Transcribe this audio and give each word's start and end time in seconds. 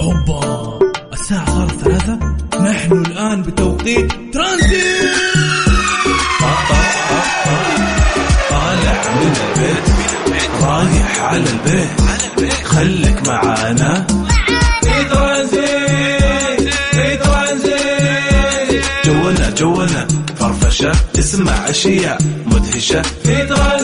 أوبا 0.00 0.78
الساعة 1.12 1.46
صارت 1.46 1.72
ثلاثة. 1.72 2.18
نحن 2.60 2.92
الآن 2.92 3.42
بتوقيت 3.42 4.12
ترانزيت. 4.32 5.10
طالع 8.50 9.02
من 9.20 9.34
البيت 9.42 9.86
رايح 10.62 11.20
على 11.22 11.44
البيت. 11.50 12.02
خليك 12.64 13.28
معانا. 13.28 14.06
في 14.82 15.04
ترانزيت 15.04 16.74
في 16.92 17.16
ترانزيت. 17.16 18.84
جولنا 19.04 19.50
جولنا 19.50 20.08
فرفشة 20.40 20.92
تسمع 21.14 21.70
أشياء 21.70 22.18
مدهشة. 22.46 23.02
في 23.02 23.46
ترانزيت. 23.46 23.81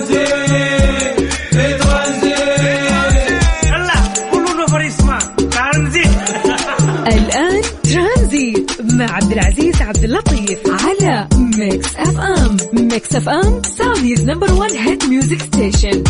FM 13.18 13.62
Saudi's 13.62 14.24
number 14.24 14.52
1 14.52 14.72
hit 14.72 15.04
music 15.04 15.40
station 15.42 16.04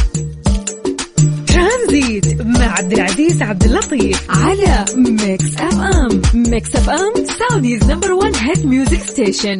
ترانزيت 1.46 2.42
مع 2.42 2.66
عبد 2.78 2.92
العزيز 2.92 3.42
عبد 3.42 3.64
اللطيف 3.64 4.26
على 4.30 4.84
Mix 4.96 5.56
FM 5.56 6.22
Mix 6.34 6.77
FM 6.77 7.12
Saudi's 7.24 7.90
number 7.90 8.12
1 8.12 8.34
hit 8.36 8.66
music 8.66 9.00
station 9.00 9.58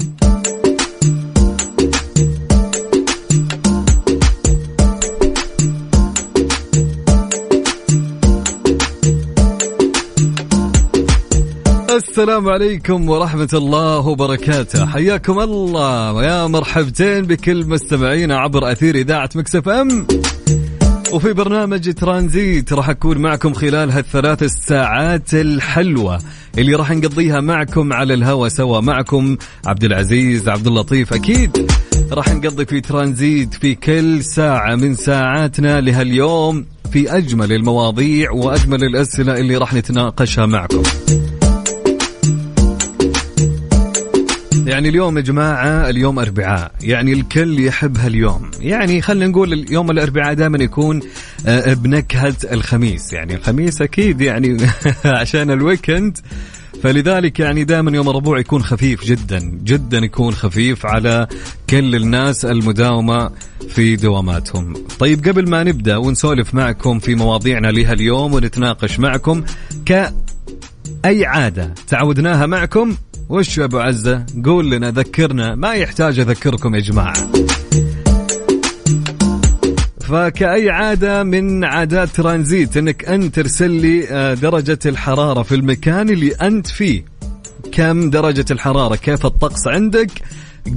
السلام 12.19 12.49
عليكم 12.49 13.09
ورحمة 13.09 13.49
الله 13.55 14.09
وبركاته. 14.09 14.87
حياكم 14.87 15.41
الله. 15.41 16.25
يا 16.25 16.47
مرحبتين 16.47 17.23
بكل 17.23 17.67
مستمعينا 17.67 18.39
عبر 18.39 18.73
أثير 18.73 18.95
إذاعة 18.95 19.31
Mix 19.35 19.69
FM. 19.69 20.07
وفي 21.13 21.33
برنامج 21.33 21.95
ترانزيت 21.95 22.73
راح 22.73 22.89
أكون 22.89 23.19
معكم 23.19 23.55
خلال 23.55 23.91
هالثلاث 23.91 24.43
الساعات 24.43 25.35
الحلوة 25.35 26.19
اللي 26.59 26.75
راح 26.75 26.93
نقضيها 26.93 27.41
معكم 27.41 27.93
على 27.93 28.15
الهوا 28.15 28.49
سوا. 28.49 28.81
معكم 28.81 29.37
عبد 29.67 29.85
العزيز 29.85 30.49
عبد 30.49 30.67
اللطيف. 30.67 31.13
أكيد 31.13 31.71
راح 32.13 32.35
نقضي 32.35 32.67
في 32.67 32.81
ترانزيت 32.81 33.55
في 33.55 33.75
كل 33.75 34.25
ساعة 34.25 34.75
من 34.75 34.95
ساعاتنا 34.95 35.81
لهاليوم 35.81 36.67
في 36.93 37.17
أجمل 37.17 37.53
المواضيع 37.53 38.31
وأجمل 38.31 38.85
الأسئلة 38.85 39.39
اللي 39.39 39.57
راح 39.57 39.75
نتناقشها 39.75 40.47
معكم. 40.47 40.83
يعني 44.69 44.89
اليوم 44.89 45.17
يا 45.17 45.23
جماعة 45.23 45.91
اليوم 45.91 46.19
أربعاء. 46.19 46.73
يعني 46.81 47.13
الكل 47.13 47.61
يحب 47.61 47.97
هاليوم. 47.99 48.51
يعني 48.61 49.01
خلينا 49.03 49.27
نقول 49.27 49.53
اليوم 49.53 49.91
الأربعاء 49.91 50.35
دائما 50.35 50.65
يكون 50.65 51.01
آه، 51.47 51.75
بنكهة 51.75 52.35
الخميس. 52.53 53.13
يعني 53.13 53.35
الخميس 53.35 53.83
أكيد 53.83 54.21
يعني 54.21 54.57
عشان 55.05 55.51
الويكند. 55.51 56.19
فلذلك 56.83 57.41
يعني 57.41 57.65
دائما 57.65 57.91
يوم 57.91 58.09
الربوع 58.09 58.39
يكون 58.39 58.63
خفيف 58.63 59.05
جدا. 59.05 59.39
جدا 59.65 59.99
يكون 59.99 60.35
خفيف 60.35 60.87
على 60.87 61.27
كل 61.71 61.95
الناس 61.95 62.45
المداومة 62.45 63.31
في 63.69 63.97
دواماتهم. 63.97 64.75
طيب 64.99 65.29
قبل 65.29 65.51
ما 65.51 65.65
نبدأ 65.65 65.97
ونسولف 65.97 66.55
معكم 66.55 66.99
في 66.99 67.15
مواضيعنا 67.15 67.69
لها 67.69 67.93
اليوم 67.93 68.35
ونتناقش 68.35 68.99
معكم 68.99 69.45
ك 69.87 70.13
أي 71.05 71.27
عادة 71.27 71.75
تعودناها 71.89 72.47
معكم؟ 72.47 72.97
وش 73.29 73.59
يا 73.59 73.65
أبو 73.65 73.79
عزة؟ 73.79 74.27
قول 74.45 74.71
لنا 74.71 74.91
ذكرنا. 74.91 75.55
ما 75.55 75.75
يحتاج 75.75 76.19
أذكركم 76.19 76.75
يا 76.75 76.81
جماعة. 76.81 77.33
فكأي 80.01 80.71
عادة 80.71 81.23
من 81.23 81.65
عادات 81.65 82.09
ترانزيت 82.09 82.77
إنك 82.77 83.05
أنت 83.05 83.35
ترسل 83.35 83.71
لي 83.71 84.09
آه، 84.11 84.35
درجة 84.35 84.79
الحرارة 84.87 85.43
في 85.43 85.55
المكان 85.55 86.09
اللي 86.09 86.33
أنت 86.33 86.67
فيه. 86.67 87.05
كم 87.73 88.11
درجة 88.11 88.45
الحرارة؟ 88.51 88.97
كيف 88.97 89.27
الطقس 89.27 89.67
عندك؟ 89.67 90.11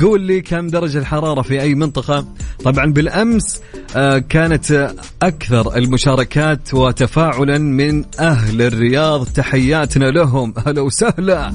قول 0.02 0.22
لي 0.22 0.42
كم 0.42 0.68
درجة 0.68 0.98
الحرارة 0.98 1.42
في 1.42 1.62
أي 1.62 1.76
منطقة. 1.76 2.26
طبعا 2.64 2.86
بالأمس 2.94 3.62
آه، 3.96 4.18
كانت 4.18 4.94
أكثر 5.22 5.78
المشاركات 5.78 6.74
وتفاعلا 6.74 7.58
من 7.58 8.06
أهل 8.20 8.62
الرياض. 8.62 9.26
تحياتنا 9.26 10.06
لهم. 10.06 10.54
هلا 10.66 10.82
وسهلا. 10.82 11.54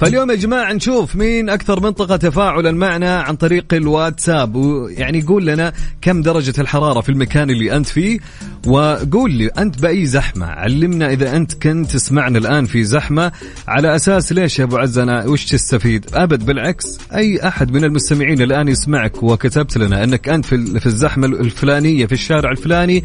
فاليوم 0.00 0.30
يا 0.30 0.36
جماعة 0.36 0.72
نشوف 0.72 1.16
مين 1.16 1.50
أكثر 1.50 1.80
منطقة 1.80 2.16
تفاعلا 2.16 2.72
معنا 2.72 3.20
عن 3.22 3.36
طريق 3.36 3.74
الواتساب. 3.74 4.54
ويعني 4.54 5.22
قول 5.22 5.46
لنا 5.46 5.72
كم 6.02 6.22
درجة 6.22 6.60
الحرارة 6.60 7.00
في 7.00 7.08
المكان 7.08 7.50
اللي 7.50 7.76
أنت 7.76 7.86
فيه 7.86 8.18
وقول 8.66 9.32
لي 9.32 9.46
أنت 9.46 9.82
بأي 9.82 10.06
زحمة. 10.06 10.46
علمنا 10.46 11.12
إذا 11.12 11.36
أنت 11.36 11.62
كنت 11.62 11.90
تسمعنا 11.90 12.38
الآن 12.38 12.64
في 12.64 12.84
زحمة 12.84 13.32
على 13.68 13.96
أساس 13.96 14.32
ليش 14.32 14.58
يا 14.58 14.64
أبو 14.64 14.76
عز 14.76 14.98
أنا 14.98 15.26
وش 15.26 15.44
تستفيد؟ 15.44 16.06
أبد 16.14 16.46
بالعكس 16.46 16.98
أي 17.14 17.48
أحد 17.48 17.72
من 17.72 17.84
المستمعين 17.84 18.42
الآن 18.42 18.68
يسمعك 18.68 19.22
وكتبت 19.22 19.76
لنا 19.78 20.04
أنك 20.04 20.28
أنت 20.28 20.44
في 20.44 20.80
في 20.80 20.86
الزحمة 20.86 21.26
الفلانية 21.26 22.06
في 22.06 22.12
الشارع 22.12 22.50
الفلاني 22.50 23.04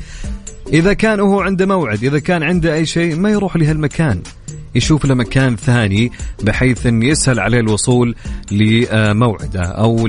إذا 0.73 0.93
كان 0.93 1.19
هو 1.19 1.41
عنده 1.41 1.65
موعد 1.65 2.03
إذا 2.03 2.19
كان 2.19 2.43
عنده 2.43 2.73
أي 2.73 2.85
شيء 2.85 3.15
ما 3.15 3.29
يروح 3.29 3.55
لهالمكان. 3.55 4.21
يشوف 4.75 5.05
له 5.05 5.15
مكان 5.15 5.55
ثاني 5.55 6.11
بحيث 6.43 6.85
إن 6.85 7.03
يسهل 7.03 7.39
عليه 7.39 7.59
الوصول 7.59 8.15
لموعده 8.51 9.61
أو 9.63 10.07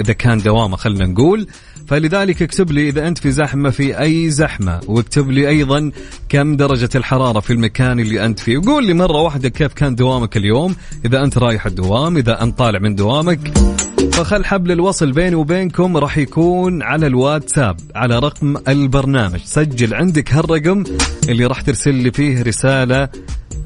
إذا 0.00 0.12
كان 0.12 0.38
دوامه 0.38 0.76
خلينا 0.76 1.06
نقول. 1.06 1.46
فلذلك 1.86 2.42
اكتب 2.42 2.70
لي 2.70 2.88
إذا 2.88 3.08
أنت 3.08 3.18
في 3.18 3.30
زحمة 3.30 3.70
في 3.70 4.00
أي 4.00 4.30
زحمة. 4.30 4.80
واكتب 4.86 5.30
لي 5.30 5.48
أيضا 5.48 5.90
كم 6.28 6.56
درجة 6.56 6.88
الحرارة 6.94 7.40
في 7.40 7.52
المكان 7.52 8.00
اللي 8.00 8.24
أنت 8.24 8.40
فيه. 8.40 8.58
وقول 8.58 8.86
لي 8.86 8.94
مرة 8.94 9.22
واحدة 9.22 9.48
كيف 9.48 9.72
كان 9.72 9.94
دوامك 9.94 10.36
اليوم. 10.36 10.76
إذا 11.04 11.24
أنت 11.24 11.38
رايح 11.38 11.66
الدوام 11.66 12.16
إذا 12.16 12.42
انت 12.42 12.58
طالع 12.58 12.78
من 12.78 12.94
دوامك. 12.94 13.58
فخل 14.12 14.44
حبل 14.44 14.72
الوصل 14.72 15.12
بيني 15.12 15.34
وبينكم 15.34 15.96
راح 15.96 16.18
يكون 16.18 16.82
على 16.82 17.06
الواتساب 17.06 17.76
على 17.94 18.18
رقم 18.18 18.56
البرنامج. 18.68 19.40
سجل 19.44 19.94
عندك 19.94 20.32
هالرقم 20.32 20.84
اللي 21.28 21.46
راح 21.46 21.60
ترسل 21.60 21.94
لي 21.94 22.10
فيه 22.10 22.42
رسالة 22.42 23.08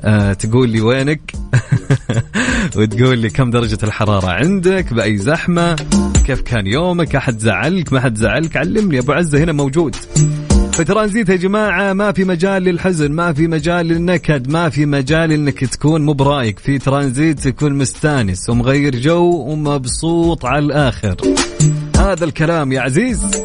آه 0.00 0.32
تقول 0.32 0.68
لي 0.68 0.80
وينك؟ 0.80 1.32
وتقول 2.76 3.18
لي 3.18 3.30
كم 3.30 3.50
درجة 3.50 3.78
الحرارة 3.82 4.26
عندك؟ 4.30 4.94
بأي 4.94 5.16
زحمة؟ 5.16 5.76
كيف 6.26 6.40
كان 6.40 6.66
يومك؟ 6.66 7.16
أحد 7.16 7.38
زعلك؟ 7.38 7.92
ما 7.92 7.98
أحد 7.98 8.16
زعلك؟ 8.16 8.56
علمني 8.56 8.98
أبو 8.98 9.12
عزة 9.12 9.44
هنا 9.44 9.52
موجود. 9.52 9.96
فترانزيت 10.72 11.28
يا 11.28 11.36
جماعة 11.36 11.92
ما 11.92 12.12
في 12.12 12.24
مجال 12.24 12.62
للحزن 12.62 13.12
ما 13.12 13.32
في 13.32 13.46
مجال 13.46 13.86
للنكد 13.86 14.50
ما 14.50 14.68
في 14.68 14.86
مجال 14.86 15.32
إنك 15.32 15.64
تكون 15.64 16.02
مو 16.04 16.12
برأيك. 16.12 16.58
في 16.58 16.78
ترانزيت 16.78 17.40
تكون 17.40 17.74
مستانس 17.74 18.50
ومغير 18.50 18.96
جو 18.96 19.44
ومبسوط 19.48 20.44
على 20.44 20.64
الآخر. 20.64 21.16
هذا 21.96 22.24
الكلام 22.24 22.72
يا 22.72 22.80
عزيز. 22.80 23.42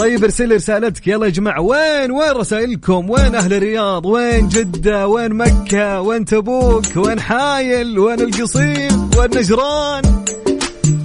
طيب 0.00 0.24
ارسل 0.24 0.54
رسالتك. 0.54 1.06
يلا 1.06 1.26
يا 1.26 1.30
جماعة 1.30 1.60
وين 1.60 2.10
وين 2.10 2.30
رسائلكم؟ 2.30 3.10
وين 3.10 3.34
أهل 3.34 3.52
الرياض؟ 3.52 4.06
وين 4.06 4.48
جدة؟ 4.48 5.08
وين 5.08 5.34
مكة؟ 5.34 6.00
وين 6.00 6.24
تبوك؟ 6.24 6.84
وين 6.96 7.20
حايل؟ 7.20 7.98
وين 7.98 8.20
القصيم 8.20 9.10
وين 9.18 9.30
نجران؟ 9.36 10.02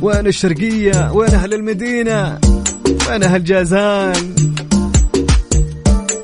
وين 0.02 0.28
الشرقية؟ 0.28 1.12
وين 1.12 1.30
أهل 1.30 1.54
المدينة؟ 1.54 2.40
وين 3.10 3.24
أهل 3.24 3.44
جازان؟ 3.44 4.36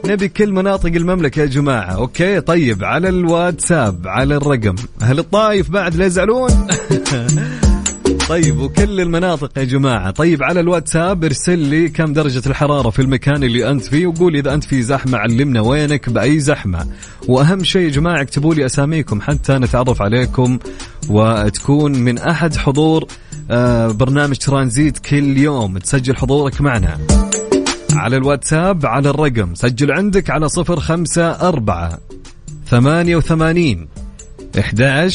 نبي 0.06 0.28
كل 0.28 0.52
مناطق 0.52 0.92
المملكة 0.96 1.40
يا 1.40 1.46
جماعة. 1.46 1.92
okay 1.92 2.42
طيب 2.42 2.84
على 2.84 3.10
الواتساب 3.10 4.08
على 4.08 4.36
الرقم. 4.36 4.76
أهل 5.02 5.20
الطايف 5.20 5.70
بعد 5.70 5.96
لا 5.96 6.06
يزعلون؟ 6.06 6.50
طيب 8.32 8.60
وكل 8.60 9.02
المناطق 9.02 9.58
يا 9.58 9.64
جماعة. 9.64 10.12
طيب 10.12 10.44
على 10.44 10.60
الواتساب 10.60 11.24
ارسل 11.24 11.60
لي 11.60 11.90
كم 11.90 12.14
درجة 12.14 12.42
الحرارة 12.50 12.90
في 12.90 13.02
المكان 13.02 13.44
اللي 13.44 13.70
أنت 13.72 13.84
فيه 13.84 14.08
وقول 14.08 14.36
إذا 14.36 14.54
أنت 14.54 14.64
في 14.64 14.84
زحمة 14.84 15.18
علمنا 15.18 15.62
وينك 15.62 16.10
بأي 16.10 16.40
زحمة. 16.40 16.88
وأهم 17.28 17.64
شيء 17.64 17.82
يا 17.82 17.90
جماعة 17.90 18.22
اكتبوا 18.22 18.56
لي 18.56 18.66
أساميكم 18.66 19.22
حتى 19.22 19.54
نتعرف 19.54 20.02
عليكم 20.02 20.60
وتكون 21.10 21.92
من 21.92 22.18
أحد 22.18 22.56
حضور 22.56 23.08
آه، 23.52 23.88
برنامج 23.88 24.38
ترانزيت 24.38 24.98
كل 24.98 25.38
يوم. 25.38 25.78
تسجل 25.78 26.16
حضورك 26.16 26.62
معنا. 26.62 26.98
على 27.94 28.18
الواتساب 28.18 28.86
على 28.86 29.10
الرقم. 29.10 29.56
سجل 29.56 29.92
عندك 29.92 30.30
على 30.30 30.50
صفر 30.50 30.80
خمسة 30.80 31.32
أربعة 31.32 32.00
ثمانية 32.70 33.16
وثمانين 33.16 33.88
إحدى 34.60 35.10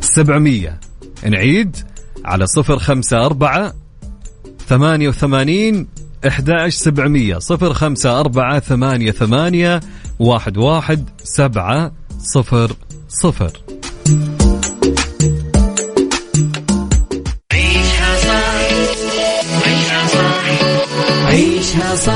سبعمية. 0.00 0.89
نعيد 1.28 1.76
على 2.24 2.46
صفر 2.46 2.78
خمسة 2.78 3.26
أربعة 3.26 3.74
ثمانية 4.68 5.08
وثمانين 5.08 5.86
11700 6.24 7.38
صفر 7.38 7.72
خمسة 7.72 8.20
أربعة 8.20 8.60
ثمانية 8.60 9.10
ثمانية 9.10 9.80
واحد 10.18 10.58
واحد 10.58 11.10
سبعة 11.24 11.92
صفر 12.18 12.72
صفر. 13.08 13.52
عيشها 17.52 18.16
عيشها 19.66 20.06
عيشها 21.26 21.96
صح 21.96 22.12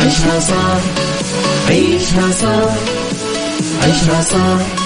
عيشها 0.00 0.40
صح 0.40 0.80
عيشها 1.68 2.30
صح 2.30 2.74
عيشها 3.82 4.22
صح 4.22 4.83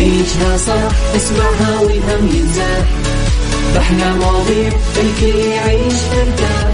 عيشها 0.00 0.56
صح 0.56 1.16
اسمعها 1.16 1.80
والهم 1.80 2.28
ينزاح 2.34 2.86
باحلى 3.74 4.12
مواضيع 4.14 4.72
الكل 4.96 5.38
يعيش 5.38 5.94
مرتاح 6.14 6.68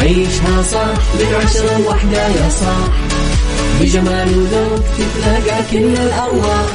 عيشها 0.00 0.62
صح 0.72 0.94
من 1.14 1.34
عشرة 1.44 1.78
لوحدة 1.78 2.26
يا 2.26 2.48
صاح. 2.60 2.94
بجمال 3.80 4.28
وذوق 4.38 4.84
تتلاقى 4.98 5.62
كل 5.70 5.94
الأرواح. 6.02 6.66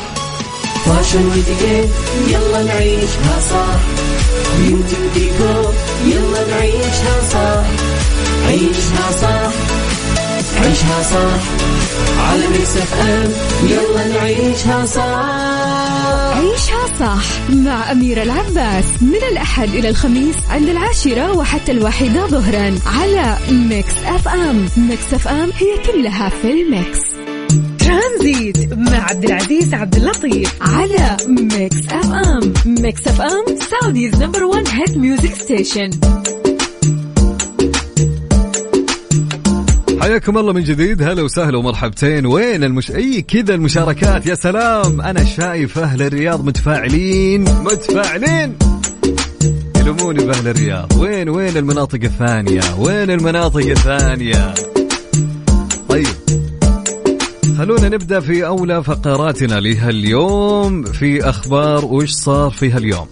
فاشل 0.86 1.26
واتيكيت 1.28 1.90
يلا 2.28 2.64
نعيشها 2.64 3.40
صح. 3.52 3.80
بيوتي 4.60 4.96
وديكور 5.06 5.74
يلا 6.06 6.48
نعيشها 6.58 7.16
صح. 7.34 7.66
عيشها 8.48 9.12
صح 9.22 9.52
عيشها 10.64 11.04
صح. 11.04 11.42
على 12.30 12.48
ميكس 12.48 12.78
اف 12.78 12.94
أم 13.02 13.32
يلا 13.70 14.08
نعيشها 14.08 14.86
صح. 14.86 15.49
عيشها 16.40 16.88
صح 17.00 17.50
مع 17.50 17.92
أميرة 17.92 18.24
العباس. 18.24 18.86
من 19.02 19.20
الأحد 19.32 19.70
إلى 19.70 19.90
الخميس 19.90 20.36
عند 20.50 20.70
العاشرة 20.70 21.38
وحتى 21.38 21.72
الواحدة 21.72 22.28
ظهرا 22.28 22.76
على 22.86 23.38
Mix 23.52 23.94
FM. 24.06 24.66
Mix 24.78 25.14
FM 25.14 25.50
هي 25.56 25.94
كلها 25.94 26.30
في 26.30 26.52
ال 26.52 26.61
mix. 26.61 27.00
ترانزيت 27.80 28.74
مع 28.74 29.04
عبد 29.10 29.24
العزيز 29.26 29.74
عبد 29.74 29.96
اللطيف 29.96 30.56
على 30.62 31.18
Mix 31.28 31.78
FM. 31.92 32.54
Mix 32.66 33.08
FM 33.08 33.46
Saudi's 33.72 34.24
number 34.24 34.44
1 34.44 34.68
hit 34.68 34.98
music 34.98 35.34
station. 35.34 35.90
حياكم 40.02 40.38
الله 40.38 40.54
من 40.54 40.64
جديد. 40.64 41.04
هلا 41.04 41.22
وسهلا 41.22 41.58
ومرحبتين. 41.58 42.26
وين 42.26 42.64
المش 42.64 42.92
أي 42.92 43.22
كذا 43.22 43.56
المشاركات. 43.56 44.26
يا 44.26 44.36
سلام. 44.36 45.02
أنا 45.02 45.24
شايف 45.24 45.78
أهل 45.80 46.02
الرياض 46.02 46.46
متفاعلين. 46.46 47.42
متفاعلين. 47.42 48.58
يلوموني 49.76 50.26
بأهل 50.26 50.48
الرياض. 50.48 50.98
وين 50.98 51.30
وين 51.30 51.58
المناطق 51.58 52.00
الثانية؟ 52.04 52.62
وين 52.80 53.12
المناطق 53.12 53.66
الثانية؟ 53.66 54.54
طيب. 55.90 56.08
خلونا 57.58 57.90
نبدأ 57.90 58.20
في 58.20 58.46
أولى 58.46 58.84
فقراتنا 58.84 59.60
لها 59.60 59.90
اليوم 59.90 60.84
في 60.84 61.30
أخبار 61.30 61.86
وش 61.86 62.12
صار 62.12 62.50
فيها 62.52 62.78
اليوم 62.78 63.08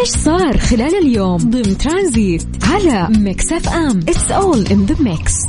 إيش 0.00 0.08
صار 0.08 0.58
خلال 0.58 0.94
اليوم 0.94 1.36
ضمن 1.36 1.78
ترانزيت 1.78 2.46
على 2.62 3.08
Mix 3.18 3.52
FM؟ 3.52 4.00
It's 4.00 4.30
all 4.30 4.68
in 4.68 4.92
the 4.92 5.02
mix. 5.02 5.48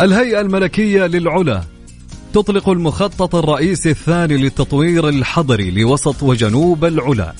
الهيئة 0.00 0.40
الملكية 0.40 1.06
للعلا. 1.06 1.62
تطلق 2.34 2.68
المخطط 2.68 3.34
الرئيسي 3.34 3.90
الثاني 3.90 4.36
للتطوير 4.36 5.08
الحضري 5.08 5.70
لوسط 5.70 6.22
وجنوب 6.22 6.84
العلا. 6.84 7.34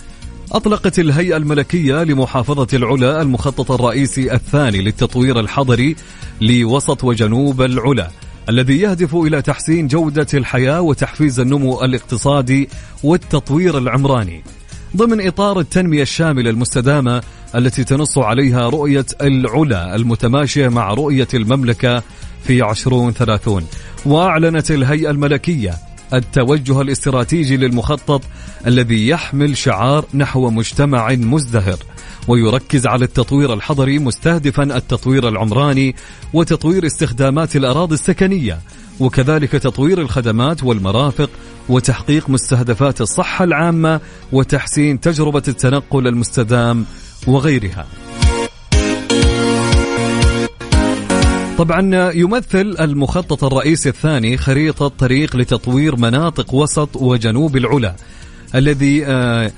أطلقت 0.52 0.98
الهيئة 0.98 1.36
الملكية 1.36 2.02
لمحافظة 2.04 2.66
العلا 2.72 3.22
المخطط 3.22 3.70
الرئيسي 3.70 4.34
الثاني 4.34 4.82
للتطوير 4.82 5.40
الحضري 5.40 5.96
لوسط 6.40 7.04
وجنوب 7.04 7.62
العلا 7.62 8.10
الذي 8.48 8.80
يهدف 8.80 9.14
إلى 9.14 9.42
تحسين 9.42 9.86
جودة 9.86 10.26
الحياة 10.34 10.80
وتحفيز 10.80 11.40
النمو 11.40 11.84
الاقتصادي 11.84 12.68
والتطوير 13.02 13.78
العمراني. 13.78 14.44
ضمن 14.96 15.26
إطار 15.26 15.60
التنمية 15.60 16.02
الشاملة 16.02 16.50
المستدامة 16.50 17.22
التي 17.54 17.84
تنص 17.84 18.18
عليها 18.18 18.68
رؤية 18.68 19.06
العلا 19.20 19.94
المتماشية 19.94 20.68
مع 20.68 20.94
رؤية 20.94 21.28
المملكة 21.34 22.02
في 22.44 22.62
عشرون 22.62 23.12
ثلاثون 23.12 23.66
وأعلنت 24.06 24.70
الهيئة 24.70 25.10
الملكية 25.10 25.91
التوجه 26.14 26.80
الاستراتيجي 26.80 27.56
للمخطط 27.56 28.22
الذي 28.66 29.08
يحمل 29.08 29.56
شعار 29.56 30.04
نحو 30.14 30.50
مجتمع 30.50 31.12
مزدهر 31.12 31.78
ويركز 32.28 32.86
على 32.86 33.04
التطوير 33.04 33.52
الحضري 33.54 33.98
مستهدفا 33.98 34.62
التطوير 34.62 35.28
العمراني 35.28 35.94
وتطوير 36.32 36.86
استخدامات 36.86 37.56
الأراضي 37.56 37.94
السكنية 37.94 38.58
وكذلك 39.00 39.52
تطوير 39.52 40.00
الخدمات 40.00 40.64
والمرافق 40.64 41.30
وتحقيق 41.68 42.30
مستهدفات 42.30 43.00
الصحة 43.00 43.44
العامة 43.44 44.00
وتحسين 44.32 45.00
تجربة 45.00 45.42
التنقل 45.48 46.06
المستدام 46.06 46.84
وغيرها. 47.26 47.86
طبعا 51.58 52.10
يمثل 52.14 52.76
المخطط 52.80 53.44
الرئيسي 53.44 53.88
الثاني 53.88 54.36
خريطة 54.36 54.88
طريق 54.88 55.36
لتطوير 55.36 55.96
مناطق 55.96 56.54
وسط 56.54 56.96
وجنوب 56.96 57.56
العلا 57.56 57.94
الذي 58.54 59.06
آه، 59.06 59.52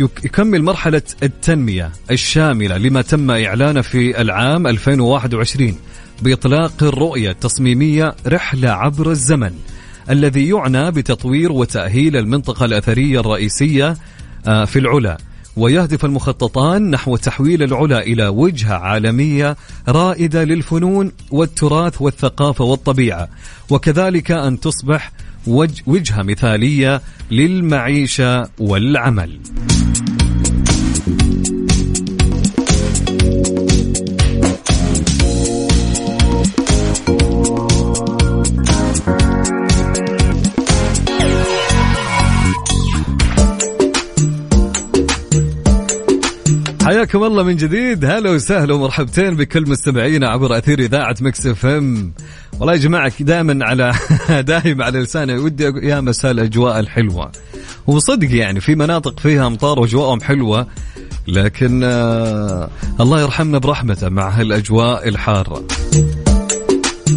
يك- 0.00 0.24
يكمل 0.24 0.62
مرحلة 0.62 1.02
التنمية 1.22 1.90
الشاملة 2.10 2.76
لما 2.78 3.02
تم 3.02 3.30
إعلانه 3.30 3.80
في 3.80 4.20
العام 4.20 4.66
2021 4.66 5.74
بإطلاق 6.22 6.82
الرؤية 6.82 7.30
التصميمية 7.30 8.14
رحلة 8.26 8.70
عبر 8.70 9.10
الزمن 9.10 9.50
الذي 10.10 10.48
يعنى 10.48 10.90
بتطوير 10.90 11.52
وتأهيل 11.52 12.16
المنطقة 12.16 12.64
الأثرية 12.64 13.20
الرئيسية 13.20 13.96
آه، 14.46 14.64
في 14.64 14.78
العلا. 14.78 15.18
ويهدف 15.56 16.04
المخططان 16.04 16.90
نحو 16.90 17.16
تحويل 17.16 17.62
العلا 17.62 17.98
إلى 18.02 18.28
وجهة 18.28 18.74
عالمية 18.74 19.56
رائدة 19.88 20.44
للفنون 20.44 21.12
والتراث 21.30 22.02
والثقافة 22.02 22.64
والطبيعة. 22.64 23.28
وكذلك 23.70 24.30
أن 24.30 24.60
تصبح 24.60 25.12
وج- 25.46 25.80
وجهة 25.86 26.22
مثالية 26.22 27.00
للمعيشة 27.30 28.48
والعمل. 28.58 29.38
حياكم 46.88 47.24
الله 47.24 47.42
من 47.42 47.56
جديد. 47.56 48.04
هلا 48.04 48.30
وسهلا 48.30 48.74
ومرحبتين 48.74 49.36
بكل 49.36 49.70
مستمعينا 49.70 50.28
عبر 50.28 50.58
أثير 50.58 50.78
إذاعة 50.78 51.16
مكس 51.20 51.46
إف 51.46 51.66
إم. 51.66 52.12
والله 52.58 52.72
يا 52.72 52.78
جماعة 52.78 53.12
دائما 53.20 53.64
على 53.66 53.92
دايم 54.52 54.82
على 54.82 54.98
لساني 54.98 55.38
ودي 55.38 55.64
يا 55.64 56.00
مساء 56.00 56.30
الأجواء 56.30 56.80
الحلوة. 56.80 57.32
وصدق 57.86 58.34
يعني 58.34 58.60
في 58.60 58.74
مناطق 58.74 59.20
فيها 59.20 59.46
أمطار 59.46 59.78
وأجواءهم 59.78 60.20
حلوة 60.20 60.66
لكن 61.26 61.80
آه 61.84 62.70
الله 63.00 63.20
يرحمنا 63.20 63.58
برحمته 63.58 64.08
مع 64.08 64.28
هالأجواء 64.28 65.08
الحارة. 65.08 65.64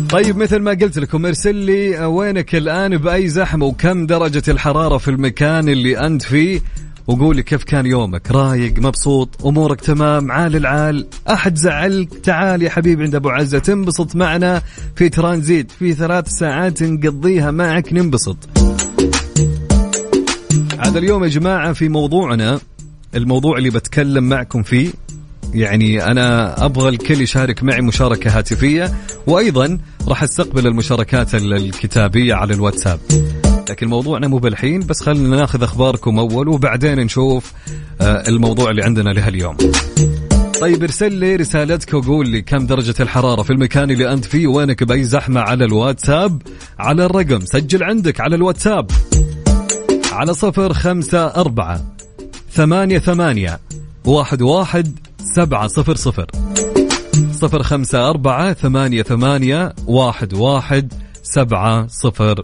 طيب 0.09 0.37
مثل 0.37 0.59
ما 0.59 0.71
قلت 0.71 0.97
لكم 0.99 1.25
ارسل 1.25 1.55
لي 1.55 1.97
آه، 1.97 2.07
وينك 2.07 2.55
الآن 2.55 2.97
بأي 2.97 3.29
زحمة 3.29 3.65
وكم 3.65 4.05
درجة 4.05 4.43
الحرارة 4.47 4.97
في 4.97 5.07
المكان 5.07 5.69
اللي 5.69 5.99
أنت 5.99 6.21
فيه؟ 6.21 6.61
وقول 7.08 7.36
لي 7.36 7.43
كيف 7.43 7.63
كان 7.63 7.86
يومك؟ 7.86 8.31
رايق 8.31 8.79
مبسوط 8.79 9.46
أمورك 9.46 9.81
تمام 9.81 10.31
عال 10.31 10.55
العال. 10.55 11.08
أحد 11.29 11.55
زعلك؟ 11.55 12.10
تعال 12.24 12.62
يا 12.62 12.70
حبيبي 12.70 13.03
عند 13.03 13.15
أبو 13.15 13.29
عزة 13.29 13.60
تنبسط 13.60 14.15
معنا 14.15 14.62
في 14.96 15.10
ترانزيت 15.10 15.72
في 15.72 15.93
ثلاث 15.93 16.27
ساعات 16.29 16.84
نقضيها 16.84 17.51
معك 17.51 17.93
ننبسط. 17.93 18.38
هذا 20.79 21.00
اليوم 21.00 21.24
يا 21.24 21.29
جماعة 21.29 21.74
في 21.74 21.89
موضوعنا 21.89 22.60
الموضوع 23.15 23.58
اللي 23.58 23.70
بتكلم 23.70 24.24
معكم 24.29 24.63
فيه. 24.63 24.89
يعني 25.53 26.03
أنا 26.03 26.55
أبغى 26.65 26.89
الكل 26.89 27.22
يشارك 27.22 27.63
معي 27.63 27.81
مشاركة 27.81 28.38
هاتفية 28.38 28.91
وأيضا 29.27 29.77
راح 30.08 30.24
أستقبل 30.24 30.67
المشاركات 30.67 31.36
ال- 31.36 31.53
الكتابية 31.53 32.34
على 32.34 32.53
الواتساب. 32.53 33.00
لكن 33.71 33.87
موضوعنا 33.87 34.27
مو 34.27 34.37
بالحين 34.37 34.79
بس 34.79 35.03
خلينا 35.03 35.35
ناخذ 35.37 35.63
أخباركم 35.63 36.19
أول 36.19 36.47
وبعدين 36.47 36.99
نشوف 36.99 37.53
آه، 38.01 38.23
الموضوع 38.27 38.69
اللي 38.69 38.83
عندنا 38.83 39.09
لهاليوم. 39.09 39.57
طيب 40.61 40.83
ارسل 40.83 41.13
لي 41.13 41.35
رسالتك 41.35 41.93
وقول 41.93 42.29
لي 42.29 42.41
كم 42.41 42.65
درجة 42.65 42.95
الحرارة 42.99 43.41
في 43.41 43.49
المكان 43.53 43.91
اللي 43.91 44.13
أنت 44.13 44.25
فيه 44.25 44.47
وينك 44.47 44.83
بأي 44.83 45.03
زحمة 45.03 45.41
على 45.41 45.65
الواتساب. 45.65 46.41
على 46.79 47.05
الرقم 47.05 47.39
سجل 47.39 47.83
عندك 47.83 48.21
على 48.21 48.35
الواتساب. 48.35 48.91
على 50.11 50.33
صفر 50.33 50.73
خمسة 50.73 51.25
أربعة 51.25 51.85
ثمانية 52.51 52.99
ثمانية 52.99 53.59
واحد 54.05 54.41
واحد 54.41 54.99
سبعة 55.35 55.67
صفر 55.67 55.95
صفر. 55.95 56.27
صفر 57.31 57.63
خمسة 57.63 58.09
أربعة 58.09 58.53
ثمانية 58.53 59.03
ثمانية 59.03 59.73
واحد 59.87 60.33
واحد 60.33 60.93
سبعة 61.23 61.87
صفر. 61.87 62.43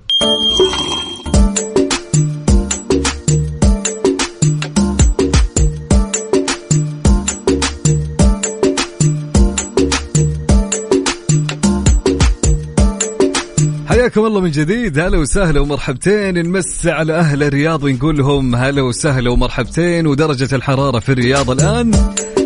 حياكم 14.08 14.26
الله 14.26 14.42
من 14.42 14.52
جديد. 14.52 15.00
هلا 15.00 15.18
وسهلا 15.18 15.60
ومرحبتين. 15.60 16.34
نمس 16.34 16.86
على 16.86 17.14
أهل 17.14 17.44
الرياض 17.44 17.84
ونقول 17.84 18.18
لهم 18.18 18.56
هلا 18.56 18.82
وسهلا 18.82 19.30
ومرحبتين. 19.30 20.08
ودرجة 20.08 20.56
الحرارة 20.56 21.00
في 21.00 21.12
الرياض 21.12 21.52
الآن 21.52 21.92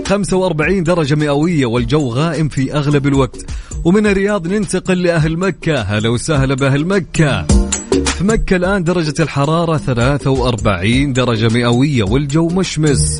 45 0.05 0.83
درجة 0.83 1.15
مئوية 1.15 1.65
والجو 1.65 2.09
غائم 2.09 2.49
في 2.49 2.73
أغلب 2.73 3.07
الوقت. 3.07 3.45
ومن 3.85 4.07
الرياض 4.07 4.47
ننتقل 4.47 5.03
لأهل 5.03 5.37
مكة. 5.37 5.81
هلا 5.81 6.09
وسهلا 6.09 6.55
بأهل 6.55 6.85
مكة. 6.85 7.47
في 8.05 8.23
مكة 8.23 8.55
الآن 8.55 8.83
درجة 8.83 9.13
الحرارة 9.19 9.77
43 9.77 11.13
درجة 11.13 11.53
مئوية 11.53 12.03
والجو 12.03 12.47
مشمس. 12.47 13.19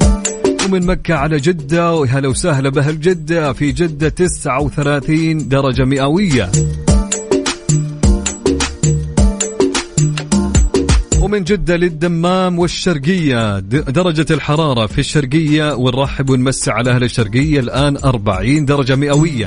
ومن 0.65 0.85
مكة 0.85 1.13
على 1.15 1.37
جدة 1.37 1.93
وهلا 1.93 2.27
وسهلا 2.27 2.69
بأهل 2.69 2.99
جدة. 2.99 3.53
في 3.53 3.71
جدة 3.71 4.09
39 4.09 5.47
درجة 5.47 5.85
مئوية. 5.85 6.51
ومن 11.31 11.43
جدة 11.43 11.77
للدمام 11.77 12.59
والشرقية 12.59 13.59
درجة 13.59 14.25
الحرارة 14.31 14.85
في 14.85 14.99
الشرقية 14.99 15.73
ونرحب 15.73 16.29
ونمسي 16.29 16.71
على 16.71 16.91
أهل 16.91 17.03
الشرقية 17.03 17.59
الآن 17.59 17.97
40 17.97 18.65
درجة 18.65 18.95
مئوية. 18.95 19.45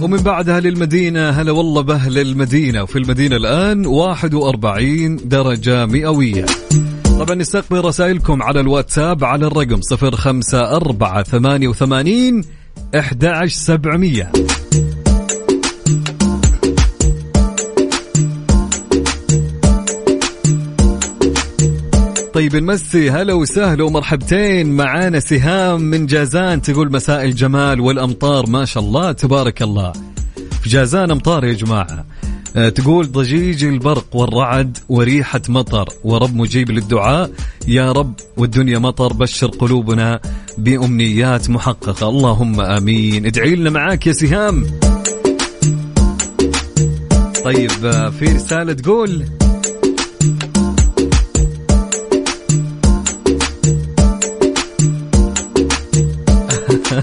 ومن 0.00 0.18
بعدها 0.18 0.60
للمدينة 0.60 1.30
هلا 1.30 1.52
والله 1.52 1.82
بأهل 1.82 2.18
المدينة 2.18 2.82
وفي 2.82 2.98
المدينة 2.98 3.36
الآن 3.36 3.86
41 3.86 5.16
درجة 5.16 5.86
مئوية. 5.86 6.46
طبعا 7.18 7.34
نستقبل 7.34 7.84
رسائلكم 7.84 8.42
على 8.42 8.60
الواتساب 8.60 9.24
على 9.24 9.46
الرقم 9.46 9.80
05488 9.80 12.44
11700 12.94 14.32
طيب 22.34 22.56
نمسي 22.56 23.10
هلا 23.10 23.32
وسهلا 23.32 23.84
ومرحبتين. 23.84 24.76
معانا 24.76 25.20
سهام 25.20 25.80
من 25.82 26.06
جازان. 26.06 26.62
تقول 26.62 26.92
مساء 26.92 27.24
الجمال 27.24 27.80
والأمطار. 27.80 28.50
ما 28.50 28.64
شاء 28.64 28.82
الله 28.82 29.12
تبارك 29.12 29.62
الله. 29.62 29.92
في 30.62 30.68
جازان 30.68 31.10
أمطار 31.10 31.44
يا 31.44 31.52
جماعة. 31.52 32.04
آه، 32.56 32.68
تقول 32.68 33.12
ضجيج 33.12 33.64
البرق 33.64 34.16
والرعد 34.16 34.78
وريحة 34.88 35.40
مطر. 35.48 35.88
ورب 36.04 36.36
مجيب 36.36 36.70
للدعاء. 36.70 37.30
يا 37.68 37.92
رب 37.92 38.14
والدنيا 38.36 38.78
مطر 38.78 39.12
بشر 39.12 39.46
قلوبنا 39.46 40.20
بأمنيات 40.58 41.50
محققة. 41.50 42.08
اللهم 42.08 42.60
آمين. 42.60 43.26
ادعي 43.26 43.54
لنا 43.56 43.70
معاك 43.70 44.06
يا 44.06 44.12
سهام. 44.12 44.66
طيب 47.44 47.70
آه، 47.84 48.08
في 48.08 48.24
رسالة 48.24 48.72
تقول 48.72 49.24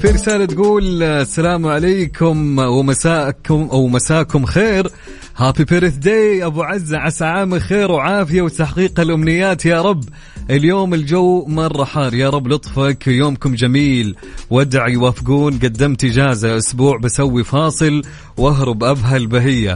في 0.00 0.10
رسالة 0.10 0.44
تقول 0.44 1.02
السلام 1.02 1.66
عليكم 1.66 2.58
ومساءكم 2.58 3.68
أو 3.72 3.86
مساكم 3.86 4.44
خير. 4.44 4.90
هابي 5.36 5.64
بيرث 5.64 5.94
داي 5.94 6.44
أبو 6.44 6.62
عزة 6.62 6.98
عسى 6.98 7.24
عام 7.24 7.58
خير 7.58 7.92
وعافية 7.92 8.42
وتحقيق 8.42 9.00
الأمنيات 9.00 9.66
يا 9.66 9.82
رب 9.82 10.04
اليوم 10.50 10.94
الجو 10.94 11.46
مرة 11.46 11.84
حار. 11.84 12.14
يا 12.14 12.30
رب 12.30 12.48
لطفك 12.48 13.06
يومكم 13.06 13.54
جميل. 13.54 14.16
وادع 14.50 14.88
يوافقون. 14.88 15.58
قدمت 15.58 16.04
إجازة 16.04 16.56
أسبوع 16.56 16.98
بسوي 16.98 17.44
فاصل 17.44 18.02
وأهرب 18.36 18.84
أبها 18.84 19.16
البهية. 19.16 19.74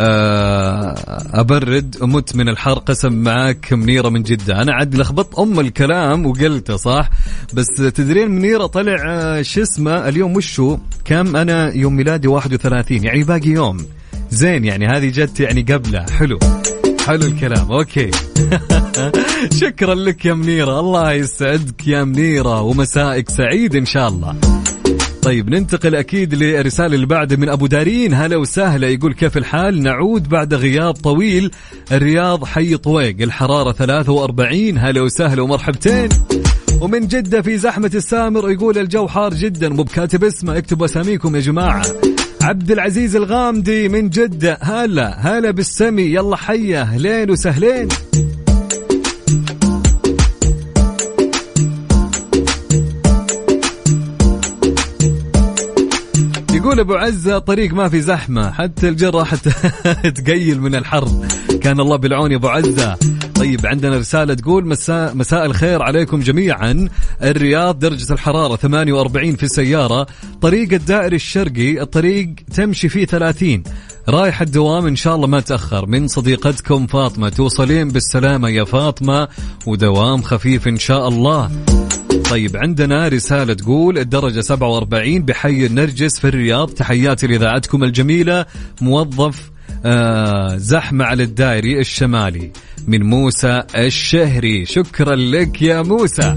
آه، 0.00 0.94
أبرد 1.40 1.96
أمت 2.02 2.36
من 2.36 2.48
الحر. 2.48 2.78
قسم 2.78 3.12
معاك 3.12 3.72
منيرة 3.72 4.08
من 4.08 4.22
جدة. 4.22 4.62
أنا 4.62 4.72
عاد 4.72 4.94
لخبطت 4.94 5.38
أم 5.38 5.60
الكلام 5.60 6.26
وقلته 6.26 6.76
صح؟ 6.76 7.10
بس 7.54 7.66
تدرين 7.76 8.30
منيرة 8.30 8.66
طلع 8.66 8.96
آه، 9.06 9.42
شو 9.42 9.62
اسمه؟ 9.62 10.08
اليوم 10.08 10.36
وشو؟ 10.36 10.78
كم؟ 11.04 11.36
أنا 11.36 11.72
يوم 11.74 11.96
ميلادي 11.96 12.28
31 12.28 13.04
يعني 13.04 13.24
باقي 13.24 13.48
يوم. 13.48 13.86
زين 14.30 14.64
يعني 14.64 14.86
هذه 14.86 15.08
جت 15.08 15.40
يعني 15.40 15.62
قبله. 15.62 16.06
حلو. 16.18 16.38
حلو 17.06 17.26
الكلام. 17.26 17.72
أوكي. 17.72 18.10
شكرا 19.60 19.94
لك 19.94 20.24
يا 20.24 20.34
منيرة. 20.34 20.80
الله 20.80 21.12
يسعدك 21.12 21.86
يا 21.86 22.04
منيرة. 22.04 22.62
ومسائك 22.62 23.30
سعيد 23.30 23.76
إن 23.76 23.86
شاء 23.86 24.08
الله. 24.08 24.36
طيب 25.22 25.50
ننتقل 25.50 25.94
أكيد 25.94 26.34
للرساله 26.34 26.94
اللي 26.94 27.06
بعد 27.06 27.34
من 27.34 27.48
أبو 27.48 27.66
دارين. 27.66 28.14
هلا 28.14 28.36
وسهلا. 28.36 28.88
يقول 28.88 29.14
كيف 29.14 29.36
الحال؟ 29.36 29.82
نعود 29.82 30.28
بعد 30.28 30.54
غياب 30.54 30.94
طويل 30.94 31.50
الرياض 31.92 32.44
حي 32.44 32.76
طويق. 32.76 33.16
الحرارة 33.20 33.72
43 33.72 34.78
هلا 34.78 35.00
وسهلا 35.00 35.42
ومرحبتين. 35.42 36.08
ومن 36.80 37.06
جدة 37.06 37.42
في 37.42 37.58
زحمة 37.58 37.90
السامر 37.94 38.50
يقول 38.50 38.78
الجو 38.78 39.08
حار 39.08 39.34
جدا. 39.34 39.68
مو 39.68 39.82
بكاتب 39.82 40.24
اسمه. 40.24 40.58
اكتبوا 40.58 40.86
أساميكم 40.86 41.36
يا 41.36 41.40
جماعة. 41.40 41.82
عبد 42.46 42.70
العزيز 42.70 43.16
الغامدي 43.16 43.88
من 43.88 44.08
جدة. 44.08 44.58
هلا 44.60 45.18
هلا 45.18 45.50
بالسمي. 45.50 46.02
يلا 46.02 46.36
حيا. 46.36 46.82
اهلين 46.82 47.30
وسهلين. 47.30 47.88
يقول 56.52 56.80
أبو 56.80 56.94
عزة 56.94 57.38
طريق 57.38 57.74
ما 57.74 57.88
في 57.88 58.00
زحمة. 58.00 58.50
حتى 58.50 58.88
الجراح 58.88 59.34
تقيل 60.16 60.60
من 60.60 60.74
الحر. 60.74 61.08
كان 61.60 61.80
الله 61.80 61.96
بالعون 61.96 62.32
يا 62.32 62.36
أبو 62.36 62.48
عزة. 62.48 62.98
طيب 63.38 63.66
عندنا 63.66 63.98
رسالة 63.98 64.34
تقول 64.34 64.66
مساء, 64.66 65.14
مساء 65.14 65.46
الخير 65.46 65.82
عليكم 65.82 66.20
جميعا. 66.20 66.88
الرياض 67.22 67.78
درجة 67.78 68.12
الحرارة 68.12 68.56
48 68.56 69.36
في 69.36 69.42
السيارة. 69.42 70.06
طريق 70.40 70.72
الدائري 70.72 71.16
الشرقي 71.16 71.80
الطريق 71.80 72.34
تمشي 72.54 72.88
فيه 72.88 73.04
30 73.04 73.62
رايح 74.08 74.40
الدوام 74.42 74.86
إن 74.86 74.96
شاء 74.96 75.16
الله 75.16 75.26
ما 75.26 75.40
تأخر. 75.40 75.86
من 75.86 76.08
صديقتكم 76.08 76.86
فاطمة 76.86 77.28
توصلين 77.28 77.88
بالسلامة 77.88 78.48
يا 78.48 78.64
فاطمة. 78.64 79.28
ودوام 79.66 80.22
خفيف 80.22 80.68
إن 80.68 80.78
شاء 80.78 81.08
الله. 81.08 81.50
طيب 82.30 82.56
عندنا 82.56 83.08
رسالة 83.08 83.54
تقول 83.54 83.98
الدرجة 83.98 84.40
47 84.40 85.22
بحي 85.22 85.66
النرجس 85.66 86.20
في 86.20 86.28
الرياض. 86.28 86.70
تحياتي 86.70 87.26
لإذاعتكم 87.26 87.84
الجميلة. 87.84 88.46
موظف 88.80 89.50
آه 89.88 90.56
زحمة 90.56 91.04
على 91.04 91.22
الدائري 91.22 91.80
الشمالي 91.80 92.50
من 92.86 93.02
موسى 93.02 93.62
الشهري. 93.76 94.66
شكرا 94.66 95.16
لك 95.16 95.62
يا 95.62 95.82
موسى. 95.82 96.36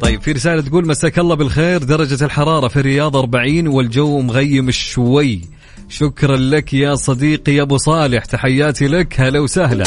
طيب 0.00 0.20
في 0.20 0.32
رسالة 0.32 0.60
تقول 0.60 0.86
مساك 0.88 1.18
الله 1.18 1.34
بالخير 1.34 1.82
درجة 1.82 2.24
الحرارة 2.24 2.68
في 2.68 2.76
الرياض 2.76 3.16
40 3.16 3.68
والجو 3.68 4.20
مغيم 4.20 4.70
شوي. 4.70 5.40
شكرا 5.88 6.36
لك 6.36 6.74
يا 6.74 6.94
صديقي 6.94 7.52
يا 7.54 7.62
أبو 7.62 7.76
صالح 7.76 8.24
تحياتي 8.24 8.88
لك 8.88 9.20
هلا 9.20 9.40
وسهلا. 9.40 9.84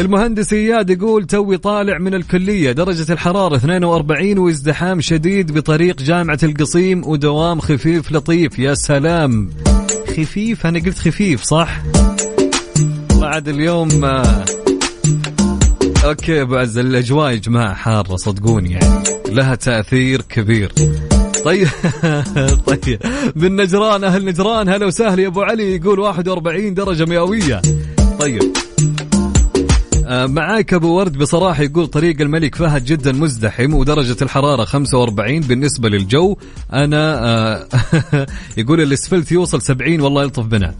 المهندس 0.00 0.52
إياد 0.52 0.90
يقول 0.90 1.24
توي 1.24 1.56
طالع 1.56 1.98
من 1.98 2.14
الكلية 2.14 2.72
درجة 2.72 3.12
الحرارة 3.12 3.56
42 3.56 4.38
وازدحام 4.38 5.00
شديد 5.00 5.52
بطريق 5.52 6.02
جامعة 6.02 6.38
القصيم 6.42 7.06
ودوام 7.06 7.60
خفيف 7.60 8.12
لطيف 8.12 8.58
يا 8.58 8.74
سلام. 8.74 9.50
خفيف 10.16 10.66
أنا 10.66 10.78
قلت 10.78 10.98
خفيف 10.98 11.42
صح؟ 11.42 11.82
بعد 13.20 13.48
اليوم 13.48 14.04
آه، 14.04 14.44
أوكي 16.04 16.42
ابو 16.42 16.56
عز 16.56 16.78
الأجواء 16.78 17.30
يا 17.30 17.36
جماعة 17.36 17.74
حارة 17.74 18.16
صدقوني 18.16 18.72
يعني 18.72 19.04
لها 19.28 19.54
تأثير 19.54 20.22
كبير. 20.22 20.72
طيب 21.44 21.68
طيب 22.66 22.98
من 23.36 23.56
نجران 23.56 24.04
أهل 24.04 24.24
نجران 24.24 24.68
هلا 24.68 24.86
وسهلا 24.86 25.22
يا 25.22 25.26
أبو 25.28 25.42
علي 25.42 25.76
يقول 25.76 25.98
41 26.00 26.74
درجة 26.74 27.04
مئوية. 27.04 27.62
طيب. 28.20 28.42
معاك 30.10 30.74
أبو 30.74 30.98
ورد 30.98 31.18
بصراحة 31.18 31.62
يقول 31.62 31.86
طريق 31.86 32.20
الملك 32.20 32.54
فهد 32.54 32.84
جدا 32.84 33.12
مزدحم 33.12 33.74
ودرجة 33.74 34.16
الحرارة 34.22 34.64
45 34.64 35.40
بالنسبة 35.40 35.88
للجو. 35.88 36.36
أنا 36.72 37.26
آه، 37.26 37.66
يقول 38.58 38.80
الإسفلت 38.80 39.32
يوصل 39.32 39.62
70 39.62 40.00
والله 40.00 40.22
يلطف 40.22 40.44
بنا 40.44 40.74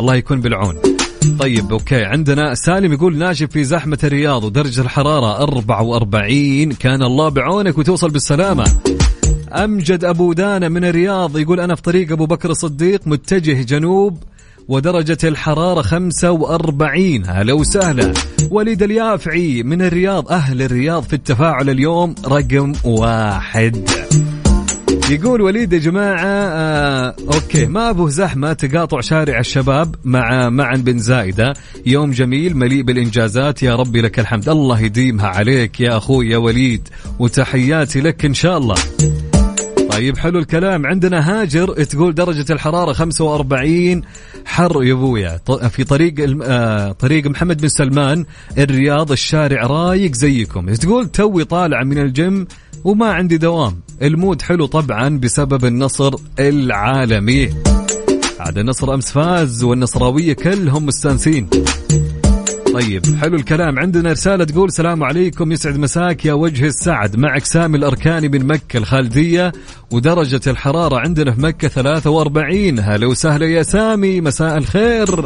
الله 0.00 0.14
يكون 0.14 0.40
بالعون. 0.40 0.76
طيب 1.38 1.72
أوكي. 1.72 2.04
عندنا 2.04 2.54
سالم 2.54 2.92
يقول 2.92 3.18
ناشف 3.18 3.50
في 3.50 3.64
زحمة 3.64 3.98
الرياض 4.04 4.44
ودرجة 4.44 4.80
الحرارة 4.80 5.42
44 5.42 6.72
كان 6.72 7.02
الله 7.02 7.28
بعونك 7.28 7.78
وتوصل 7.78 8.10
بالسلامة. 8.10 8.64
أمجد 9.52 10.04
أبو 10.04 10.32
دانا 10.32 10.68
من 10.68 10.84
الرياض 10.84 11.38
يقول 11.38 11.60
أنا 11.60 11.74
في 11.74 11.82
طريق 11.82 12.12
أبو 12.12 12.26
بكر 12.26 12.50
الصديق 12.50 13.00
متجه 13.06 13.62
جنوب 13.62 14.22
ودرجة 14.70 15.18
الحرارة 15.24 15.82
45 15.82 17.26
هلا 17.26 17.52
وسهلا. 17.52 18.12
وليد 18.50 18.82
اليافعي 18.82 19.62
من 19.62 19.82
الرياض. 19.82 20.32
أهل 20.32 20.62
الرياض 20.62 21.02
في 21.02 21.12
التفاعل 21.12 21.70
اليوم 21.70 22.14
رقم 22.26 22.72
واحد. 22.84 23.88
يقول 25.10 25.40
وليد 25.40 25.72
يا 25.72 25.78
جماعة 25.78 26.26
آه 26.26 27.16
okay 27.34 27.66
ما 27.66 27.90
أبو 27.90 28.08
زحمة 28.08 28.52
تقاطع 28.52 29.00
شارع 29.00 29.38
الشباب 29.38 29.94
مع 30.04 30.48
معا 30.48 30.76
بن 30.76 30.98
زايدة. 30.98 31.54
يوم 31.86 32.10
جميل 32.10 32.56
مليء 32.56 32.82
بالإنجازات. 32.82 33.62
يا 33.62 33.76
ربي 33.76 34.00
لك 34.00 34.18
الحمد. 34.18 34.48
الله 34.48 34.80
يديمها 34.80 35.26
عليك 35.26 35.80
يا 35.80 35.96
أخوي 35.96 36.28
يا 36.28 36.36
وليد. 36.36 36.88
وتحياتي 37.18 38.00
لك 38.00 38.24
إن 38.24 38.34
شاء 38.34 38.58
الله. 38.58 38.74
طيب 40.00 40.18
حلو 40.18 40.38
الكلام. 40.38 40.86
عندنا 40.86 41.30
هاجر 41.30 41.84
تقول 41.84 42.14
درجة 42.14 42.52
الحرارة 42.52 42.92
45 42.92 44.02
حر 44.44 44.84
يا 44.84 44.92
أبويا. 44.92 45.40
في 45.70 45.84
طريق 45.84 46.14
آه 46.42 46.92
طريق 46.92 47.26
محمد 47.26 47.60
بن 47.60 47.68
سلمان 47.68 48.24
الرياض 48.58 49.12
الشارع 49.12 49.66
رايق 49.66 50.14
زيكم. 50.14 50.74
تقول؟ 50.74 51.08
توي 51.08 51.44
طالع 51.44 51.84
من 51.84 51.98
الجيم 51.98 52.46
وما 52.84 53.06
عندي 53.06 53.38
دوام. 53.38 53.80
المود 54.02 54.42
حلو 54.42 54.66
طبعا 54.66 55.18
بسبب 55.18 55.64
النصر 55.64 56.14
العالمي. 56.38 57.50
عاد 58.40 58.58
النصر 58.58 58.94
أمس 58.94 59.10
فاز 59.12 59.64
والنصراوية 59.64 60.32
كلهم 60.32 60.86
مستانسين. 60.86 61.48
طيب 62.80 63.02
حلو 63.20 63.36
الكلام. 63.36 63.78
عندنا 63.78 64.12
رسالة 64.12 64.44
تقول 64.44 64.68
السلام 64.68 65.04
عليكم 65.04 65.52
يسعد 65.52 65.78
مساك 65.78 66.24
يا 66.24 66.32
وجه 66.32 66.66
السعد. 66.66 67.16
معك 67.16 67.44
سامي 67.44 67.78
الأركاني 67.78 68.28
من 68.28 68.46
مكة 68.46 68.76
الخالدية 68.76 69.52
ودرجة 69.90 70.40
الحرارة 70.46 70.96
عندنا 70.96 71.32
في 71.32 71.40
مكة 71.40 71.68
43 71.68 72.78
هلا 72.78 73.06
وسهلا 73.06 73.46
يا 73.46 73.62
سامي 73.62 74.20
مساء 74.20 74.58
الخير. 74.58 75.24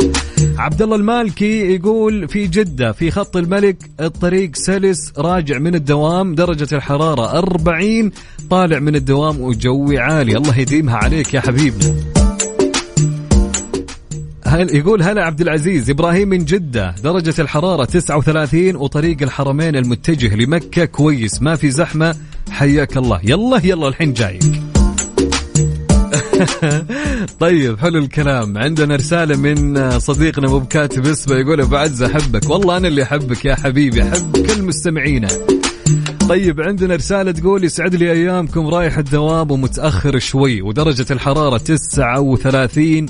عبد 0.58 0.82
الله 0.82 0.96
المالكي 0.96 1.75
يقول 1.75 2.28
في 2.28 2.46
جدة 2.46 2.92
في 2.92 3.11
خط 3.11 3.37
الملك 3.37 3.76
الطريق 4.00 4.56
سلس 4.56 5.12
راجع 5.18 5.58
من 5.58 5.75
الدوام 5.75 6.34
درجة 6.34 6.76
الحرارة 6.76 7.38
40 7.38 8.11
طالع 8.50 8.78
من 8.78 8.96
الدوام 8.96 9.40
وجوي 9.40 9.99
عالي. 9.99 10.37
الله 10.37 10.58
يديمها 10.58 10.96
عليك 10.96 11.34
يا 11.34 11.40
حبيبنا. 11.40 12.23
هل 14.54 14.76
يقول 14.76 15.02
هلا 15.02 15.25
عبد 15.25 15.40
العزيز 15.40 15.90
إبراهيم 15.90 16.28
من 16.28 16.44
جدة 16.44 16.94
درجة 17.04 17.34
الحرارة 17.38 17.84
39 17.84 18.76
وطريق 18.76 19.23
الحرمين 19.23 19.76
المتجه 19.76 20.37
لمكة 20.37 20.84
كويس 20.84 21.42
ما 21.42 21.56
في 21.56 21.70
زحمة 21.70 22.16
حياك 22.50 22.96
الله. 22.96 23.20
يلا 23.25 23.61
يلا 23.64 23.88
الحين 23.88 24.12
جايك. 24.12 24.42
طيب 27.40 27.78
حلو 27.78 27.99
الكلام. 27.99 28.58
عندنا 28.58 28.96
رسالة 28.96 29.37
من 29.37 29.99
صديقنا 29.99 30.49
مو 30.49 30.58
بكاتب 30.58 31.06
اسمه 31.06 31.37
يقول 31.37 31.61
أبو 31.61 31.76
عز 31.76 32.02
أحبك. 32.02 32.50
والله 32.50 32.76
أنا 32.76 32.88
اللي 32.88 33.02
أحبك 33.02 33.44
يا 33.44 33.54
حبيبي 33.54 34.02
أحب 34.02 34.46
كل 34.46 34.62
مستمعينا. 34.62 35.28
طيب 36.28 36.61
عندنا 36.61 36.94
رسالة 36.94 37.32
تقول 37.32 37.64
يسعد 37.64 37.94
لي 37.94 38.12
أيامكم 38.12 38.66
رايح 38.66 38.99
الدوام 38.99 39.50
ومتأخر 39.50 40.18
شوي 40.18 40.62
ودرجة 40.62 41.06
الحرارة 41.11 41.58
39 41.58 43.07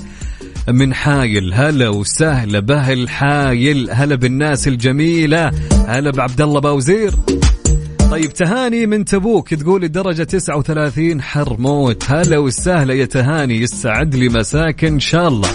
من 0.67 0.93
حايل 0.93 1.53
هلا 1.53 1.89
وسهلا 1.89 2.59
بهل 2.59 3.09
حايل 3.09 3.89
هلا 3.91 4.15
بالناس 4.15 4.67
الجميلة 4.67 5.51
هلا 5.87 6.11
بعبد 6.11 6.41
الله 6.41 6.59
باوزير. 6.59 7.13
طيب 8.11 8.33
تهاني 8.33 8.85
من 8.85 9.05
تبوك 9.05 9.53
تقول 9.53 9.83
الدرجة 9.83 10.23
39 10.23 11.21
حر 11.21 11.57
موت. 11.59 12.03
هلا 12.07 12.37
وسهلا 12.37 12.93
يا 12.93 13.05
تهاني 13.05 13.61
يسعد 13.61 14.15
لي 14.15 14.29
مساك 14.29 14.85
إن 14.85 14.99
شاء 14.99 15.27
الله. 15.27 15.49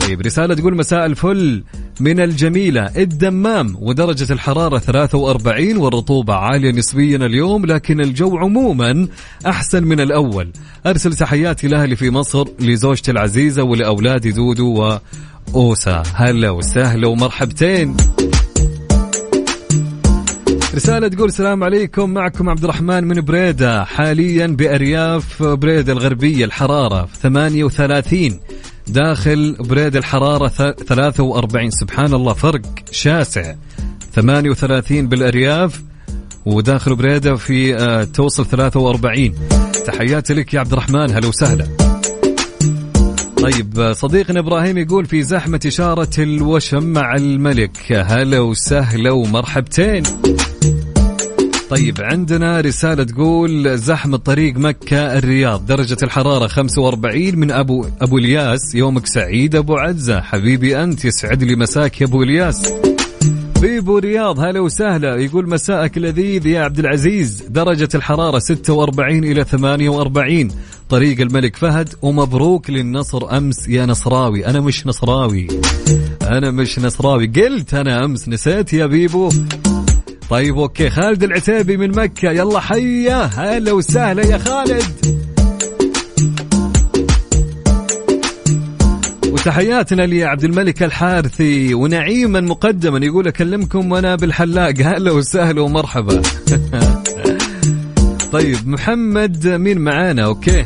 طيب 0.00 0.20
رسالة 0.20 0.54
تقول 0.54 0.76
مساء 0.76 1.06
الفل. 1.06 1.64
من 2.00 2.20
الجميلة 2.20 2.90
الدمام 2.96 3.76
ودرجة 3.80 4.32
الحرارة 4.32 4.78
43 4.78 5.76
والرطوبة 5.76 6.34
عالية 6.34 6.70
نسبيا 6.70 7.16
اليوم 7.16 7.66
لكن 7.66 8.00
الجو 8.00 8.36
عموما 8.36 9.08
أحسن 9.46 9.84
من 9.84 10.00
الأول. 10.00 10.52
أرسل 10.86 11.14
تحياتي 11.14 11.68
لأهلي 11.68 11.96
في 11.96 12.10
مصر 12.10 12.44
لزوجتي 12.60 13.10
العزيزة 13.10 13.62
ولأولادي 13.62 14.32
دودو 14.32 14.98
وأوسا. 15.54 16.02
هلا 16.14 16.50
وسهلا 16.50 17.08
ومرحبتين. 17.08 17.96
رسالة 20.74 21.08
تقول 21.08 21.28
السلام 21.28 21.64
عليكم 21.64 22.10
معكم 22.10 22.48
عبد 22.48 22.64
الرحمن 22.64 23.04
من 23.04 23.20
بريدة. 23.20 23.84
حاليا 23.84 24.46
بأرياف 24.46 25.42
بريدة 25.42 25.92
الغربية 25.92 26.44
الحرارة 26.44 27.08
38 27.22 28.40
داخل 28.88 29.56
بريدة 29.60 29.98
الحرارة 29.98 30.48
43 30.48 31.70
سبحان 31.70 32.14
الله 32.14 32.32
فرق 32.32 32.60
شاسع. 32.90 33.54
38 34.12 35.08
بالأرياف 35.08 35.82
وداخل 36.46 36.94
بريدة 36.94 37.36
في 37.36 37.76
آه 37.76 38.04
توصل 38.04 38.46
43 38.46 39.34
تحياتي 39.86 40.34
لك 40.34 40.54
يا 40.54 40.60
عبد 40.60 40.72
الرحمن 40.72 41.10
هلا 41.10 41.26
وسهلا. 41.26 41.66
طيب 43.42 43.92
صديقنا 43.92 44.40
إبراهيم 44.40 44.78
يقول 44.78 45.06
في 45.06 45.22
زحمة 45.22 45.60
إشارة 45.66 46.10
الوشم 46.18 46.82
مع 46.84 47.14
الملك 47.16 47.92
هلا 47.92 48.40
وسهلا 48.40 49.10
ومرحبتين. 49.10 50.02
طيب 51.70 52.00
عندنا 52.00 52.60
رسالة 52.60 53.04
تقول 53.04 53.78
زحمة 53.78 54.16
طريق 54.16 54.56
مكة 54.56 55.18
الرياض 55.18 55.66
درجة 55.66 55.96
الحرارة 56.02 56.46
45 56.46 57.36
من 57.36 57.50
أبو 57.50 57.86
أبو 58.00 58.18
الياس 58.18 58.74
يومك 58.74 59.06
سعيد 59.06 59.56
أبو 59.56 59.76
عزة 59.76 60.20
حبيبي 60.20 60.82
أنت 60.82 61.04
يسعد 61.04 61.42
لي 61.42 61.56
مساك 61.56 62.00
يا 62.00 62.06
أبو 62.06 62.22
الياس. 62.22 62.72
بيبو 63.60 63.98
رياض 63.98 64.40
هلا 64.40 64.60
وسهلا 64.60 65.16
يقول 65.16 65.48
مساءك 65.48 65.98
لذيذ 65.98 66.46
يا 66.46 66.60
عبد 66.60 66.78
العزيز 66.78 67.42
درجة 67.48 67.88
الحرارة 67.94 68.38
46 68.38 69.24
إلى 69.24 69.44
48 69.44 70.48
طريق 70.88 71.20
الملك 71.20 71.56
فهد 71.56 71.88
ومبروك 72.02 72.70
للنصر 72.70 73.36
أمس 73.36 73.68
يا 73.68 73.86
نصراوي. 73.86 74.46
أنا 74.46 74.60
مش 74.60 74.86
نصراوي 74.86 75.48
أنا 76.22 76.50
مش 76.50 76.78
نصراوي 76.78 77.26
قلت 77.26 77.74
أنا 77.74 78.04
أمس 78.04 78.28
نسيت 78.28 78.72
يا 78.72 78.86
بيبو. 78.86 79.30
طيب 80.30 80.58
أوكي. 80.58 80.90
خالد 80.90 81.22
العتيبي 81.22 81.76
من 81.76 81.90
مكة. 81.90 82.30
يلا 82.30 82.60
حيا. 82.60 83.30
هلا 83.34 83.72
وسهلا 83.72 84.26
يا 84.26 84.38
خالد. 84.38 84.84
وتحياتنا 89.26 90.02
لعبد 90.02 90.44
الملك 90.44 90.82
الحارثي 90.82 91.74
ونعيما 91.74 92.40
مقدما. 92.40 93.06
يقول 93.06 93.28
أكلمكم 93.28 93.92
وأنا 93.92 94.16
بالحلاق. 94.16 94.74
هلا 94.80 95.12
وسهلا 95.12 95.60
ومرحبا. 95.60 96.22
طيب 98.32 98.68
محمد 98.68 99.46
مين 99.46 99.78
معانا؟ 99.78 100.24
okay. 100.24 100.64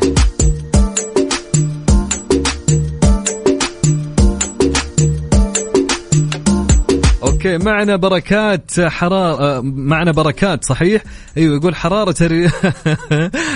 okay 7.47 7.65
معنا 7.65 7.97
بركات 7.97 8.81
حرارة 8.81 9.61
معنا 9.61 10.13
بركات 10.13 10.65
صحيح؟ 10.65 11.03
أيوه 11.37 11.57
يقول 11.57 11.75
حرارة. 11.75 12.15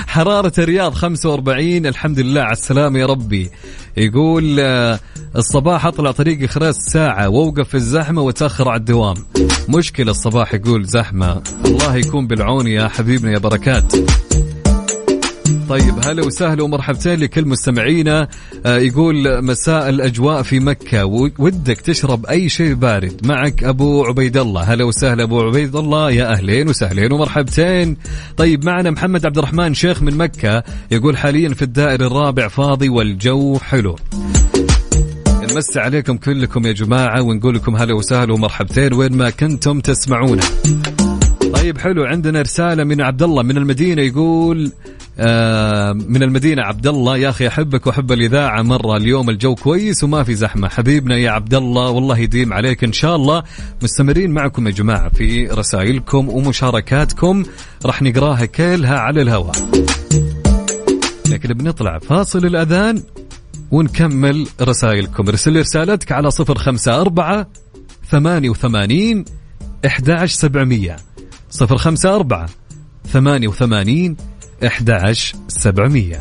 حرارة 0.06 0.52
الرياض 0.58 0.94
45 0.94 1.86
الحمد 1.86 2.20
لله 2.20 2.40
على 2.40 2.52
السلامة 2.52 2.98
يا 2.98 3.06
ربي. 3.06 3.50
يقول 3.96 4.56
آه، 4.60 4.98
الصباح 5.36 5.86
أطلع 5.86 6.10
طريقي 6.10 6.46
خلال 6.48 6.74
ساعة 6.74 7.28
وأوقف 7.28 7.68
في 7.68 7.74
الزحمة 7.74 8.22
وأتأخر 8.22 8.68
على 8.68 8.78
الدوام. 8.78 9.16
مشكلة 9.68 10.10
الصباح 10.10 10.54
يقول 10.54 10.84
زحمة. 10.84 11.42
الله 11.64 11.96
يكون 11.96 12.26
بالعون 12.26 12.66
يا 12.66 12.88
حبيبنا 12.88 13.32
يا 13.32 13.38
بركات. 13.38 13.92
طيب 15.68 15.94
هلا 16.04 16.24
وسهلا 16.24 16.62
ومرحبتين 16.62 17.20
لكل 17.20 17.46
مستمعينا. 17.48 18.28
آه 18.66 18.78
يقول 18.78 19.44
مساء 19.44 19.88
الأجواء 19.88 20.42
في 20.42 20.60
مكة 20.60 21.04
ودك 21.38 21.80
تشرب 21.80 22.26
أي 22.26 22.48
شيء 22.48 22.74
بارد. 22.74 23.26
معك 23.26 23.64
أبو 23.64 24.04
عبيد 24.04 24.36
الله. 24.36 24.62
هلا 24.62 24.84
وسهلا 24.84 25.22
أبو 25.22 25.40
عبيد 25.40 25.76
الله. 25.76 26.10
يا 26.10 26.32
أهلين 26.32 26.68
وسهلين 26.68 27.12
ومرحبتين. 27.12 27.96
طيب 28.36 28.64
معنا 28.64 28.90
محمد 28.90 29.26
عبد 29.26 29.38
الرحمن 29.38 29.74
شيخ 29.74 30.02
من 30.02 30.16
مكة 30.16 30.62
يقول 30.90 31.16
حاليا 31.16 31.48
في 31.48 31.62
الدائر 31.62 32.06
الرابع 32.06 32.48
فاضي 32.48 32.88
والجو 32.88 33.58
حلو. 33.58 33.96
نمسي 35.52 35.80
عليكم 35.80 36.16
كلكم 36.16 36.66
يا 36.66 36.72
جماعة 36.72 37.22
ونقول 37.22 37.54
لكم 37.54 37.76
هلا 37.76 37.94
وسهلا 37.94 38.32
ومرحبتين 38.32 38.92
وين 38.92 39.16
ما 39.16 39.30
كنتم 39.30 39.80
تسمعونا. 39.80 40.42
طيب 41.54 41.78
حلو 41.78 42.04
عندنا 42.04 42.42
رسالة 42.42 42.84
من 42.84 43.00
عبد 43.00 43.22
الله 43.22 43.42
من 43.42 43.56
المدينة 43.56 44.02
يقول 44.02 44.72
من 45.18 46.22
المدينة 46.22 46.62
عبد 46.62 46.86
الله 46.86 47.16
يا 47.16 47.28
أخي 47.28 47.48
أحبك 47.48 47.86
وأحب 47.86 48.12
الإذاعة 48.12 48.62
مرة 48.62 48.96
اليوم 48.96 49.30
الجو 49.30 49.54
كويس 49.54 50.04
وما 50.04 50.22
في 50.22 50.34
زحمة. 50.34 50.68
حبيبنا 50.68 51.16
يا 51.16 51.30
عبد 51.30 51.54
الله 51.54 51.90
والله 51.90 52.18
يديم 52.18 52.52
عليك 52.52 52.84
إن 52.84 52.92
شاء 52.92 53.16
الله. 53.16 53.42
مستمرين 53.82 54.30
معكم 54.30 54.66
يا 54.66 54.72
جماعة 54.72 55.08
في 55.08 55.46
رسائلكم 55.46 56.28
ومشاركاتكم. 56.28 57.42
راح 57.86 58.02
نقراها 58.02 58.44
كلها 58.44 58.98
على 58.98 59.22
الهواء. 59.22 59.56
لكن 61.28 61.54
بنطلع 61.54 61.98
فاصل 61.98 62.46
الأذان 62.46 63.02
ونكمل 63.70 64.46
رسائلكم. 64.62 65.28
ارسل 65.28 65.60
رسالتك 65.60 66.12
على 66.12 66.30
صفر 66.30 66.58
خمسة 66.58 67.00
أربعة 67.00 67.48
ثمانية 68.10 68.50
وثمانين 68.50 69.24
إحدى 69.86 70.26
سبعمية. 70.26 70.96
صفر 71.50 71.76
خمسة 71.76 72.14
أربعة 72.14 72.48
ثمانية 73.08 73.48
وثمانين 73.48 74.16
إحدى 74.64 75.14
سبعمية. 75.48 76.20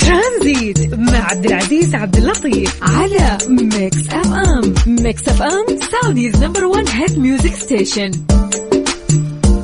ترانزيت 0.00 0.94
مع 0.94 1.18
عبد 1.18 1.46
العزيز 1.46 1.94
عبد 1.94 2.16
اللطيف 2.16 2.78
على 2.82 3.38
Mix 3.48 4.08
FM. 4.08 4.74
Mix 4.86 5.28
FM 5.28 5.78
Saudi's 5.90 6.44
number 6.44 6.64
1 6.64 6.88
hit 6.88 7.18
music 7.18 7.54
station. 7.54 8.10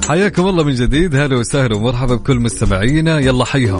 حياكم 0.09 0.47
الله 0.47 0.65
من 0.65 0.75
جديد 0.75 1.17
هلا 1.17 1.37
وسهلا 1.37 1.77
ومرحبا 1.77 2.15
بكل 2.15 2.37
مستمعينا 2.37 3.19
يلا 3.19 3.45
حيهم. 3.45 3.79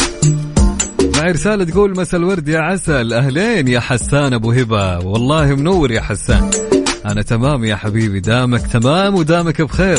مع 1.17 1.23
رسالة 1.25 1.65
تقول 1.65 1.97
مساء 1.97 2.21
الورد 2.21 2.49
يا 2.49 2.59
عسل 2.59 3.13
أهلين 3.13 3.69
يا 3.69 3.81
حسان 3.81 4.33
أبو 4.33 4.53
هبة. 4.53 4.99
والله 4.99 5.55
منور 5.55 5.91
يا 5.91 6.01
حسان. 6.01 6.51
أنا 7.09 7.23
تمام 7.23 7.65
يا 7.65 7.77
حبيبي 7.77 8.21
دامك 8.21 8.67
تمام 8.67 9.15
ودامك 9.15 9.63
بخير. 9.63 9.99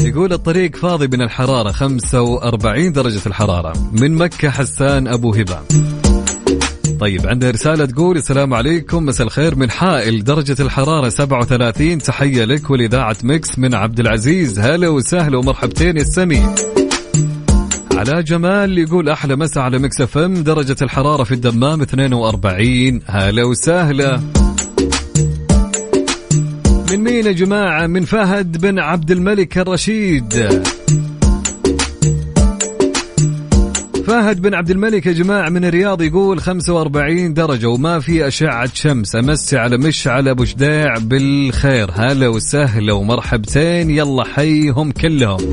يقول 0.00 0.32
الطريق 0.32 0.76
فاضي 0.76 1.06
من 1.06 1.22
الحرارة 1.22 1.72
45 1.72 2.92
درجة 2.92 3.20
الحرارة 3.26 3.72
من 3.92 4.14
مكة 4.14 4.50
حسان 4.50 5.08
أبو 5.08 5.34
هبة. 5.34 5.58
طيب 7.00 7.26
عندنا 7.26 7.50
رسالة 7.50 7.84
تقول 7.84 8.16
السلام 8.16 8.54
عليكم 8.54 9.06
مساء 9.06 9.26
الخير. 9.26 9.54
من 9.56 9.70
حائل 9.70 10.24
درجة 10.24 10.56
الحرارة 10.60 11.08
37 11.08 11.98
تحية 11.98 12.44
لك 12.44 12.70
ولإذاعة 12.70 13.16
Mix 13.24 13.58
من 13.58 13.74
عبد 13.74 14.00
العزيز. 14.00 14.58
هلا 14.58 14.88
وسهلا 14.88 15.38
ومرحبتين 15.38 15.96
يا 15.96 16.02
السمي 16.02 16.54
على 17.92 18.22
جمال 18.22 18.78
يقول 18.78 19.08
أحلى 19.08 19.36
مساء 19.36 19.64
على 19.64 19.78
Mix 19.78 20.00
FM 20.00 20.34
درجة 20.34 20.76
الحرارة 20.82 21.24
في 21.24 21.32
الدمام 21.32 21.82
42 21.82 23.00
هلا 23.06 23.44
وسهلا. 23.44 24.20
من 26.92 27.04
مين 27.04 27.26
يا 27.26 27.32
جماعة؟ 27.32 27.86
من 27.86 28.04
فهد 28.04 28.60
بن 28.60 28.78
عبد 28.78 29.10
الملك 29.10 29.58
الرشيد. 29.58 30.34
فهد 34.06 34.42
بن 34.42 34.54
عبد 34.54 34.70
الملك 34.70 35.06
يا 35.06 35.12
جماعة 35.12 35.48
من 35.48 35.64
الرياض 35.64 36.02
يقول 36.02 36.40
45 36.40 37.34
درجة 37.34 37.66
وما 37.68 38.00
في 38.00 38.28
أشعة 38.28 38.70
شمس. 38.74 39.16
أمسي 39.16 39.58
على 39.58 39.76
مشعل 39.76 40.28
أبو 40.28 40.44
شديع 40.44 40.98
بالخير. 40.98 41.90
هلا 41.94 42.28
وسهلا 42.28 42.92
ومرحبتين. 42.92 43.90
يلا 43.90 44.24
حيهم 44.24 44.90
كلهم. 44.90 45.50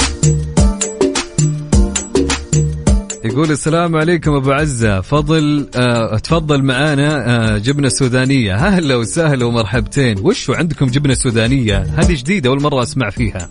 يقول 3.29 3.51
السلام 3.51 3.95
عليكم 3.95 4.33
أبو 4.33 4.51
عزة. 4.51 5.01
فضل 5.01 5.67
آه 5.75 6.17
تفضل 6.17 6.63
معانا 6.63 7.25
آه 7.53 7.57
جبنة 7.57 7.89
سودانية. 7.89 8.55
أهلا 8.55 8.95
وسهلا 8.95 9.45
ومرحبتين. 9.45 10.19
وشو 10.19 10.53
عندكم 10.53 10.85
جبنة 10.85 11.13
سودانية؟ 11.13 11.77
هذه 11.77 12.13
جديدة 12.13 12.49
أول 12.49 12.61
مرة 12.61 12.83
أسمع 12.83 13.09
فيها. 13.09 13.49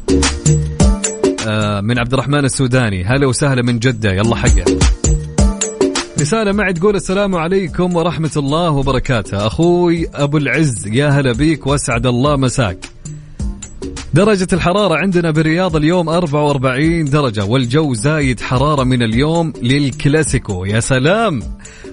آه 1.47 1.81
من 1.81 1.99
عبد 1.99 2.13
الرحمن 2.13 2.45
السوداني. 2.45 3.05
هلا 3.05 3.27
وسهلا 3.27 3.63
من 3.63 3.79
جدة. 3.79 4.13
يلا 4.13 4.37
حقه. 4.37 4.65
رسالة 6.21 6.53
معي 6.53 6.73
تقول 6.73 6.97
السلام 6.97 7.35
عليكم 7.35 7.97
ورحمة 7.97 8.33
الله 8.37 8.71
وبركاته. 8.71 9.47
أخوي 9.47 10.09
أبو 10.15 10.37
العز 10.37 10.87
يا 10.87 11.09
هلا 11.09 11.33
بيك 11.33 11.67
وأسعد 11.67 12.07
الله 12.07 12.37
مساك. 12.37 12.79
درجة 14.15 14.49
الحرارة 14.53 14.97
عندنا 14.97 15.31
بالرياض 15.31 15.77
اليوم 15.77 16.09
44 16.09 17.05
درجة 17.05 17.45
والجو 17.45 17.95
زايد 17.95 18.41
حرارة 18.41 18.85
من 18.85 19.03
اليوم 19.03 19.53
للكلاسيكو. 19.63 20.65
يا 20.65 20.81
سلام! 20.81 21.43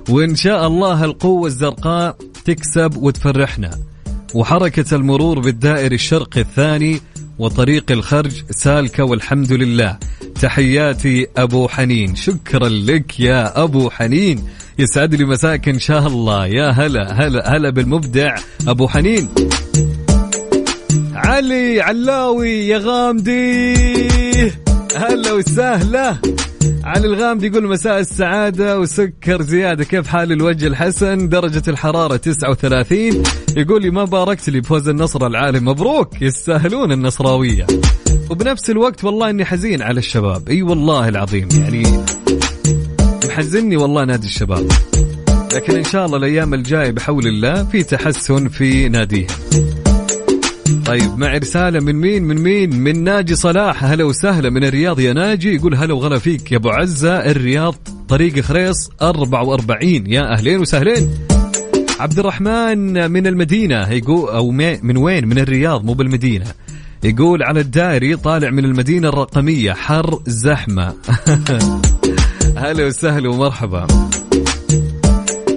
وإن 0.10 0.36
شاء 0.36 0.67
الله 0.67 1.06
القوة 1.06 1.47
الزرقاء 1.47 2.17
تكسب 2.45 2.97
وتفرحنا. 2.97 3.71
وحركة 4.34 4.95
المرور 4.95 5.39
بالدائر 5.39 5.91
الشرقي 5.91 6.41
الثاني 6.41 7.01
وطريق 7.39 7.91
الخرج 7.91 8.43
سالكة 8.49 9.04
والحمد 9.04 9.54
لله. 9.54 9.97
تحياتي 10.41 11.28
أبو 11.38 11.67
حنين. 11.67 12.15
شكرا 12.15 12.69
لك 12.69 13.19
يا 13.19 13.63
أبو 13.63 13.89
حنين. 13.89 14.43
يسعد 14.80 15.15
لي 15.15 15.25
مساك 15.25 15.69
إن 15.69 15.80
شاء 15.80 16.08
الله. 16.08 16.47
يا 16.47 16.69
هلا 16.69 17.13
هلا 17.13 17.56
هلا 17.56 17.69
بالمبدع 17.69 18.36
أبو 18.67 18.88
حنين. 18.88 19.30
علي 21.25 21.81
علاوي 21.81 22.67
يا 22.67 22.77
غامدي. 22.77 24.51
هلا 24.95 25.33
وسهلا. 25.33 26.17
علي 26.83 27.07
الغامدي 27.07 27.47
يقول 27.47 27.67
مساء 27.67 27.99
السعادة 27.99 28.79
وسكر 28.79 29.41
زيادة. 29.41 29.83
كيف 29.83 30.07
حال 30.07 30.31
الوجه 30.31 30.67
الحسن؟ 30.67 31.29
درجة 31.29 31.63
الحرارة 31.67 32.15
39 32.15 33.23
يقول 33.57 33.81
لي 33.81 33.89
ما 33.89 34.03
باركت 34.03 34.49
لي 34.49 34.59
بفوز 34.59 34.89
النصر 34.89 35.27
العالم 35.27 35.67
مبروك. 35.67 36.21
يستاهلون 36.21 36.91
النصراوية. 36.91 37.67
وبنفس 38.29 38.69
الوقت 38.69 39.03
والله 39.03 39.29
إني 39.29 39.45
حزين 39.45 39.81
على 39.81 39.99
الشباب. 39.99 40.49
إي 40.49 40.61
والله 40.61 41.09
العظيم. 41.09 41.49
يعني 41.59 41.83
محزني 43.25 43.77
والله 43.77 44.05
نادي 44.05 44.27
الشباب. 44.27 44.67
لكن 45.53 45.75
إن 45.75 45.83
شاء 45.83 46.05
الله 46.05 46.17
الأيام 46.17 46.53
الجاية 46.53 46.91
بحول 46.91 47.27
الله 47.27 47.63
في 47.63 47.83
تحسن 47.83 48.47
في 48.47 48.89
ناديهم. 48.89 49.27
طيب 50.86 51.17
مع 51.17 51.38
رسالة 51.38 51.80
من 51.80 51.95
مين؟ 51.95 52.23
من 52.23 52.38
مين؟ 52.38 52.80
من 52.80 53.04
ناجي 53.04 53.36
صلاح. 53.36 53.84
هلا 53.84 54.04
وسهلا 54.04 54.49
من 54.49 54.63
الرياض. 54.63 54.99
يا 54.99 55.13
ناجي 55.13 55.56
يقول 55.56 55.75
هلا 55.75 55.93
وغلا 55.93 56.19
فيك 56.19 56.51
يا 56.51 56.58
أبو 56.58 56.69
عزة. 56.69 57.13
الرياض 57.13 57.75
طريق 58.10 58.39
خريص 58.39 58.89
44 59.01 60.08
يا 60.08 60.34
أهلين 60.34 60.60
وسهلين. 60.60 61.10
عبد 61.99 62.19
الرحمن 62.19 63.12
من 63.12 63.28
المدينة 63.28 63.91
يقول 63.91 64.30
أو 64.30 64.51
من 64.51 64.97
وين؟ 64.97 65.28
من 65.28 65.39
الرياض 65.39 65.86
مو 65.86 65.93
بالمدينة. 65.93 66.45
يقول 67.04 67.43
على 67.43 67.60
الدائري 67.60 68.15
طالع 68.15 68.49
من 68.49 68.65
المدينة 68.65 69.10
الرقمية 69.10 69.73
حر 69.73 70.19
زحمة. 70.28 70.93
هلا 72.58 72.86
وسهلا 72.86 73.30
ومرحبا. 73.30 73.88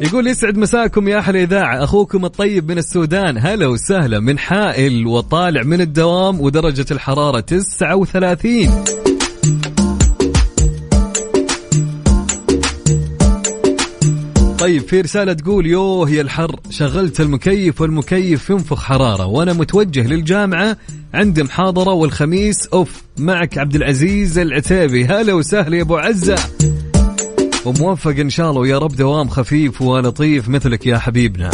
يقول 0.02 0.26
يسعد 0.26 0.56
مساكم 0.58 1.08
يا 1.08 1.18
أحلى 1.18 1.42
إذاعة. 1.42 1.84
أخوكم 1.84 2.24
الطيب 2.24 2.70
من 2.70 2.78
السودان. 2.78 3.38
هلا 3.38 3.66
وسهلا. 3.66 4.20
من 4.20 4.38
حائل 4.38 5.06
وطالع 5.06 5.62
من 5.62 5.80
الدوام 5.80 6.40
ودرجة 6.40 6.86
الحرارة 6.90 7.40
39 7.40 8.84
طيب 14.58 14.82
في 14.82 15.00
رسالة 15.00 15.32
تقول 15.32 15.66
يوه 15.66 16.10
يا 16.10 16.20
الحر 16.20 16.60
شغلت 16.70 17.20
المكيف 17.20 17.80
والمكيف 17.80 18.50
ينفخ 18.50 18.82
حرارة 18.82 19.26
وأنا 19.26 19.52
متوجه 19.52 20.06
للجامعة 20.06 20.76
عندي 21.14 21.42
محاضرة 21.42 21.92
والخميس. 21.92 22.66
أوف 22.66 23.02
معك 23.18 23.58
عبد 23.58 23.74
العزيز 23.74 24.38
العتيبي. 24.38 25.04
هلا 25.04 25.32
وسهلا 25.32 25.76
يا 25.76 25.82
أبو 25.82 25.96
عزة. 25.96 26.38
وموفق 27.64 28.10
إن 28.10 28.30
شاء 28.30 28.50
الله 28.50 28.60
ويا 28.60 28.78
رب 28.78 28.96
دوام 28.96 29.28
خفيف 29.28 29.82
ولطيف 29.82 30.48
مثلك 30.48 30.86
يا 30.86 30.98
حبيبنا. 30.98 31.50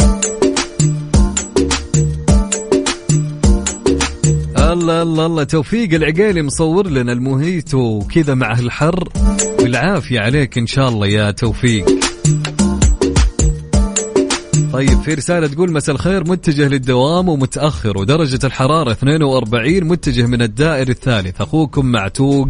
الله 4.57 5.01
الله 5.01 5.25
الله 5.25 5.43
توفيق 5.43 5.93
العقيلي 5.93 6.41
مصور 6.41 6.87
لنا 6.87 7.11
الموهيتو 7.11 7.99
كذا 7.99 8.33
مع 8.33 8.51
الحر 8.59 9.09
بالعافية 9.59 10.19
عليك 10.19 10.57
إن 10.57 10.67
شاء 10.67 10.89
الله 10.89 11.07
يا 11.07 11.31
توفيق. 11.31 12.14
طيب 14.75 15.01
في 15.01 15.13
رسالة 15.13 15.47
تقول 15.47 15.71
مساء 15.71 15.95
الخير 15.95 16.27
متجه 16.27 16.67
للدوام 16.67 17.29
ومتأخر 17.29 17.97
ودرجة 17.97 18.39
الحرارة 18.43 18.91
42 18.91 19.83
متجه 19.83 20.25
من 20.25 20.41
الدائر 20.41 20.89
الثالث. 20.89 21.41
أخوكم 21.41 21.85
معتوق 21.85 22.49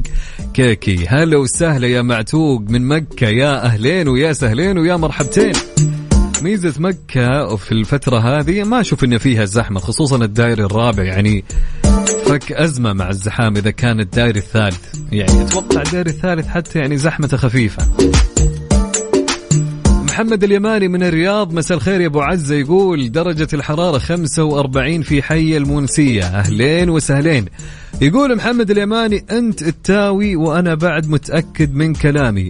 كيكي. 0.54 1.08
هلا 1.08 1.38
وسهلا 1.38 1.88
يا 1.88 2.02
معتوق 2.02 2.62
من 2.62 2.88
مكة. 2.88 3.28
يا 3.28 3.66
أهلين 3.66 4.08
ويا 4.08 4.34
سهلين 4.34 4.78
ويا 4.78 4.96
مرحبتين. 4.96 5.54
ميزة 6.42 6.74
مكة 6.80 7.56
في 7.56 7.72
الفترة 7.72 8.20
هذه 8.20 8.64
ما 8.64 8.82
أشوف 8.82 9.04
إن 9.04 9.18
فيها 9.18 9.46
زحمة 9.46 9.80
خصوصا 9.80 10.16
الدائري 10.16 10.64
الرابع. 10.64 11.04
يعني 11.04 11.44
فك 12.26 12.52
أزمة 12.52 12.94
مع 12.94 13.10
الزحام 13.10 13.58
إذا 13.58 13.72
كان 13.72 14.00
الدائري 14.00 14.40
الثالث. 14.40 14.96
يعني 15.12 15.42
أتوقع 15.42 15.82
الدائري 15.82 16.10
الثالث 16.10 16.48
حتى 16.48 16.80
يعني 16.80 16.98
زحمته 16.98 17.38
خفيفة. 17.38 17.88
محمد 20.16 20.44
اليماني 20.44 20.88
من 20.88 21.04
الرياض. 21.04 21.54
مساء 21.54 21.78
الخير 21.78 22.02
يا 22.02 22.08
أبو 22.08 22.22
عزة. 22.22 22.56
يقول 22.56 23.12
درجة 23.12 23.48
الحرارة 23.54 23.98
45 23.98 25.02
في 25.02 25.22
حي 25.22 25.58
المونسية. 25.58 26.24
أهلين 26.24 26.90
وسهلين. 26.90 27.46
يقول 28.02 28.36
محمد 28.36 28.72
اليماني 28.72 29.26
أنت 29.32 29.62
التاوي 29.62 30.36
وأنا 30.36 30.76
بعد 30.76 31.10
متأكد 31.10 31.76
من 31.76 31.94
كلامي. 31.94 32.50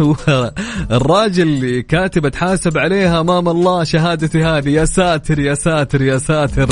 الراجل 0.90 1.80
كاتب 1.88 2.26
أتحاسب 2.26 2.78
عليها 2.78 3.20
أمام 3.20 3.48
الله 3.48 3.84
شهادتي 3.84 4.44
هذه. 4.44 4.68
يا 4.68 4.84
ساتر 4.84 5.38
يا 5.38 5.54
ساتر 5.54 6.02
يا 6.02 6.18
ساتر. 6.18 6.68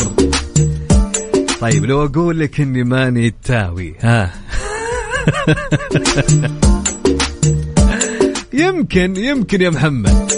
طيب 1.61 1.85
لو 1.85 2.05
أقول 2.05 2.41
لك 2.41 2.61
إني 2.61 2.85
ماني 2.85 3.27
التاوي 3.27 3.95
ها. 4.01 4.31
يمكن 8.59 9.17
يمكن 9.17 9.61
يا 9.63 9.71
محمد. 9.71 10.33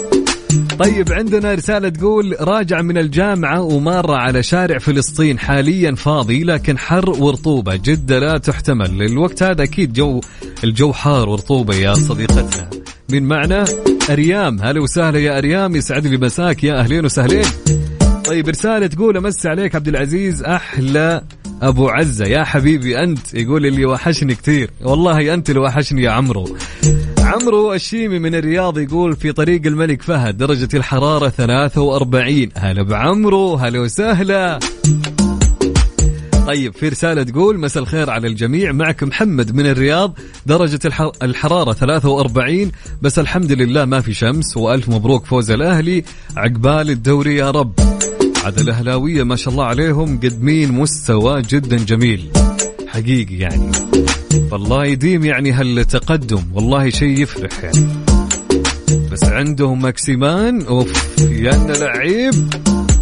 طيب 0.79 1.11
عندنا 1.11 1.53
رسالة 1.53 1.89
تقول 1.89 2.35
راجع 2.39 2.81
من 2.81 2.97
الجامعة 2.97 3.61
ومارة 3.61 4.15
على 4.15 4.43
شارع 4.43 4.77
فلسطين 4.77 5.39
حاليا 5.39 5.95
فاضي 5.95 6.43
لكن 6.43 6.77
حر 6.77 7.09
ورطوبة 7.09 7.75
جدة 7.75 8.19
لا 8.19 8.37
تحتمل. 8.37 9.01
الوقت 9.03 9.43
هذا 9.43 9.63
أكيد 9.63 9.93
جو 9.93 10.21
الجو 10.63 10.93
حار 10.93 11.29
ورطوبة 11.29 11.75
يا 11.75 11.93
صديقتنا. 11.93 12.69
من 13.11 13.23
معنا 13.23 13.65
أريام. 14.09 14.61
هلا 14.61 14.81
وسهلا 14.81 15.19
يا 15.19 15.37
أريام 15.37 15.75
يسعد 15.75 16.07
لي 16.07 16.17
مساك 16.17 16.63
يا 16.63 16.79
أهلين 16.79 17.05
وسهلين. 17.05 17.45
طيب 18.25 18.49
رسالة 18.49 18.87
تقول 18.87 19.17
أمسي 19.17 19.49
عليك 19.49 19.75
عبد 19.75 19.87
العزيز 19.87 20.43
أحلى 20.43 21.21
أبو 21.61 21.89
عزة 21.89 22.25
يا 22.25 22.43
حبيبي 22.43 22.99
أنت 22.99 23.33
يقول 23.33 23.65
اللي 23.65 23.85
وحشني 23.85 24.35
كثير 24.35 24.71
والله 24.81 25.33
أنت 25.33 25.49
اللي 25.49 25.61
وحشني 25.61 26.03
يا 26.03 26.11
عمرو. 26.11 26.57
عمرو 27.19 27.73
الشيمي 27.73 28.19
من 28.19 28.35
الرياض 28.35 28.77
يقول 28.77 29.15
في 29.15 29.31
طريق 29.31 29.61
الملك 29.65 30.01
فهد 30.01 30.37
درجة 30.37 30.69
الحرارة 30.73 31.29
43 31.29 32.49
هلا 32.57 32.83
بعمرو 32.83 33.55
هلا 33.55 33.79
وسهلا. 33.79 34.59
طيب 36.47 36.73
في 36.73 36.89
رسالة 36.89 37.23
تقول 37.23 37.59
مساء 37.59 37.83
الخير 37.83 38.09
على 38.09 38.27
الجميع 38.27 38.71
معك 38.71 39.03
محمد 39.03 39.55
من 39.55 39.65
الرياض 39.65 40.19
درجة 40.45 40.79
الحرارة 41.23 41.73
43 41.73 42.71
بس 43.01 43.19
الحمد 43.19 43.51
لله 43.51 43.85
ما 43.85 44.01
في 44.01 44.13
شمس 44.13 44.57
وألف 44.57 44.89
مبروك 44.89 45.25
فوز 45.25 45.51
الأهلي. 45.51 46.03
عقبال 46.37 46.89
الدوري 46.89 47.35
يا 47.35 47.51
رب. 47.51 47.73
عاد 48.45 48.59
الأهلاوية 48.59 49.23
ما 49.23 49.35
شاء 49.35 49.53
الله 49.53 49.65
عليهم 49.65 50.19
قدمين 50.19 50.71
مستوى 50.71 51.41
جدا 51.41 51.77
جميل. 51.77 52.29
حقيقي 52.87 53.35
يعني. 53.35 53.71
والله 54.51 54.85
يديم 54.85 55.25
يعني 55.25 55.51
هالتقدم. 55.51 56.43
والله 56.53 56.89
شيء 56.89 57.21
يفرح 57.21 57.63
يعني. 57.63 57.87
بس 59.11 59.23
عندهم 59.23 59.81
ماكسيمان 59.81 60.61
أوف 60.61 61.19
يا 61.19 61.51
لعيب 61.51 62.33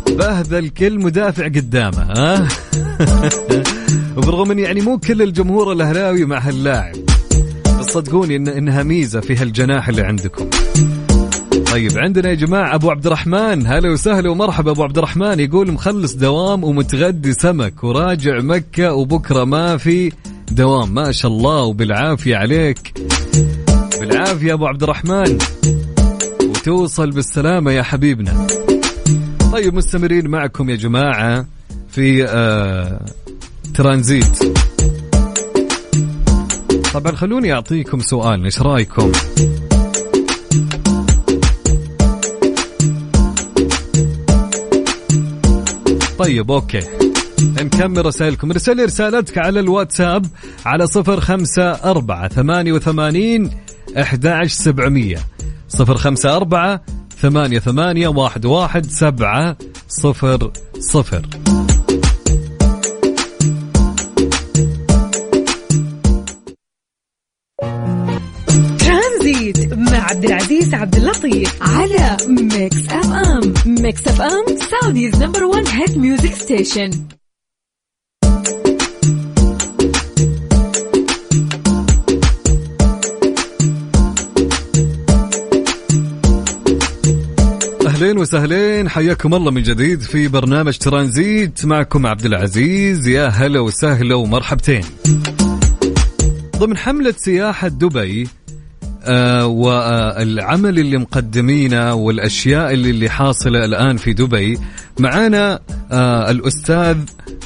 بهذل 0.10 0.69
كل 0.69 0.99
مدافع 0.99 1.45
قدامه 1.45 2.04
ها؟ 2.04 2.47
وبرغم 4.17 4.52
ان 4.52 4.60
يعني 4.60 4.82
مو 4.82 4.97
كل 4.97 5.21
الجمهور 5.21 5.71
الأهلاوي 5.71 6.25
مع 6.25 6.39
هاللاعب. 6.39 6.95
بس 7.80 7.86
صدقوني 7.86 8.36
إن 8.36 8.47
إنها 8.47 8.84
ميزة 8.84 9.19
في 9.19 9.36
هالجناح 9.36 9.89
اللي 9.89 10.02
عندكم. 10.02 10.49
طيب 11.71 11.97
عندنا 11.97 12.29
يا 12.29 12.34
جماعة 12.34 12.75
أبو 12.75 12.91
عبد 12.91 13.05
الرحمن. 13.05 13.67
هلا 13.67 13.91
وسهلا 13.91 14.29
ومرحبا 14.29 14.71
أبو 14.71 14.84
عبد 14.84 14.97
الرحمن. 14.97 15.39
يقول 15.39 15.71
مخلص 15.71 16.13
دوام 16.13 16.63
ومتغدي 16.63 17.34
سمك 17.34 17.84
وراجع 17.84 18.39
مكة 18.41 18.93
وبكرة 18.93 19.43
ما 19.43 19.77
في 19.77 20.12
دوام. 20.51 20.93
ما 20.93 21.12
شاء 21.12 21.32
الله 21.32 21.63
وبالعافية 21.63 22.36
عليك. 22.36 22.93
بالعافية 23.99 24.53
أبو 24.53 24.67
عبد 24.67 24.84
الرحمن. 24.84 25.38
وتوصل 26.43 27.10
بالسلامة 27.12 27.71
يا 27.71 27.84
حبيبنا. 27.84 28.47
طيب 29.51 29.73
مستمرين 29.73 30.27
معكم 30.27 30.69
يا 30.69 30.75
جماعة 30.75 31.45
في 31.91 32.25
آه 32.25 33.05
ترانزيت. 33.75 34.53
طبعا 36.93 37.15
خلوني 37.15 37.53
أعطيكم 37.53 37.99
سؤال 37.99 38.45
إيش 38.45 38.62
رأيكم؟ 38.62 39.12
طيب 46.19 46.51
أوكي. 46.51 46.79
نكمل 47.41 48.05
رسائلكم. 48.05 48.51
ارسل 48.51 48.86
رسالتك 48.86 49.38
على 49.38 49.60
الواتساب 49.60 50.25
على 50.65 50.88
صفر 50.88 51.19
خمسة 51.19 51.71
أربعة 51.71 52.27
ثمانية 52.27 52.73
وثمانين 52.73 53.51
أحد 53.99 54.47
سبعمية. 54.47 55.17
صفر 55.67 55.95
خمسة 55.97 56.36
أربعة 56.36 56.82
ثمانية 57.21 57.60
ثمانية 57.60 58.08
واحد 58.08 58.45
واحد 58.45 58.86
سبعة 58.86 59.58
صفر 59.88 60.51
صفر. 60.79 61.25
عبد 70.10 70.26
العزيز 70.26 70.74
عبد 70.74 70.95
اللطيف 70.95 71.58
على 71.62 72.17
Mix 72.28 72.89
FM 72.89 73.54
Mix 73.65 74.08
FM 74.08 74.45
Saudi's 74.71 75.23
number 75.23 75.43
1 75.43 75.67
hit 75.67 75.97
music 75.97 76.34
station 76.34 76.89
أهلين 87.88 88.17
وسهلين 88.17 88.89
حياكم 88.89 89.34
الله 89.34 89.52
من 89.52 89.63
جديد 89.63 90.02
في 90.02 90.28
برنامج 90.28 90.78
ترانزيت 90.78 91.65
معكم 91.65 92.06
عبد 92.06 92.26
العزيز. 92.26 93.08
يا 93.08 93.28
هلا 93.28 93.60
وسهلا 93.60 94.15
ومرحبتين. 94.15 94.84
ضمن 96.58 96.78
حملة 96.78 97.13
سياحة 97.17 97.67
دبي 97.67 98.28
آه 99.03 99.47
والعمل 99.47 100.79
اللي 100.79 100.97
مقدمينه 100.97 101.93
والأشياء 101.93 102.73
اللي, 102.73 102.89
اللي 102.89 103.09
حاصلة 103.09 103.65
الآن 103.65 103.97
في 103.97 104.13
دبي. 104.13 104.59
معانا 104.99 105.59
آه 105.91 106.31
الأستاذ 106.31 106.97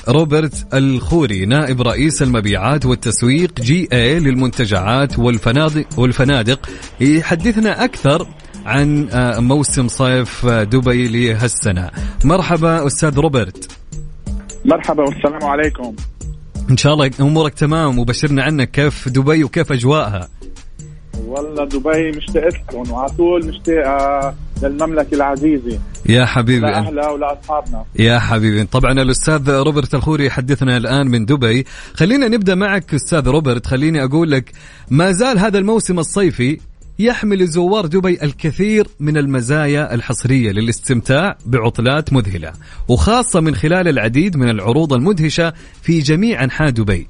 روبرت 0.10 0.74
الخوري 0.74 1.46
نائب 1.46 1.82
رئيس 1.82 2.22
المبيعات 2.22 2.86
والتسويق 2.86 3.62
جي 3.62 3.88
اي 3.94 4.20
للمنتجعات 4.20 5.20
والفنادق 5.20 5.86
والفنادق. 5.98 6.70
يحدثنا 7.02 7.84
أكثر 7.84 8.28
عن 8.66 9.10
آه 9.12 9.40
موسم 9.40 9.88
صيف 9.88 10.46
دبي 10.46 11.08
لهالسنة. 11.08 11.90
مرحبا 12.26 12.88
أستاذ 12.88 13.20
روبرت. 13.20 13.72
مرحبا 14.66 15.04
والسلام 15.04 15.44
عليكم. 15.44 15.96
إن 16.70 16.78
شاء 16.78 16.94
الله 16.94 17.12
أمورك 17.20 17.54
تمام 17.54 18.00
وبشرنا 18.00 18.44
عنك 18.44 18.72
كيف 18.72 19.10
دبي 19.10 19.44
وكيف 19.44 19.72
أجواءها. 19.72 20.30
والله 21.28 21.66
دبي 21.66 22.12
مشتاقت 22.18 22.54
لكم 22.54 22.92
وعلى 22.92 23.10
طول 23.10 23.46
مشتاقة 23.48 24.36
للمملكة 24.64 25.16
العزيزة. 25.16 25.80
يا 26.10 26.26
حبيبي 26.26 26.66
لأهلها 26.66 27.10
ولأصحابنا 27.10 27.86
يا 28.00 28.20
حبيبي 28.20 28.64
طبعا 28.64 28.92
الأستاذ 28.92 29.50
روبرت 29.50 29.96
الخوري 29.96 30.26
يحدثنا 30.26 30.78
الآن 30.78 31.08
من 31.08 31.26
دبي. 31.26 31.66
خلينا 31.94 32.28
نبدأ 32.28 32.56
معك 32.56 32.94
أستاذ 32.94 33.28
روبرت. 33.28 33.68
خليني 33.68 34.04
أقول 34.04 34.32
لك 34.32 34.52
ما 34.90 35.12
زال 35.12 35.40
هذا 35.40 35.58
الموسم 35.60 36.00
الصيفي 36.00 36.60
يحمل 37.00 37.48
زوار 37.48 37.86
دبي 37.86 38.24
الكثير 38.24 38.88
من 39.00 39.18
المزايا 39.18 39.94
الحصرية 39.94 40.52
للاستمتاع 40.52 41.38
بعطلات 41.46 42.14
مذهلة 42.14 42.52
وخاصة 42.88 43.40
من 43.40 43.56
خلال 43.56 43.88
العديد 43.88 44.38
من 44.38 44.50
العروض 44.50 44.94
المدهشة 44.94 45.54
في 45.82 46.00
جميع 46.00 46.44
أنحاء 46.44 46.70
دبي. 46.70 47.08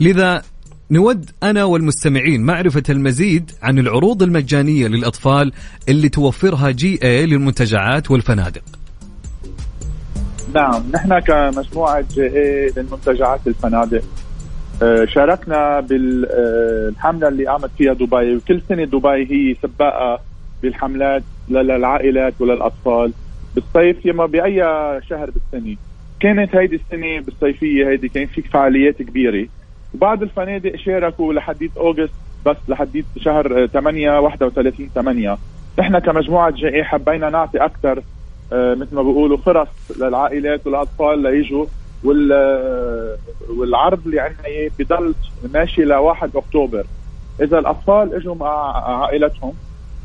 لذا 0.00 0.42
نود 0.92 1.30
أنا 1.42 1.64
والمستمعين 1.64 2.42
معرفة 2.42 2.82
المزيد 2.90 3.50
عن 3.62 3.78
العروض 3.78 4.22
المجانية 4.22 4.88
للأطفال 4.88 5.52
اللي 5.88 6.08
توفرها 6.08 6.70
JA 6.70 7.26
للمنتجعات 7.26 8.10
والفنادق. 8.10 8.62
نعم 10.54 10.82
نحن 10.94 11.18
كمجموعة 11.18 12.04
JA 12.14 12.72
للمنتجعات 12.76 13.40
الفنادق 13.46 14.02
شاركنا 15.04 15.80
بالحملة 15.80 17.28
اللي 17.28 17.46
قامت 17.46 17.70
فيها 17.78 17.92
دبي 17.92 18.36
وكل 18.36 18.60
سنة 18.68 18.84
دبي 18.84 19.26
هي 19.30 19.56
سباقة 19.62 20.20
بالحملات 20.62 21.22
للعائلات 21.48 22.34
وللأطفال 22.40 23.12
بالصيف 23.54 24.06
يما 24.06 24.26
بأي 24.26 24.60
شهر 25.08 25.30
بالسنة. 25.30 25.76
كانت 26.20 26.56
هيدي 26.56 26.76
السنة 26.76 27.20
بالصيفية 27.20 27.88
هيدي 27.88 28.08
كان 28.08 28.26
في 28.26 28.42
فعاليات 28.42 29.02
كبيرة. 29.02 29.46
وبعض 29.94 30.22
الفنادق 30.22 30.76
شاركوا 30.76 31.32
لحديت 31.32 31.76
أوغست 31.76 32.12
بس 32.46 32.56
لحديت 32.68 33.04
شهر 33.18 33.66
8 33.66 34.18
31 34.18 34.88
8 34.94 35.38
نحن 35.78 35.98
كمجموعة 35.98 36.50
جي 36.50 36.68
اي 36.68 36.84
حبينا 36.84 37.30
نعطي 37.30 37.58
أكثر 37.58 38.02
آه، 38.52 38.74
مثل 38.74 38.94
ما 38.94 39.02
بيقولوا 39.02 39.36
فرص 39.36 39.68
للعائلات 39.98 40.66
والأطفال 40.66 41.18
ليجوا. 41.18 41.66
وال 42.04 42.32
آه، 42.32 43.16
والعرض 43.48 44.00
اللي 44.06 44.20
عندنا 44.20 44.46
إياه 44.46 44.70
بضل 44.78 45.14
ماشي 45.54 45.84
ل 45.84 45.92
1 45.92 46.36
أكتوبر. 46.36 46.84
إذا 47.40 47.58
الأطفال 47.58 48.14
إجوا 48.14 48.34
مع 48.34 48.76
عائلتهم 49.02 49.52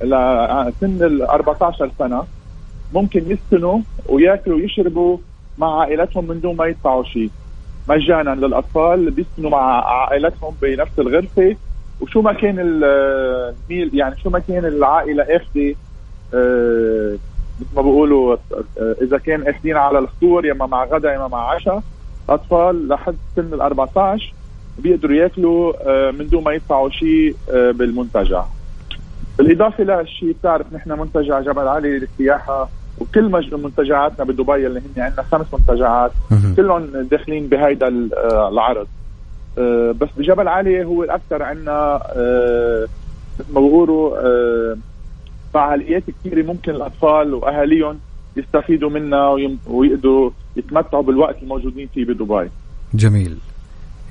لسن 0.01 1.03
ال 1.03 1.21
14 1.21 1.91
سنة 1.99 2.23
ممكن 2.93 3.31
يسكنوا 3.31 3.79
ويأكلوا 4.09 4.57
ويشربوا 4.57 5.17
مع 5.57 5.79
عائلتهم 5.79 6.27
من 6.27 6.39
دون 6.41 6.55
ما 6.55 6.65
يدفعوا 6.65 7.03
شيء. 7.03 7.29
مجانا 7.89 8.29
للأطفال 8.29 9.11
بيسكنوا 9.11 9.49
مع 9.49 9.85
عائلتهم 9.89 10.55
بنفس 10.61 10.99
الغرفة. 10.99 11.55
وشو 12.01 12.21
ما 12.21 12.33
كان 12.33 12.55
الميل 12.59 13.89
يعني 13.93 14.15
شو 14.23 14.29
ما 14.29 14.39
كان 14.39 14.65
العائلة 14.65 15.23
اخذه 15.23 15.75
آه، 16.33 17.17
مثل 17.59 17.75
ما 17.75 17.81
بيقولوا 17.81 18.37
آه، 18.79 18.95
إذا 19.01 19.17
كان 19.17 19.47
اخذين 19.47 19.77
على 19.77 19.99
الفطور 19.99 20.45
يا 20.45 20.53
مع 20.53 20.83
غدا 20.83 21.13
يا 21.13 21.27
مع 21.27 21.49
عشاء 21.49 21.83
أطفال 22.29 22.87
لحد 22.87 23.15
سن 23.35 23.53
ال 23.53 23.61
14 23.61 24.33
بيقدروا 24.79 25.15
يأكلوا 25.15 25.73
آه، 25.85 26.11
من 26.11 26.27
دون 26.27 26.43
ما 26.43 26.53
يدفعوا 26.53 26.89
شيء 26.89 27.35
بالمنتجع. 27.51 28.43
بالإضافة 29.37 29.83
لهالشيء 29.83 30.31
بتعرف 30.31 30.73
نحن 30.73 30.91
منتجع 30.91 31.39
جبل 31.39 31.67
علي 31.67 31.99
للسياحة. 31.99 32.69
وكل 32.99 33.29
منتجعاتنا 33.53 34.25
بدبي 34.25 34.67
اللي 34.67 34.79
هن 34.79 35.01
عندنا 35.01 35.23
خمس 35.23 35.45
منتجعات 35.53 36.11
كلهم 36.55 36.85
داخلين 37.11 37.47
بهيدا 37.47 37.87
العرض. 38.47 38.87
آه، 39.57 39.95
بس 40.01 40.09
بجبل 40.17 40.47
علي 40.47 40.85
هو 40.85 41.03
الأكثر 41.03 41.43
عندنا 41.43 41.99
آه، 42.15 42.87
مثل 43.39 43.53
ما 43.53 43.61
بيقولوا 43.61 44.17
آه، 44.17 44.77
فعاليات 45.53 46.03
كثيرة 46.09 46.45
ممكن 46.45 46.71
الأطفال 46.71 47.33
وأهاليهم 47.33 47.99
يستفيدوا 48.37 48.89
منها 48.89 49.29
ويقدروا 49.67 50.31
يتمتعوا 50.55 51.03
بالوقت 51.03 51.35
الموجودين 51.43 51.89
فيه 51.93 52.05
بدبي. 52.05 52.49
جميل. 52.93 53.37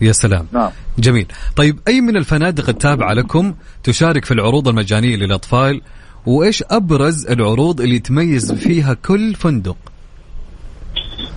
يا 0.00 0.12
سلام. 0.12 0.46
نعم. 0.52 0.70
جميل. 0.98 1.26
طيب 1.56 1.78
أي 1.88 2.00
من 2.00 2.16
الفنادق 2.16 2.68
التابعة 2.68 3.12
لكم 3.12 3.54
تشارك 3.84 4.24
في 4.24 4.34
العروض 4.34 4.68
المجانية 4.68 5.16
للأطفال 5.16 5.80
وإيش 6.26 6.64
أبرز 6.70 7.30
العروض 7.30 7.80
اللي 7.80 7.94
يتميز 7.94 8.52
فيها 8.52 8.94
كل 8.94 9.34
فندق؟ 9.34 9.76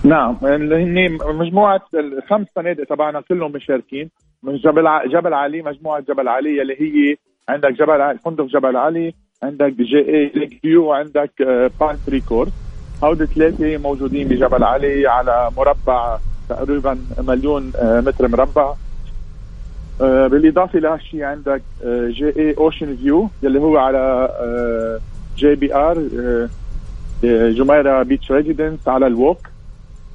نعم 0.04 0.36
اللي 0.42 0.74
هن 0.84 1.18
مجموعة 1.34 1.82
الخمس 1.94 2.46
فنادق 2.56 2.84
تبعنا 2.84 3.20
كلهم 3.20 3.52
مشاركين. 3.52 4.10
من 4.42 4.56
جبل. 4.56 4.84
جبل 5.12 5.34
علي 5.34 5.62
مجموعة 5.62 6.00
جبل 6.00 6.28
علي 6.28 6.62
اللي 6.62 6.74
هي 6.80 7.16
عندك 7.48 7.72
جبل 7.72 8.00
علي 8.00 8.18
فندق 8.18 8.44
جبل 8.44 8.76
علي 8.76 9.14
عندك 9.42 9.72
JA 9.72 9.98
Lake 9.98 10.58
View 10.62 10.84
وعندك 10.84 11.32
Palm 11.80 11.96
Tree 12.06 12.20
Court 12.20 12.52
هودي 13.04 13.26
ثلاثة 13.26 13.76
موجودين 13.76 14.28
بجبل 14.28 14.64
علي 14.64 15.06
على 15.06 15.50
مربع 15.56 16.18
تقريبا 16.48 16.98
مليون 17.18 17.72
آه، 17.76 18.00
متر 18.00 18.28
مربع. 18.28 18.62
آه، 18.62 18.76
بالإضافة 20.00 20.78
لهالشيء 20.78 21.22
عندك 21.22 21.62
JA 21.86 22.28
Ocean 22.36 22.96
View 22.96 23.28
اللي 23.44 23.60
هو 23.60 23.76
على 23.76 24.28
JBR 25.36 25.98
Jumeirah 27.50 28.02
Beach 28.02 28.32
Residence 28.32 28.88
على 28.88 29.06
ال 29.06 29.12
Walk 29.12 29.38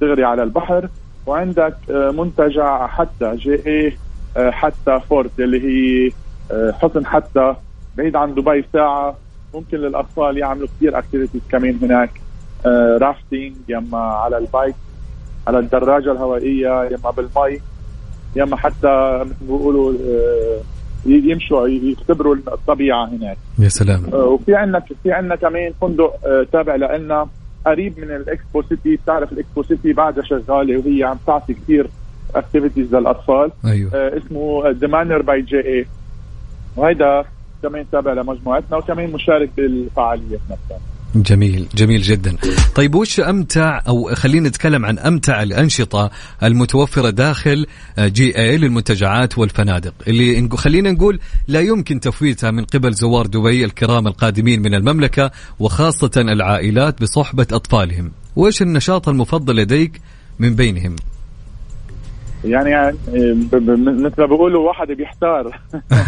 دغري 0.02 0.24
على 0.24 0.44
البحر. 0.44 0.90
وعندك 1.26 1.78
آه، 1.90 2.12
منتجع 2.12 2.88
حتى 2.88 3.36
JA 3.36 3.98
آه، 4.38 4.52
حتى 4.52 5.00
Fort 5.10 5.40
اللي 5.40 5.64
هي 5.64 6.12
آه، 6.52 6.72
حصن 6.72 7.06
حتى 7.06 7.56
بعيد 7.98 8.16
عن 8.16 8.34
دبي 8.36 8.66
ساعة. 8.74 9.18
ممكن 9.54 9.78
للأطفال 9.78 10.38
يعملوا 10.38 10.68
كثير 10.68 10.98
activities 10.98 11.42
كمان 11.50 11.80
هناك. 11.82 12.22
rafting 13.02 13.56
يما 13.68 13.98
على 13.98 14.38
ال 14.38 14.45
bike 14.45 14.76
على 15.48 15.60
الدراجة 15.60 16.12
الهوائية 16.12 16.84
يما 16.84 17.12
بالمي. 17.12 17.62
يما 18.36 18.56
حتى 18.56 19.24
مثل 19.26 19.46
ما 19.50 19.58
بيقولوا 19.58 19.94
يمشوا 21.06 21.68
يختبروا 21.68 22.36
الطبيعة 22.36 23.08
هناك. 23.08 23.38
يا 23.60 23.70
سلام. 23.70 24.04
وفي 24.14 24.56
عندنا 24.56 24.84
في 25.04 25.12
عندنا 25.12 25.36
كمان 25.36 25.74
فندق 25.82 26.14
تابع 26.52 26.76
لنا 26.76 27.28
قريب 27.66 28.00
من 28.00 28.16
ال 28.16 28.25
Expo 28.25 28.62
City. 28.62 28.96
بتعرف 28.96 29.32
ال 29.32 29.38
Expo 29.38 29.64
City 29.64 29.94
بعدها 29.94 30.24
شغالة 30.24 30.78
وهي 30.78 31.04
عم 31.04 31.18
تعطي 31.28 31.54
كثير 31.54 31.88
activities 32.36 32.96
للأطفال. 32.96 33.52
آه 33.66 34.18
اسمه 34.18 34.72
The 34.72 35.22
Manor 35.22 35.42
by 35.42 35.60
JA 35.60 35.86
وهيدا 36.78 37.24
كمان 37.64 37.86
تابع 37.92 38.14
لمجموعتنا 38.14 38.78
وكمان 38.78 39.12
مشارك 39.12 39.50
بالفعالية. 39.58 40.38
نفسها 40.52 40.80
جميل 41.16 41.68
جميل 41.76 42.02
جدا. 42.02 42.38
طيب 42.76 42.96
وش 42.96 43.20
أمتع 43.20 43.82
أو 43.88 44.16
خلينا 44.16 44.50
نتكلم 44.50 44.86
عن 44.86 45.00
أمتع 45.00 45.44
الأنشطة 45.44 46.12
المتوفرة 46.44 47.10
داخل 47.10 47.66
جي 48.00 48.38
اي 48.38 48.58
للمنتجعات 48.58 49.38
والفنادق؟ 49.38 49.94
اللي 50.08 50.50
خلينا 50.58 50.92
نقول 50.92 51.20
لا 51.48 51.60
يمكن 51.60 52.00
تفويتها 52.00 52.52
من 52.52 52.64
قبل 52.64 52.94
زوار 52.94 53.26
دبي 53.26 53.66
الكرام 53.66 54.08
القادمين 54.08 54.62
من 54.62 54.76
المملكة 54.76 55.32
وخاصة 55.60 56.12
العائلات 56.18 57.02
بصحبة 57.02 57.48
أطفالهم. 57.52 58.12
وش 58.36 58.62
النشاط 58.62 59.10
المفضل 59.10 59.56
لديك 59.56 60.02
من 60.40 60.56
بينهم؟ 60.56 60.96
يعني 62.46 62.98
مثل 63.48 64.22
ما 64.22 64.26
بيقولوا 64.26 64.68
واحد 64.68 64.88
بيحتار. 64.88 65.60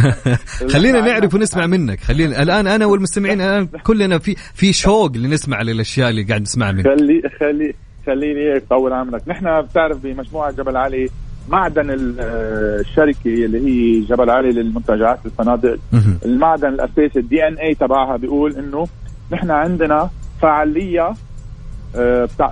خلينا 0.73 1.01
نعرف 1.01 1.33
ونسمع 1.33 1.65
منك. 1.65 1.99
خلينا 1.99 2.43
الآن 2.43 2.67
أنا 2.67 2.85
والمستمعين 2.85 3.41
الآن 3.41 3.65
كلنا 3.83 4.19
في 4.19 4.35
في 4.35 4.73
شوق 4.73 5.17
لنسمع 5.17 5.61
للأشياء 5.61 6.09
اللي 6.09 6.23
قاعد 6.23 6.41
نسمع 6.41 6.71
منك. 6.71 6.85
خلي 6.85 7.21
خلي 7.39 7.73
خليني 8.05 8.57
أطول 8.57 8.93
عمرك. 8.93 9.21
نحن 9.27 9.61
بتعرف 9.61 10.03
بمجموعة 10.03 10.51
جبل 10.51 10.77
علي 10.77 11.09
معدن 11.49 11.85
الشركة 11.89 13.25
اللي 13.25 13.59
هي 13.67 14.01
جبل 14.01 14.29
علي 14.29 14.49
للمنتجعات 14.49 15.19
الفنادق. 15.25 15.77
المعدن 16.25 16.67
الأساسي 16.67 17.19
الدي 17.19 17.47
ان 17.47 17.53
اي 17.53 17.75
تبعها 17.75 18.17
بيقول 18.17 18.55
إنه 18.55 18.87
نحن 19.31 19.51
عندنا 19.51 20.09
فعالية 20.41 21.13
بتاع 22.25 22.51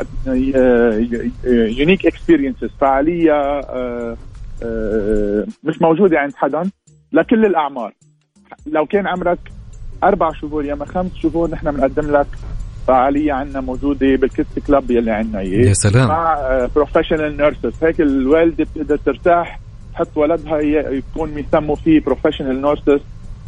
unique 1.46 2.06
experiences 2.06 2.70
فعالية 2.82 3.34
آه، 3.34 4.18
آه، 4.64 5.46
مش 5.64 5.82
موجودة 5.82 6.20
عند 6.20 6.36
حدا 6.36 6.70
لكل 7.12 7.46
الأعمار. 7.46 7.94
لو 8.66 8.86
كان 8.86 9.08
عمرك 9.08 9.40
أربع 10.04 10.32
شهور 10.32 10.66
يا 10.66 10.76
خمس 10.86 11.16
شهور 11.16 11.50
نحن 11.50 11.72
بنقدم 11.72 12.12
لك 12.12 12.28
فعالية 12.88 13.34
عندنا 13.34 13.62
موجودة 13.62 14.16
بال 14.16 14.30
kids 14.30 14.60
club 14.68 14.92
يلي 14.92 15.12
عندنا 15.12 15.40
إياه. 15.40 15.68
يا 15.68 15.74
سلام. 15.74 16.08
مع 16.08 16.38
professional 16.76 17.38
nurses 17.38 17.84
هيك 17.84 18.02
الوالدة 18.02 18.64
بتقدر 18.76 18.98
ترتاح 18.98 19.60
تحط 19.94 20.18
ولدها 20.18 20.60
يكون 20.60 21.34
بيسموا 21.34 21.76
فيه 21.76 22.00
professional 22.00 22.62
nurses 22.62 23.00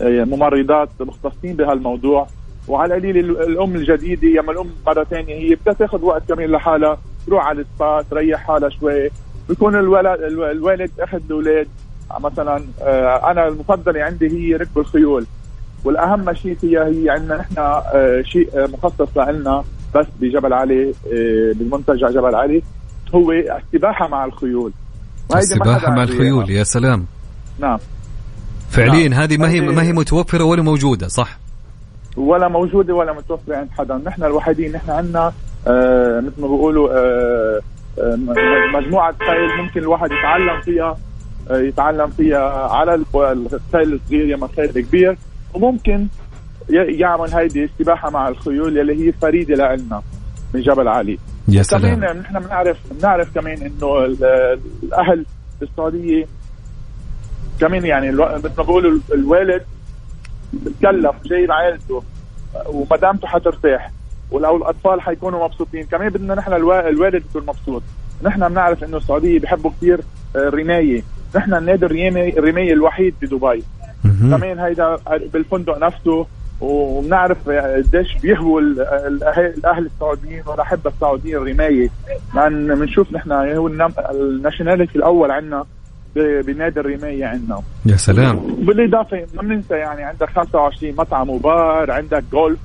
ممرضات 0.01 0.89
مختصين 0.99 1.55
بهالموضوع. 1.55 2.27
وعلى 2.67 2.95
القليل 2.97 3.17
الأم 3.17 3.75
الجديدة 3.75 4.27
يما 4.27 4.51
الأم 4.51 4.69
مرة 4.87 5.03
ثانية 5.03 5.35
هي 5.35 5.55
بدها 5.55 5.73
تاخذ 5.73 6.03
وقت 6.03 6.23
كمان 6.27 6.51
لحالها 6.51 6.97
تروح 7.27 7.45
على 7.45 7.61
السبا 7.61 8.01
تريح 8.11 8.47
حالها 8.47 8.69
شوي. 8.69 9.09
بيكون 9.49 9.75
الولد 9.75 10.21
الوالد 10.21 10.91
أخذ 10.99 11.19
الأولاد. 11.25 11.67
مثلا 12.19 12.63
آه، 12.81 13.31
أنا 13.31 13.47
المفضلة 13.47 14.03
عندي 14.03 14.27
هي 14.27 14.55
ركب 14.55 14.77
الخيول. 14.77 15.25
والأهم 15.83 16.33
شيء 16.33 16.55
فيها 16.55 16.87
هي 16.87 17.09
عندنا 17.09 17.37
نحن 17.37 17.53
آه، 17.57 18.21
شيء 18.21 18.49
مخصص 18.55 19.17
لنا 19.17 19.63
بس 19.95 20.05
بجبل 20.21 20.53
علي 20.53 20.89
آه، 20.89 21.53
بالمنتجع 21.53 22.09
جبل 22.09 22.35
علي 22.35 22.63
هو 23.15 23.31
السباحة 23.31 24.07
مع 24.07 24.25
الخيول. 24.25 24.71
السباحة 25.35 25.91
مع 25.91 26.03
الخيول 26.03 26.49
يا 26.49 26.63
سلام. 26.63 27.05
نعم. 27.59 27.79
فعليا 28.69 29.09
نعم. 29.09 29.19
هذه 29.19 29.37
ما 29.37 29.49
هي 29.49 29.61
ما 29.61 29.83
هي 29.83 29.93
متوفرة 29.93 30.43
ولا 30.43 30.61
موجودة 30.61 31.07
صح؟ 31.07 31.39
ولا 32.17 32.47
موجودة 32.47 32.93
ولا 32.93 33.13
متوفرة 33.13 33.55
عند 33.55 33.69
حدا. 33.77 34.01
نحن 34.05 34.23
الوحيدين 34.23 34.71
نحن 34.71 34.91
عندنا 34.91 35.33
آه 35.67 36.19
مثل 36.19 36.41
ما 36.41 36.47
بيقولوا 36.47 36.89
آه 36.93 37.59
آه 37.99 38.15
مجموعة 38.73 39.15
خيل 39.17 39.63
ممكن 39.63 39.79
الواحد 39.79 40.09
يتعلم 40.11 40.61
فيها 40.61 40.97
آه 41.51 41.57
يتعلم 41.57 42.07
فيها 42.07 42.67
على 42.71 42.95
الخيل 42.95 43.93
الصغير 43.93 44.25
يا 44.29 44.35
الخيل 44.35 44.65
الكبير. 44.77 45.17
وممكن 45.53 46.07
يعمل 46.69 47.33
هيدي 47.33 47.63
السباحه 47.63 48.09
مع 48.09 48.27
الخيول 48.27 48.79
اللي 48.79 49.07
هي 49.07 49.11
فريدة 49.11 49.55
لنا 49.55 50.01
من 50.53 50.61
جبل 50.61 50.87
علي. 50.87 51.19
يا 51.47 51.63
سلام. 51.63 51.95
كمان 51.95 52.17
نحن 52.17 52.39
بنعرف 52.39 52.77
بنعرف 52.91 53.35
كمان 53.35 53.57
إنه 53.57 54.05
الأهل 54.83 55.25
بالسعوديه 55.59 56.25
كمان 57.59 57.85
يعني 57.85 58.11
مثل 58.11 58.57
ما 58.57 58.63
بقولوا 58.63 58.99
الوالد 59.13 59.63
بتكلف 60.53 61.15
جايب 61.25 61.51
عائلته 61.51 62.03
ومدامته 62.65 63.27
حترتاح 63.27 63.91
ولو 64.31 64.57
الأطفال 64.57 65.01
حيكونوا 65.01 65.45
مبسوطين. 65.47 65.83
كمان 65.85 66.09
بدنا 66.09 66.35
نحن 66.35 66.53
الوا- 66.53 66.87
الوالد 66.89 67.23
يكون 67.29 67.45
مبسوط. 67.45 67.83
نحن 68.23 68.49
بنعرف 68.49 68.83
إنه 68.83 68.97
السعودية 68.97 69.39
بيحبوا 69.39 69.71
كثير 69.71 69.99
آه، 70.35 70.39
الرمايه 70.47 71.03
نحن 71.35 71.53
النادي 71.53 71.85
الرماية 71.85 72.39
الرماية 72.39 72.73
الوحيد 72.73 73.15
بدبي. 73.21 73.63
كمان 74.31 74.59
هيدا 74.59 74.97
بالفندق 75.33 75.77
نفسه 75.77 76.25
وبنعرف 76.61 77.49
قديش 77.49 78.17
بيهووا 78.17 78.61
الأهل 78.61 79.85
السعوديين 79.85 80.43
والاحبه 80.45 80.89
السعوديين 80.89 81.35
الرماية. 81.37 81.89
لأن 82.35 82.75
بنشوف 82.75 83.13
نحن 83.13 83.31
هو 83.31 83.67
الناشوناليتي 84.11 84.95
الأول 84.95 85.31
عندنا 85.31 85.65
بنادي 86.41 86.79
الرماية 86.79 87.25
عندنا 87.25 87.61
يا 87.85 87.95
سلام. 87.95 88.39
بالإضافة 88.59 89.25
ما 89.33 89.41
بننسى 89.41 89.73
يعني 89.73 90.03
عندك 90.03 90.29
25 90.29 90.95
مطعم 90.97 91.29
وبار 91.29 91.91
عندك 91.91 92.23
جولف 92.31 92.59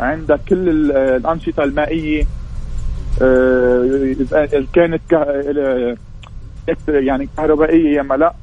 عندك 0.00 0.40
كل 0.48 0.68
ال- 0.68 0.92
الأنشطة 0.92 1.64
المائية. 1.64 2.24
آه، 3.22 3.84
اذا 4.20 4.64
كانت 4.72 5.00
كه- 5.10 5.94
يعني 6.88 7.28
كهربائية 7.36 7.98
يما 7.98 8.14
لا 8.14 8.34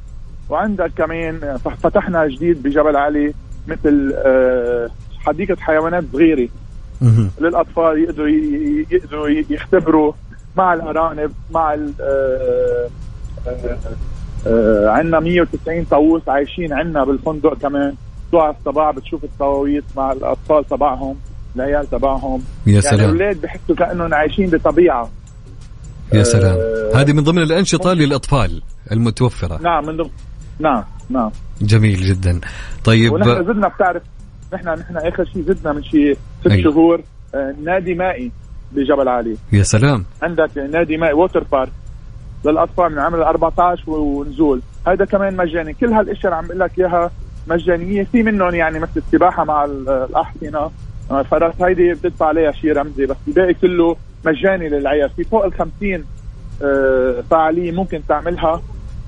وعندك 0.49 0.91
كمان 0.97 1.57
فتحنا 1.83 2.27
جديد 2.27 2.63
بجبل 2.63 2.95
علي 2.95 3.33
مثل 3.67 4.13
آه، 4.25 4.89
حديقة 5.19 5.55
حيوانات 5.59 6.03
صغيرة. 6.13 6.47
للأطفال 7.41 8.03
يقدروا 8.03 8.27
يقدروا 8.91 9.29
يختبروا 9.29 10.13
مع 10.57 10.73
الأرانب 10.73 11.31
مع 11.53 11.73
آه، 11.73 11.87
آه، 12.01 12.87
آه، 13.47 13.77
عندنا 14.87 15.19
190 15.19 15.83
طاووس 15.83 16.21
عايشين 16.29 16.73
عندنا 16.73 17.03
بالفندق 17.03 17.53
كمان. 17.53 17.93
تقع 18.31 18.49
الصباح 18.49 18.91
بتشوف 18.95 19.23
الطواويس 19.23 19.83
مع 19.97 20.11
الأطفال 20.11 20.65
تبعهم 20.67 21.15
العيال 21.55 21.89
تبعهم. 21.89 22.41
يا 22.65 22.71
يعني 22.71 22.81
سلام. 22.81 22.99
الأولاد 22.99 23.41
بحسوا 23.41 23.75
كأنهم 23.75 24.13
عايشين 24.13 24.49
بطبيعة. 24.49 25.09
يا 26.13 26.23
سلام. 26.23 26.55
آه، 26.59 27.01
هذه 27.01 27.13
من 27.13 27.23
ضمن 27.23 27.41
الأنشطة 27.41 27.93
للأطفال 27.93 28.61
المتوفرة. 28.91 29.59
نعم 29.61 29.85
من 29.85 29.97
ضمن 29.97 30.09
نعم 30.59 30.83
نعم. 31.09 31.31
جميل 31.61 31.95
جدا. 31.95 32.39
طيب 32.83 33.13
ونحن 33.13 33.43
زدنا 33.45 33.67
بتعرف 33.67 34.03
نحن 34.53 34.67
نحن 34.69 34.97
آخر 34.97 35.25
شيء 35.25 35.41
زدنا 35.43 35.73
من 35.73 35.83
شيء 35.83 36.17
ست 36.41 36.47
أيوة. 36.51 36.71
شهور 36.71 37.01
آه، 37.35 37.55
نادي 37.63 37.93
مائي 37.93 38.31
بجبل 38.71 39.07
علي. 39.07 39.37
يا 39.51 39.63
سلام. 39.63 40.05
عندك 40.21 40.57
نادي 40.57 40.97
مائي 40.97 41.13
ووتر 41.13 41.43
بارك 41.51 41.71
للأطفال 42.45 42.91
من 42.91 42.99
عمر 42.99 43.23
14 43.29 43.89
ونزول. 43.89 44.61
هذا 44.87 45.05
كمان 45.05 45.35
مجاني. 45.37 45.73
كل 45.73 45.93
هالاشياء 45.93 46.25
اللي 46.25 46.35
عم 46.35 46.47
بقول 46.47 46.59
لك 46.59 46.79
إياها 46.79 47.11
مجانية. 47.47 48.03
في 48.03 48.23
منهم 48.23 48.55
يعني 48.55 48.79
مثل 48.79 48.91
السباحة 48.97 49.43
مع 49.43 49.65
ال- 49.65 49.89
الأحصنة. 49.89 50.71
آه، 51.11 51.21
فرس 51.23 51.61
هيدي 51.61 51.93
بتدفع 51.93 52.25
عليها 52.25 52.51
شيء 52.51 52.73
رمزي 52.77 53.05
بس 53.05 53.15
الباقي 53.27 53.53
كله 53.53 53.95
مجاني 54.25 54.69
للعيال. 54.69 55.09
في 55.09 55.23
فوق 55.23 55.45
ال 55.45 55.53
50 55.53 56.05
آه، 56.63 57.23
فعالية 57.31 57.71
ممكن 57.71 58.01
تعملها 58.09 58.61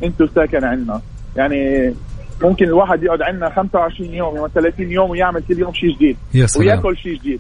انت 0.04 0.24
ساكن 0.36 0.64
عندنا. 0.64 1.02
يعني 1.36 1.94
ممكن 2.44 2.66
الواحد 2.66 3.04
يقعد 3.04 3.22
عندنا 3.22 3.50
25 3.50 4.14
يوم 4.14 4.36
يوم 4.36 4.48
30 4.48 4.92
يوم 4.92 5.10
ويعمل 5.10 5.42
كل 5.48 5.60
يوم 5.60 5.74
شيء 5.74 5.96
جديد. 5.96 6.18
يا 6.34 6.46
سلام. 6.46 6.68
وياكل 6.68 6.98
شيء 6.98 7.16
جديد. 7.20 7.40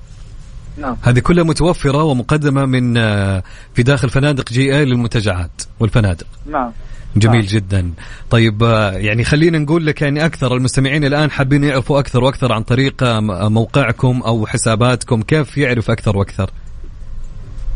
نعم. 0.78 0.98
هذه 1.02 1.20
كلها 1.20 1.44
متوفرة 1.44 2.04
ومقدمة 2.04 2.66
من 2.66 2.98
آه، 2.98 3.44
في 3.74 3.84
داخل 3.84 4.10
فنادق 4.10 4.50
جي 4.50 4.78
اي 4.78 4.86
للمنتجعات 4.86 5.62
والفنادق. 5.80 6.28
نعم. 6.46 6.72
جميل 7.16 7.42
نعم. 7.42 7.48
جدا. 7.48 7.92
طيب 8.30 8.64
آه، 8.64 8.92
يعني 8.92 9.24
خلينا 9.24 9.60
نقول 9.60 9.86
لك 9.86 10.02
يعني 10.02 10.26
أكثر 10.26 10.56
المستمعين 10.56 11.04
الآن 11.04 11.32
حابين 11.32 11.64
يعرفوا 11.64 12.00
أكثر 12.00 12.24
وأكثر 12.24 12.54
عن 12.54 12.64
طريق 12.64 13.04
آه، 13.04 13.20
موقعكم 13.50 14.22
أو 14.26 14.46
حساباتكم. 14.46 15.22
كيف 15.22 15.58
يعرف 15.58 15.92
أكثر 15.92 16.18
وأكثر؟ 16.18 16.50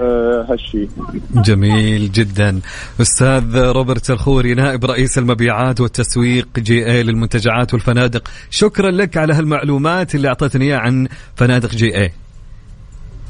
آه، 0.02 0.46
هالشيء 0.50 0.90
جميل 1.36 2.12
جدا. 2.12 2.62
أستاذ 3.02 3.58
روبرت 3.58 4.10
الخوري 4.10 4.54
نائب 4.54 4.86
رئيس 4.86 5.18
المبيعات 5.18 5.82
والتسويق 5.82 6.48
JA 6.60 7.04
للمنتجعات 7.04 7.74
والفنادق. 7.74 8.28
شكرا 8.50 8.92
لك 8.92 9.18
على 9.18 9.34
هالمعلومات 9.34 10.16
اللي 10.16 10.28
أعطيتني 10.28 10.66
إياها 10.66 10.80
عن 10.80 11.08
فنادق 11.36 11.70
JA 11.70 12.12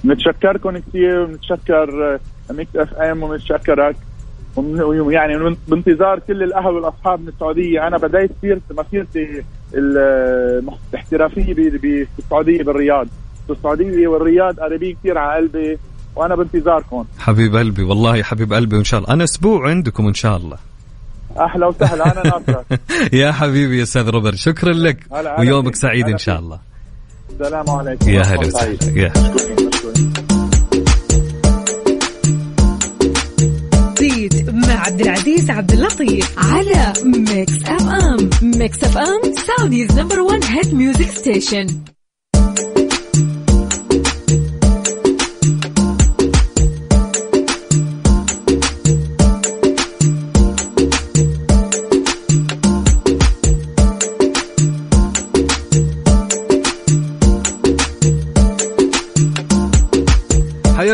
نتشكركم 0.06 0.78
كثير 0.78 1.20
ونتشكر 1.20 2.20
Mix 2.52 2.76
FM 2.76 3.24
ونتشكرك 3.24 3.96
ومن- 4.56 5.12
يعني 5.12 5.38
من- 5.38 5.56
بانتظار 5.68 6.20
كل 6.20 6.44
الأهل 6.44 6.68
والأصحاب 6.68 7.22
من 7.22 7.28
السعودية. 7.28 7.88
أنا 7.88 7.98
بديت 7.98 8.32
سيرت 8.42 8.62
مسيرتي 8.72 9.44
ال- 9.74 10.64
الاحترافيه 10.94 11.54
ب- 11.54 11.58
ب- 11.58 11.80
في 11.82 12.08
السعودية 12.20 12.64
بالرياض. 12.64 13.08
السعودية 13.50 14.08
والرياض 14.08 14.60
قريبين 14.60 14.96
كثير 15.00 15.18
على 15.18 15.42
قلبي 15.42 15.78
وأنا 16.16 16.36
بانتظاركم. 16.36 17.06
حبيب 17.20 17.56
قلبي 17.56 17.84
والله 17.84 18.24
حبيب 18.24 18.54
قلبي 18.54 18.76
وإن 18.76 18.84
شاء 18.84 19.00
الله. 19.00 19.14
أنا 19.14 19.24
أسبوع 19.24 19.70
عندكم 19.70 20.08
إن 20.08 20.14
شاء 20.14 20.38
الله. 20.38 20.58
أهلا 21.40 21.68
وسهلا 21.68 22.06
أنا 22.12 22.24
ناصرك. 22.24 22.66
يا 23.14 23.32
حبيبي 23.32 23.78
يا 23.78 23.84
أستاذ 23.84 24.10
روبرت 24.10 24.36
شكرا 24.36 24.74
لك. 24.74 24.98
ويومك. 25.40 25.76
سعيد 25.76 26.08
إن 26.10 26.18
شاء. 26.18 26.40
الله. 26.40 26.60
السلام 27.30 27.70
عليكم. 27.70 28.10
يا 28.10 28.22
هلا 28.22 28.40
وسهلا. 28.48 28.78
يا 29.02 29.14
مع 34.54 34.86
عبد 34.86 35.02
العزيز 35.02 35.50
عبد 35.50 35.72
اللطيف 35.72 36.36
على 36.38 36.94
Mix 37.04 37.54
FM 37.66 38.30
Mix 38.42 38.84
FM 38.84 39.34
Saudi's 39.48 40.00
number 40.00 40.20
1 40.20 40.44
hit 40.44 40.74
music 40.74 41.10
station 41.10 41.68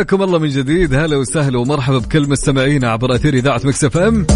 حياكم 0.10 0.24
الله 0.24 0.39
من 0.39 0.49
جديد. 0.49 0.93
هلا 0.93 1.18
وسهلا 1.18 1.60
ومرحبا 1.60 1.97
بكل 1.97 2.30
مستمعينا 2.30 2.91
عبر 2.91 3.16
أثير 3.16 3.34
إذاعة 3.34 3.62
Mix 3.64 3.84
FM. 3.84 4.28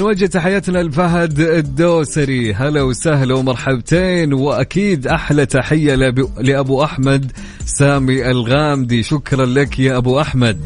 نوجه 0.00 0.26
تحياتنا 0.26 0.82
لفهد 0.82 1.40
الدوسري. 1.40 2.54
هلا 2.54 2.82
وسهلا 2.82 3.34
ومرحبتين. 3.34 4.32
وأكيد 4.32 5.06
أحلى 5.06 5.46
تحية 5.46 5.94
لابو 6.40 6.84
أحمد 6.84 7.32
سامي 7.66 8.30
الغامدي. 8.30 9.02
شكرا 9.02 9.46
لك 9.46 9.78
يا 9.78 9.96
أبو 9.96 10.20
أحمد. 10.20 10.58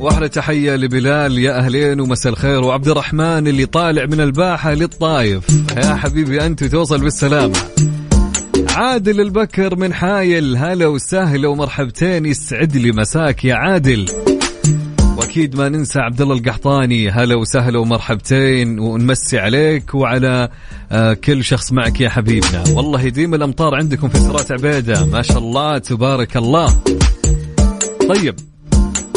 وأحلى 0.00 0.28
تحية 0.28 0.76
لبلال 0.76 1.38
يا 1.38 1.58
أهلين 1.58 2.00
ومساء 2.00 2.32
الخير. 2.32 2.64
وعبد 2.64 2.88
الرحمن 2.88 3.48
اللي 3.48 3.66
طالع 3.66 4.06
من 4.06 4.20
الباحة 4.20 4.74
للطايف. 4.74 5.44
يا 5.76 5.94
حبيبي 5.94 6.46
أنت 6.46 6.64
توصل 6.64 7.00
بالسلامة. 7.00 7.58
عادل 8.78 9.20
البكر 9.20 9.76
من 9.76 9.94
حايل. 9.94 10.56
هلا 10.56 10.86
وسهلا 10.86 11.48
ومرحبتين. 11.48 12.26
يسعد 12.26 12.76
لي 12.76 12.92
مساك 12.92 13.44
يا 13.44 13.54
عادل. 13.54 14.06
وأكيد 15.16 15.56
ما 15.56 15.68
ننسى 15.68 15.98
عبد 15.98 16.20
الله 16.20 16.34
القحطاني. 16.34 17.10
هلا 17.10 17.34
وسهلا 17.34 17.78
ومرحبتين. 17.78 18.78
ونمسي 18.78 19.38
عليك 19.38 19.94
وعلى 19.94 20.48
آه 20.92 21.14
كل 21.14 21.44
شخص 21.44 21.72
معك 21.72 22.00
يا 22.00 22.08
حبيبنا. 22.08 22.64
والله 22.74 23.02
يديم 23.02 23.34
الأمطار 23.34 23.74
عندكم 23.74 24.08
في 24.08 24.18
سرات 24.18 24.52
عبيدة. 24.52 25.06
ما 25.06 25.22
شاء 25.22 25.38
الله 25.38 25.78
تبارك 25.78 26.36
الله. 26.36 26.82
طيب 28.08 28.34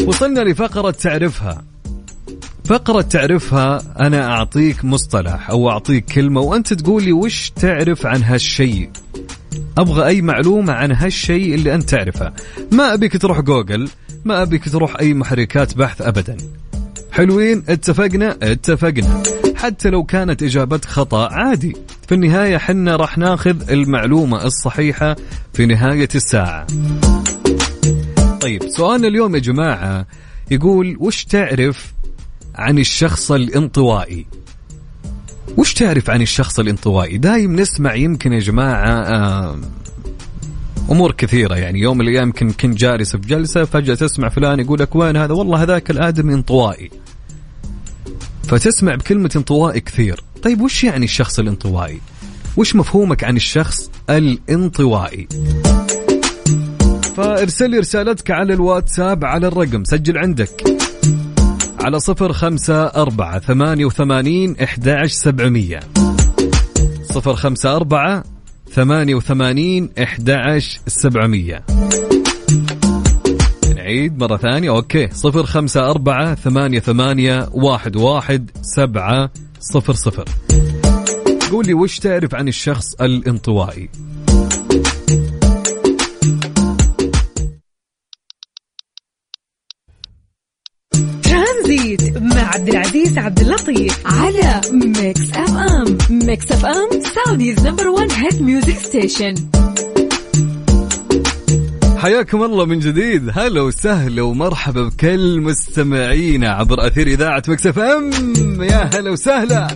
وصلنا 0.06 0.40
لفقرة 0.40 0.92
تعرفها. 0.92 1.64
فقرة 2.66 3.02
تعرفها 3.02 3.82
أنا 4.00 4.28
أعطيك 4.28 4.86
مصطلح 4.86 5.50
أو 5.50 5.70
أعطيك 5.70 6.06
كلمة 6.06 6.42
وأنت 6.42 6.74
تقول 6.74 7.04
لي 7.04 7.12
وش 7.12 7.50
تعرف 7.50 8.06
عن 8.06 8.24
هالشيء؟ 8.24 8.90
أبغى 9.78 10.08
أي 10.08 10.22
معلومة 10.22 10.74
عن 10.74 10.92
هالشيء 10.92 11.56
اللي 11.56 11.76
أنت 11.76 11.90
تعرفه. 11.90 12.34
ما 12.72 12.94
أبيك 12.94 13.18
تروح 13.18 13.40
جوجل 13.40 13.90
ما 14.26 14.42
أبيك 14.42 14.70
تروح 14.70 15.00
أي 15.00 15.14
محركات 15.14 15.78
بحث 15.78 16.02
ابدا. 16.02 16.38
حلوين 17.12 17.64
اتفقنا 17.70 18.38
اتفقنا. 18.44 19.24
حتى 19.56 19.90
لو 19.90 20.04
كانت 20.04 20.44
اجابتك 20.44 20.86
خطأ 20.90 21.28
عادي. 21.28 21.76
في 22.08 22.16
النهاية 22.16 22.58
حنا 22.58 22.96
راح 22.96 23.18
ناخذ 23.18 23.72
المعلومة 23.72 24.46
الصحيحة 24.46 25.16
في 25.54 25.66
نهاية 25.66 26.10
الساعة. 26.16 26.68
طيب 28.42 28.64
سؤالنا 28.70 29.08
اليوم 29.08 29.36
يا 29.36 29.40
جماعة 29.40 30.06
يقول 30.52 30.98
وش 31.00 31.26
تعرف 31.26 31.94
عن 32.56 32.80
الشخص 32.80 33.32
الانطوائي؟ 33.32 34.26
وش 35.58 35.74
تعرف 35.74 36.10
عن 36.10 36.22
الشخص 36.22 36.60
الانطوائي؟ 36.60 37.18
دايم 37.18 37.56
نسمع 37.56 37.96
يمكن 37.96 38.34
يا 38.34 38.40
جماعة 38.40 38.88
آه 38.88 39.60
أمور 40.92 41.12
كثيرة. 41.12 41.56
يعني 41.56 41.80
يوم 41.80 41.98
من 41.98 42.08
الأيام 42.08 42.28
يمكن 42.28 42.52
كنت 42.52 42.78
جالس 42.78 43.16
في 43.16 43.28
جلسة 43.28 43.66
فجأة 43.66 43.96
تسمع 43.96 44.30
فلان 44.30 44.60
يقول 44.60 44.80
لك 44.80 44.96
وين 44.96 45.18
هذا؟ 45.18 45.34
والله 45.34 45.64
هذاك 45.64 45.92
الادمي 45.92 46.34
انطوائي. 46.34 46.92
فتسمع 48.44 48.96
بكلمة 48.96 49.30
انطوائي 49.36 49.80
كثير. 49.80 50.24
طيب 50.44 50.62
وش 50.62 50.84
يعني 50.84 51.06
الشخص 51.06 51.40
الانطوائي؟ 51.40 52.00
وش 52.58 52.76
مفهومك 52.76 53.24
عن 53.24 53.36
الشخص 53.36 53.92
الانطوائي؟ 54.10 55.28
فارسل 57.16 57.70
لي 57.70 57.80
رسالتك 57.80 58.32
على 58.32 58.54
الواتساب 58.54 59.26
على 59.26 59.48
الرقم 59.48 59.84
سجل 59.84 60.18
عندك. 60.18 60.81
على 61.84 62.00
صفر 62.00 62.34
خمسة 62.34 62.84
أربعة 62.84 63.40
ثمانية 63.40 63.86
وثمانين 63.86 64.56
إحدى 64.64 65.08
سبعمية. 65.08 65.80
صفر 67.04 67.36
خمسة 67.36 67.76
أربعة 67.76 68.24
ثمانية 68.74 69.16
وثمانين 69.16 69.90
إحدى 70.04 70.60
سبعمية. 70.88 71.66
نعيد 73.76 74.20
مرة 74.20 74.38
ثانية. 74.38 74.70
أوكي. 74.70 75.10
صفر 75.14 75.46
خمسة 75.46 75.90
أربعة 75.90 76.36
ثمانية 76.36 76.80
ثمانية 76.80 77.50
واحد 77.54 77.96
واحد 77.96 78.52
سبعة 78.62 79.30
صفر 79.60 79.94
صفر. 79.94 80.26
قول 81.52 81.66
لي 81.66 81.74
وش 81.74 82.00
تعرف 82.00 82.36
عن 82.36 82.48
الشخص 82.48 82.94
الانطوائي؟ 83.02 83.90
ترانزيت 91.72 92.18
مع 92.18 92.42
عبد 92.42 92.70
العزيز 92.70 93.18
عبد 93.18 93.40
اللطيف 93.40 94.02
على 94.06 94.62
Mix 94.72 95.32
FM 95.34 95.98
Mix 96.10 96.52
FM 96.52 96.90
Saudi's 97.16 97.68
number 97.68 97.88
1 97.88 98.12
hit 98.12 98.42
music 98.42 98.78
station 98.78 99.34
حياكم 101.98 102.44
الله 102.44 102.66
من 102.66 102.80
جديد. 102.80 103.30
هلا 103.34 103.62
وسهلا 103.62 104.22
ومرحبا 104.22 104.84
بكل 104.84 105.42
مستمعينا 105.42 106.50
عبر 106.50 106.88
أثير 106.88 107.08
إذاعة 107.08 107.44
Mix 107.48 107.80
FM 107.80 108.12
يا 108.64 108.90
هلا 108.94 109.12
وسهلا. 109.12 109.68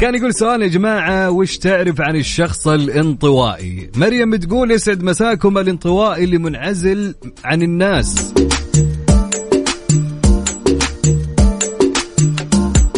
كان 0.00 0.14
يقول 0.14 0.34
سؤال 0.34 0.62
يا 0.62 0.66
جماعة 0.66 1.30
وش 1.30 1.58
تعرف 1.58 2.00
عن 2.00 2.16
الشخص 2.16 2.68
الانطوائي؟ 2.68 3.90
مريم 3.96 4.30
بتقول 4.30 4.70
يسعد 4.70 5.02
مساكم 5.02 5.58
الانطوائي 5.58 6.24
اللي 6.24 6.38
منعزل 6.38 7.14
عن 7.44 7.62
الناس. 7.62 8.34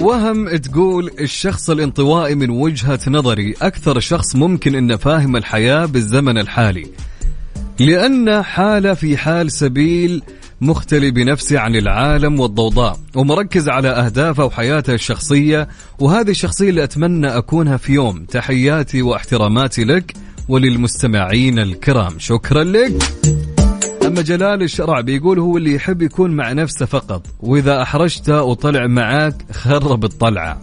وهم 0.09 0.57
تقول 0.57 1.11
الشخص 1.21 1.71
الانطوائي 1.71 2.35
من 2.35 2.51
وجهة 2.51 3.01
نظري 3.09 3.55
أكثر 3.63 4.01
شخص 4.01 4.37
ممكن 4.37 4.75
أنه 4.75 4.97
فاهم 4.97 5.37
الحياة 5.37 5.87
بالزمن 5.87 6.39
الحالي. 6.39 6.87
لأن 7.81 8.43
حالة 8.43 8.95
في 8.95 9.17
حال 9.17 9.53
سبيل 9.53 10.23
مختلي 10.61 11.11
بنفسه 11.11 11.59
عن 11.59 11.77
العالم 11.77 12.41
والضوضاء 12.41 12.99
ومركز 13.15 13.69
على 13.69 13.89
أهدافه 13.89 14.45
وحياته 14.45 14.95
الشخصية 14.95 15.69
وهذه 15.99 16.31
الشخصية 16.31 16.71
اللي 16.71 16.85
أتمنى 16.85 17.27
أكونها 17.27 17.77
في 17.77 17.93
يوم. 17.93 18.25
تحياتي 18.25 19.03
واحتراماتي 19.03 19.85
لك 19.85 20.15
وللمستمعين 20.49 21.59
الكرام. 21.59 22.19
شكرا 22.19 22.65
لك. 22.65 23.03
أما 24.09 24.23
جلال 24.23 24.63
الشرع 24.63 25.01
بيقول 25.01 25.39
هو 25.39 25.57
اللي 25.57 25.75
يحب 25.75 26.03
يكون 26.03 26.31
مع 26.31 26.53
نفسه 26.53 26.87
فقط 26.87 27.27
وإذا 27.41 27.83
أحرجته 27.83 28.43
وطلع 28.43 28.87
معاك 28.87 29.35
خرب 29.53 30.05
الطلعة. 30.05 30.61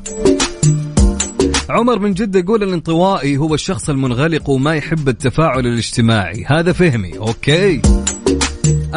عمر 1.70 2.00
من 2.00 2.14
جدة 2.14 2.40
يقول 2.40 2.64
الانطوائي 2.64 3.38
هو 3.38 3.54
الشخص 3.54 3.90
المنغلق 3.90 4.50
وما 4.50 4.76
يحب 4.76 5.10
التفاعل 5.10 5.68
الاجتماعي. 5.68 6.46
هذا 6.48 6.74
فهمي 6.74 7.18
أوكي. 7.18 7.82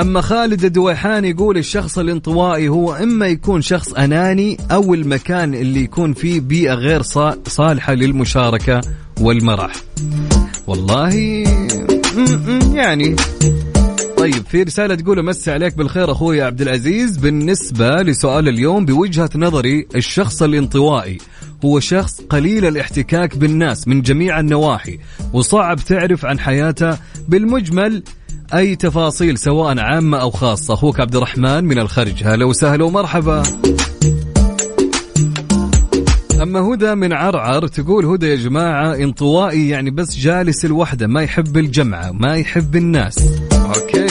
أما 0.00 0.20
خالد 0.20 0.64
الدويحان 0.64 1.24
يقول 1.24 1.58
الشخص 1.58 1.98
الانطوائي 1.98 2.68
هو 2.68 2.94
إما 2.94 3.26
يكون 3.26 3.62
شخص 3.62 3.92
أناني 3.92 4.56
أو 4.70 4.94
المكان 4.94 5.54
اللي 5.54 5.80
يكون 5.82 6.12
فيه 6.12 6.40
بيئة 6.40 6.74
غير 6.74 7.02
صالحة 7.46 7.94
للمشاركة 7.94 8.80
والمرح. 9.20 9.72
والله 10.66 11.14
يعني 12.74 13.16
طيب 14.18 14.46
في 14.50 14.62
رسالة 14.62 14.94
تقول 14.94 15.24
مسي 15.24 15.50
عليك 15.50 15.76
بالخير 15.76 16.12
أخوي 16.12 16.42
عبد 16.42 16.60
العزيز. 16.60 17.16
بالنسبة 17.16 17.96
لسؤال 17.96 18.48
اليوم 18.48 18.84
بوجهة 18.84 19.30
نظري 19.36 19.86
الشخص 19.94 20.42
الانطوائي 20.42 21.18
هو 21.64 21.80
شخص 21.80 22.20
قليل 22.20 22.66
الاحتكاك 22.66 23.36
بالناس 23.36 23.88
من 23.88 24.02
جميع 24.02 24.40
النواحي 24.40 24.98
وصعب 25.32 25.76
تعرف 25.76 26.24
عن 26.24 26.38
حياته 26.38 26.98
بالمجمل 27.28 28.02
أي 28.54 28.76
تفاصيل 28.76 29.38
سواء 29.38 29.78
عامة 29.78 30.18
أو 30.18 30.30
خاصة. 30.30 30.74
أخوك 30.74 31.00
عبد 31.00 31.16
الرحمن 31.16 31.64
من 31.64 31.78
الخرج. 31.78 32.24
هلا 32.24 32.44
وسهلا 32.44 32.84
ومرحبا. 32.84 33.42
أما 36.42 36.60
هدى 36.60 36.94
من 36.94 37.12
عرعر 37.12 37.66
تقول 37.66 38.06
هدى 38.06 38.26
يا 38.26 38.36
جماعة 38.36 38.94
انطوائي 38.94 39.68
يعني 39.68 39.90
بس 39.90 40.16
جالس 40.16 40.64
الوحدة 40.64 41.06
ما 41.06 41.22
يحب 41.22 41.56
الجمعة 41.56 42.12
ما 42.12 42.36
يحب 42.36 42.76
الناس. 42.76 43.18
okay. 43.76 44.06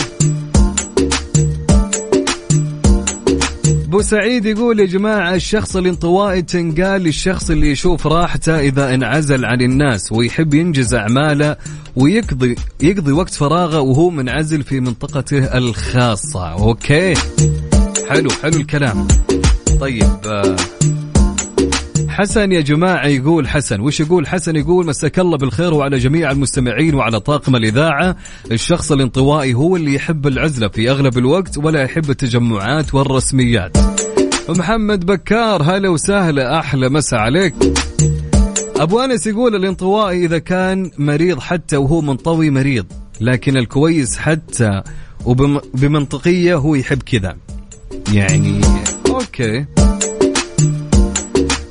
أبو 3.98 4.02
سعيد 4.02 4.46
يقول 4.46 4.80
يا 4.80 4.86
جماعة 4.86 5.36
الشخص 5.36 5.76
الانطوائي 5.76 6.42
تنقال 6.42 7.02
للشخص 7.02 7.50
اللي 7.50 7.72
يشوف 7.72 8.08
راحته 8.08 8.60
إذا 8.60 8.94
انعزل 8.94 9.46
عن 9.46 9.62
الناس 9.62 10.12
ويحب 10.12 10.54
ينجز 10.54 10.94
أعماله 10.94 11.56
ويقضي 11.96 12.56
يقضي 12.82 13.12
وقت 13.12 13.34
فراغه 13.34 13.80
وهو 13.80 14.10
منعزل 14.10 14.64
في 14.64 14.80
منطقته 14.80 15.58
الخاصة. 15.58 16.50
okay. 16.50 17.14
حلو 18.10 18.30
حلو 18.44 18.58
الكلام. 18.58 19.08
طيب 19.80 20.18
آه 20.26 20.56
حسن 22.18 22.52
يا 22.52 22.62
جماعة 22.62 23.08
يقول 23.08 23.48
حسن. 23.48 23.82
وش 23.82 24.00
يقول؟ 24.00 24.28
حسن 24.28 24.56
يقول 24.56 24.86
مساك 24.86 25.20
الله 25.20 25.38
بالخير 25.38 25.74
وعلى 25.74 25.98
جميع 25.98 26.32
المستمعين 26.32 26.96
وعلى 26.96 27.20
طاقم 27.20 27.56
الإذاعة. 27.56 28.16
الشخص 28.52 28.92
الانطوائي 28.92 29.54
هو 29.54 29.76
اللي 29.76 29.94
يحب 29.94 30.28
العزلة 30.28 30.68
في 30.68 30.92
أغلب 30.92 31.18
الوقت 31.18 31.58
ولا 31.58 31.82
يحب 31.84 32.10
التجمعات 32.10 32.94
والرسميات. 32.94 33.78
محمد 34.50 35.06
بكار 35.06 35.64
هلا 35.64 35.90
وسهلا 35.90 36.60
أحلى 36.60 36.90
مسا 36.90 37.16
عليك. 37.16 37.56
أبو 38.76 39.00
أنس 39.00 39.28
يقول 39.28 39.56
الانطوائي 39.56 40.26
إذا 40.26 40.38
كان 40.38 40.92
مريض 40.98 41.40
حتى 41.40 41.78
وهو 41.78 42.02
منطوي 42.02 42.50
مريض 42.50 42.86
لكن 43.22 43.58
الكويس 43.58 44.18
حتى 44.18 44.82
وبمنطقية 45.26 46.56
هو 46.56 46.76
يحب 46.76 47.04
كذا. 47.04 47.38
يعني 48.14 48.62
okay. 49.10 49.66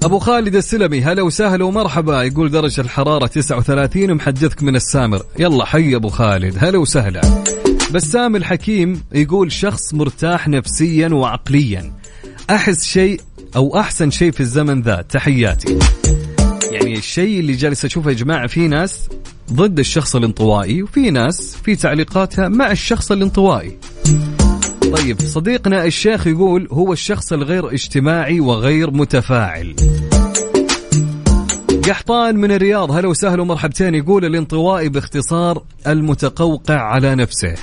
أبو 0.07 0.19
خالد 0.19 0.57
السلمي 0.57 1.03
هلا 1.03 1.23
وسهلا 1.23 1.65
ومرحبا. 1.65 2.23
يقول 2.23 2.51
درجة 2.51 2.81
الحرارة 2.81 3.27
39 3.27 4.11
ومحدثك 4.11 4.63
من 4.63 4.77
السامر. 4.77 5.23
يلا 5.39 5.65
حي 5.65 5.97
أبو 5.97 6.09
خالد. 6.09 6.57
هلا 6.59 6.79
وسهلا. 6.79 7.45
بسام 7.95 8.37
الحكيم 8.37 9.03
يقول 9.13 9.53
شخص 9.53 9.95
مرتاح 9.95 10.49
نفسيا 10.49 11.09
وعقليا. 11.09 11.93
أحس 12.51 12.85
شيء 12.85 13.21
أو 13.57 13.79
أحسن 13.79 14.11
شيء 14.11 14.31
في 14.31 14.41
الزمن 14.41 14.83
ذا. 14.83 15.03
تحياتي. 15.03 15.79
يعني 16.73 16.99
الشيء 16.99 17.41
اللي 17.41 17.53
جالس 17.53 17.85
أشوفه 17.85 18.11
يا 18.11 18.17
جماعة 18.17 18.47
في 18.47 18.69
ناس 18.69 19.09
ضد 19.53 19.79
الشخص 19.79 20.17
الانطوائي 20.17 20.83
وفي 20.83 21.11
ناس 21.11 21.57
في 21.65 21.77
تعليقاتها 21.77 22.49
مع 22.49 22.71
الشخص 22.71 23.13
الانطوائي. 23.13 23.79
طيب 24.93 25.20
صديقنا 25.20 25.84
الشيخ 25.84 26.26
يقول 26.26 26.68
هو 26.72 26.93
الشخص 26.93 27.32
الغير 27.32 27.72
اجتماعي 27.72 28.41
وغير 28.41 28.91
متفاعل. 28.91 29.74
قحطان 31.89 32.37
من 32.37 32.53
الرياض 32.53 32.91
هلا 32.91 33.09
وسهلا 33.09 33.43
ومرحبتين 33.43 33.95
يقول 33.95 34.24
الانطوائي 34.24 34.89
باختصار 34.89 35.62
المتقوقع 35.87 36.80
على 36.80 37.14
نفسه. 37.14 37.55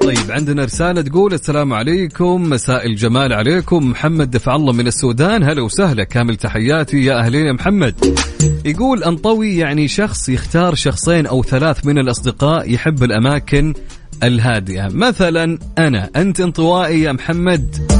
طيب 0.00 0.30
عندنا 0.30 0.64
رسالة 0.64 1.02
تقول 1.02 1.34
السلام 1.34 1.72
عليكم 1.72 2.42
مساء 2.42 2.86
الجمال 2.86 3.32
عليكم. 3.32 3.90
محمد 3.90 4.30
دفع 4.30 4.56
الله 4.56 4.72
من 4.72 4.86
السودان 4.86 5.42
هلا 5.42 5.62
وسهلا 5.62 6.04
كامل 6.04 6.36
تحياتي 6.36 7.04
يا 7.04 7.18
أهلين 7.18 7.46
يا 7.46 7.52
محمد. 7.52 8.18
يقول 8.64 9.04
أنطوي 9.04 9.56
يعني 9.56 9.88
شخص 9.88 10.28
يختار 10.28 10.74
شخصين 10.74 11.26
أو 11.26 11.42
ثلاث 11.42 11.86
من 11.86 11.98
الأصدقاء 11.98 12.72
يحب 12.72 13.02
الأماكن 13.02 13.74
الهادئة 14.22 14.88
مثلا 14.88 15.58
أنا 15.78 16.10
أنت 16.16 16.40
انطوائي 16.40 17.02
يا 17.02 17.12
محمد. 17.12 17.92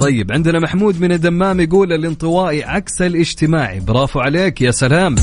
طيب 0.00 0.32
عندنا 0.32 0.60
محمود 0.60 1.00
من 1.00 1.12
الدمام 1.12 1.60
يقول 1.60 1.92
الانطوائي 1.92 2.64
عكس 2.64 3.02
الاجتماعي 3.02 3.80
برافو 3.80 4.20
عليك 4.20 4.62
يا 4.62 4.70
سلام. 4.70 5.14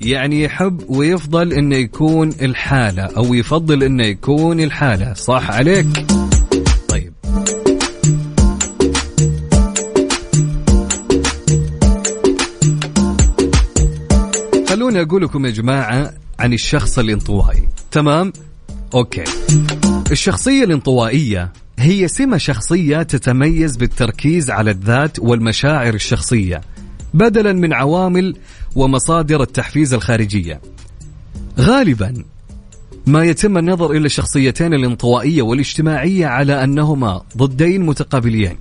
يعني 0.00 0.42
يحب 0.42 0.80
ويفضل 0.88 1.52
إنه 1.52 1.76
يكون 1.76 2.28
الحالة 2.28 3.02
أو 3.02 3.34
يفضل 3.34 3.82
إنه 3.82 4.06
يكون 4.06 4.60
الحالة. 4.60 5.14
صح 5.14 5.50
عليك. 5.50 5.86
طيب. 6.88 7.12
خلوني 14.68 15.02
أقول 15.02 15.22
لكم 15.22 15.46
يا 15.46 15.50
جماعة 15.50 16.14
عن 16.38 16.52
الشخص 16.52 16.98
الانطوائي. 16.98 17.68
تمام؟ 17.90 18.32
أوكي. 18.94 19.24
الشخصية 20.10 20.64
الانطوائية 20.64 21.52
هي 21.78 22.08
سمة 22.08 22.36
شخصية 22.36 23.02
تتميز 23.02 23.76
بالتركيز 23.76 24.50
على 24.50 24.70
الذات 24.70 25.18
والمشاعر 25.18 25.94
الشخصية 25.94 26.60
بدلا 27.14 27.52
من 27.52 27.72
عوامل 27.72 28.36
ومصادر 28.76 29.42
التحفيز 29.42 29.94
الخارجية. 29.94 30.60
غالبا 31.58 32.24
ما 33.06 33.24
يتم 33.24 33.58
النظر 33.58 33.90
إلى 33.90 34.06
الشخصيتين 34.06 34.74
الانطوائية 34.74 35.42
والاجتماعية 35.42 36.26
على 36.26 36.64
أنهما 36.64 37.22
ضدين 37.36 37.86
متقابلين. 37.86 38.56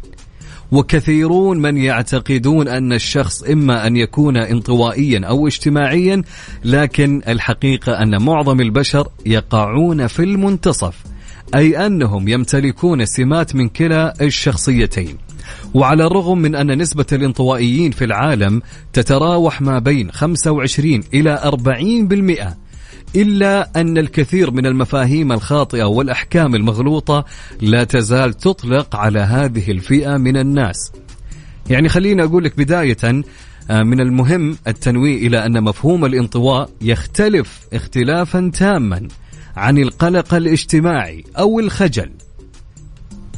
وكثيرون 0.71 1.57
من 1.57 1.77
يعتقدون 1.77 2.67
أن 2.67 2.93
الشخص 2.93 3.43
إما 3.43 3.87
أن 3.87 3.95
يكون 3.95 4.37
انطوائيا 4.37 5.25
أو 5.25 5.47
اجتماعيا 5.47 6.21
لكن 6.65 7.21
الحقيقة 7.27 8.03
أن 8.03 8.21
معظم 8.21 8.61
البشر 8.61 9.07
يقعون 9.25 10.07
في 10.07 10.23
المنتصف 10.23 11.03
أي 11.55 11.85
أنهم 11.85 12.27
يمتلكون 12.27 13.05
سمات 13.05 13.55
من 13.55 13.69
كلا 13.69 14.13
الشخصيتين. 14.21 15.17
وعلى 15.73 16.05
الرغم 16.05 16.37
من 16.37 16.55
أن 16.55 16.77
نسبة 16.77 17.05
الانطوائيين 17.11 17.91
في 17.91 18.05
العالم 18.05 18.61
تتراوح 18.93 19.61
ما 19.61 19.79
بين 19.79 20.11
25 20.11 21.03
إلى 21.13 21.37
40% 21.43 22.64
إلا 23.15 23.81
أن 23.81 23.97
الكثير 23.97 24.51
من 24.51 24.65
المفاهيم 24.65 25.31
الخاطئة 25.31 25.83
والأحكام 25.83 26.55
المغلوطة 26.55 27.25
لا 27.61 27.83
تزال 27.83 28.33
تطلق 28.33 28.95
على 28.95 29.19
هذه 29.19 29.71
الفئة 29.71 30.17
من 30.17 30.37
الناس. 30.37 30.91
يعني 31.69 31.89
خليني 31.89 32.23
أقول 32.23 32.43
لك 32.43 32.57
بداية 32.57 33.23
آه، 33.69 33.83
من 33.83 33.99
المهم 33.99 34.57
التنويه 34.67 35.27
إلى 35.27 35.45
أن 35.45 35.63
مفهوم 35.63 36.05
الانطواء 36.05 36.69
يختلف 36.81 37.59
اختلافا 37.73 38.51
تاما 38.53 39.07
عن 39.55 39.77
القلق 39.77 40.33
الاجتماعي 40.33 41.23
أو 41.37 41.59
الخجل 41.59 42.11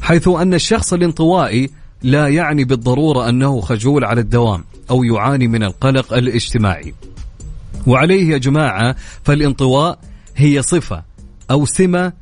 حيث 0.01 0.27
أن 0.27 0.53
الشخص 0.53 0.93
الانطوائي 0.93 1.69
لا 2.03 2.27
يعني 2.27 2.63
بالضرورة 2.63 3.29
أنه 3.29 3.61
خجول 3.61 4.05
على 4.05 4.21
الدوام 4.21 4.63
أو 4.89 5.03
يعاني 5.03 5.47
من 5.47 5.63
القلق 5.63 6.13
الاجتماعي. 6.13 6.93
وعليه 7.87 8.29
يا 8.29 8.37
جماعة 8.37 8.95
فالانطواء 9.23 9.99
هي 10.35 10.61
صفة 10.61 11.03
أو 11.51 11.65
سمة 11.65 12.13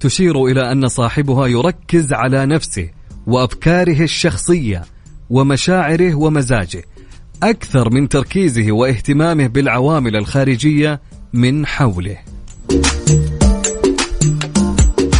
تشير 0.00 0.44
إلى 0.44 0.72
أن 0.72 0.88
صاحبها 0.88 1.46
يركز 1.46 2.12
على 2.12 2.46
نفسه 2.46 2.88
وأفكاره 3.26 4.02
الشخصية 4.02 4.84
ومشاعره 5.30 6.14
ومزاجه 6.14 6.82
أكثر 7.42 7.90
من 7.90 8.08
تركيزه 8.08 8.72
واهتمامه 8.72 9.46
بالعوامل 9.46 10.16
الخارجية 10.16 11.00
من 11.32 11.66
حوله. 11.66 12.18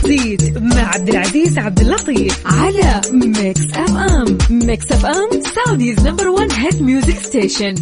زيد 0.05 0.59
مع 0.59 0.83
عبد 0.83 1.09
العزيز 1.09 1.59
عبد 1.59 1.81
اللطيف 1.81 2.47
على 2.47 3.01
Mix 3.13 3.61
FM 3.75 4.39
Mix 4.51 4.93
FM 4.93 5.43
Saudi's 5.43 6.07
number 6.07 6.29
1 6.29 6.53
hit 6.53 6.83
music 6.83 7.19
station 7.19 7.75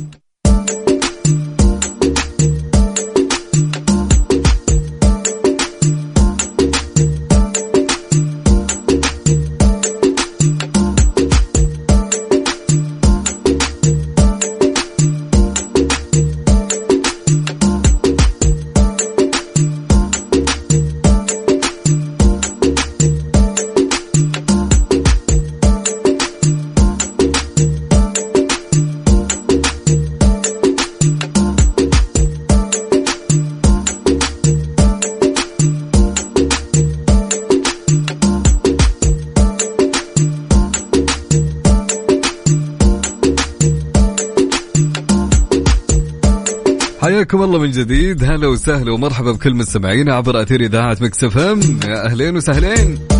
حياكم 47.31 47.45
الله 47.45 47.59
من 47.59 47.70
جديد. 47.70 48.24
هلا 48.24 48.47
وسهلا 48.47 48.93
ومرحبا 48.93 49.33
بكل 49.33 49.55
مستمعينا 49.55 50.14
عبر 50.14 50.43
أثير 50.43 50.61
إذاعة 50.61 50.97
مكس 51.01 51.24
إف 51.24 51.39
إم. 51.39 51.61
يا 51.85 52.07
أهلين 52.07 52.37
وسهلين. 52.37 53.19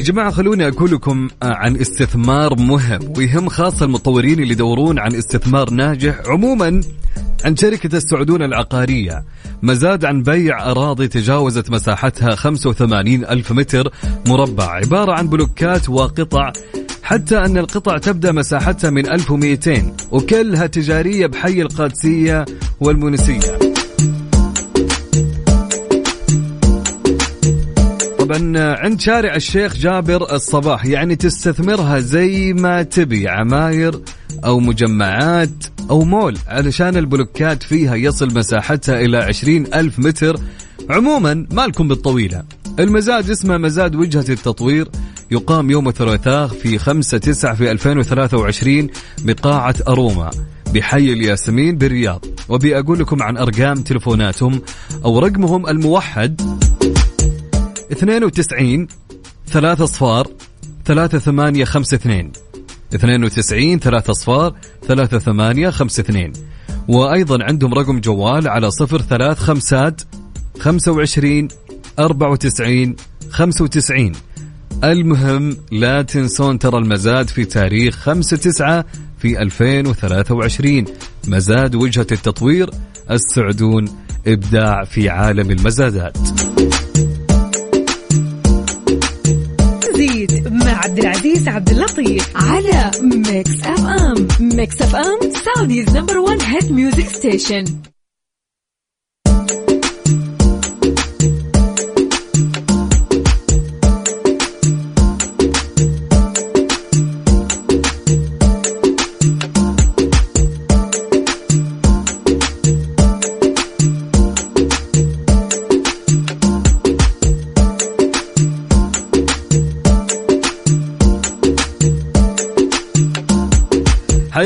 يا 0.00 0.04
جماعة 0.04 0.30
خلوني 0.30 0.68
أقول 0.68 0.90
لكم 0.90 1.28
عن 1.42 1.76
استثمار 1.76 2.58
مهم 2.58 3.12
ويهم 3.16 3.48
خاصة 3.48 3.84
المطورين 3.84 4.42
اللي 4.42 4.52
يدورون 4.52 4.98
عن 4.98 5.14
استثمار 5.14 5.70
ناجح. 5.70 6.20
عموما 6.26 6.80
عن 7.44 7.56
شركة 7.56 7.96
السعودون 7.96 8.42
العقارية 8.42 9.24
مزاد 9.62 10.04
عن 10.04 10.22
بيع 10.22 10.70
أراضي 10.70 11.08
تجاوزت 11.08 11.70
مساحتها 11.70 12.34
85 12.34 13.24
ألف 13.24 13.52
متر 13.52 13.92
مربع. 14.26 14.70
عبارة 14.70 15.12
عن 15.12 15.28
بلوكات 15.28 15.88
وقطع 15.88 16.52
حتى 17.02 17.38
أن 17.38 17.58
القطع 17.58 17.98
تبدأ 17.98 18.32
مساحتها 18.32 18.90
من 18.90 19.10
1200 19.10 19.96
وكلها 20.10 20.66
تجارية 20.66 21.26
بحي 21.26 21.62
القادسية 21.62 22.44
والمونسية. 22.80 23.69
طبعا 28.30 28.74
عند 28.74 29.00
شارع 29.00 29.34
الشيخ 29.34 29.76
جابر 29.76 30.34
الصباح 30.34 30.86
يعني 30.86 31.16
تستثمرها 31.16 31.98
زي 31.98 32.52
ما 32.52 32.82
تبي 32.82 33.28
عماير 33.28 34.00
أو 34.44 34.60
مجمعات 34.60 35.64
أو 35.90 36.04
مول 36.04 36.38
علشان 36.46 36.96
البلوكات 36.96 37.62
فيها 37.62 37.94
يصل 37.94 38.34
مساحتها 38.34 39.00
إلى 39.00 39.16
عشرين 39.16 39.74
ألف 39.74 39.98
متر. 39.98 40.36
عموما 40.90 41.46
مالكم 41.52 41.88
بالطويلة. 41.88 42.42
المزاد 42.78 43.30
اسمه 43.30 43.58
مزاد 43.58 43.96
وجهة 43.96 44.24
التطوير 44.28 44.88
يقام 45.30 45.70
يوم 45.70 45.88
الثلاثاء 45.88 46.46
في 46.46 46.78
5 46.78 47.18
9 47.18 47.54
في 47.54 47.70
2023 47.70 48.88
بقاعة 49.24 49.74
أروما 49.88 50.30
بحي 50.74 51.12
الياسمين 51.12 51.78
بالرياض. 51.78 52.24
وبي 52.48 52.78
أقول 52.78 52.98
لكم 52.98 53.22
عن 53.22 53.36
أرقام 53.36 53.74
تلفوناتهم 53.74 54.60
أو 55.04 55.18
رقمهم 55.18 55.68
الموحد 55.68 56.40
92 57.92 58.86
3 59.46 59.84
اصفار 59.84 60.26
3 60.84 61.18
8 61.18 61.64
5 61.64 61.94
2 61.94 62.32
92 62.94 63.78
3 63.78 64.10
اصفار 64.10 64.54
3 64.86 65.18
8 65.18 65.70
5 65.70 66.00
2 66.00 66.32
وأيضا 66.88 67.44
عندهم 67.44 67.74
رقم 67.74 68.00
جوال 68.00 68.48
على 68.48 68.70
0 68.70 69.02
3 69.02 69.34
خمسات 69.34 70.02
25 70.58 71.48
94 71.98 72.96
95 73.30 74.12
المهم 74.84 75.56
لا 75.72 76.02
تنسون 76.02 76.58
ترى 76.58 76.78
المزاد 76.78 77.28
في 77.28 77.44
تاريخ 77.44 77.96
5 77.96 78.36
9 78.36 78.84
في 79.18 79.42
2023 79.42 80.84
مزاد 81.28 81.74
وجهة 81.74 82.06
التطوير 82.12 82.70
السعدون 83.10 83.88
إبداع 84.26 84.84
في 84.84 85.08
عالم 85.08 85.50
المزادات. 85.50 86.18
عبد 90.84 90.98
العزيز 90.98 91.48
عبد 91.48 91.68
اللطيف. 91.70 92.32
على 92.36 92.90
Mix 93.02 93.50
FM 93.64 94.28
Mix 94.40 94.82
FM 94.82 95.18
Saudi's 95.44 95.96
number 95.96 96.18
1 96.18 96.42
hit 96.42 96.72
music 96.72 97.08
station 97.08 97.64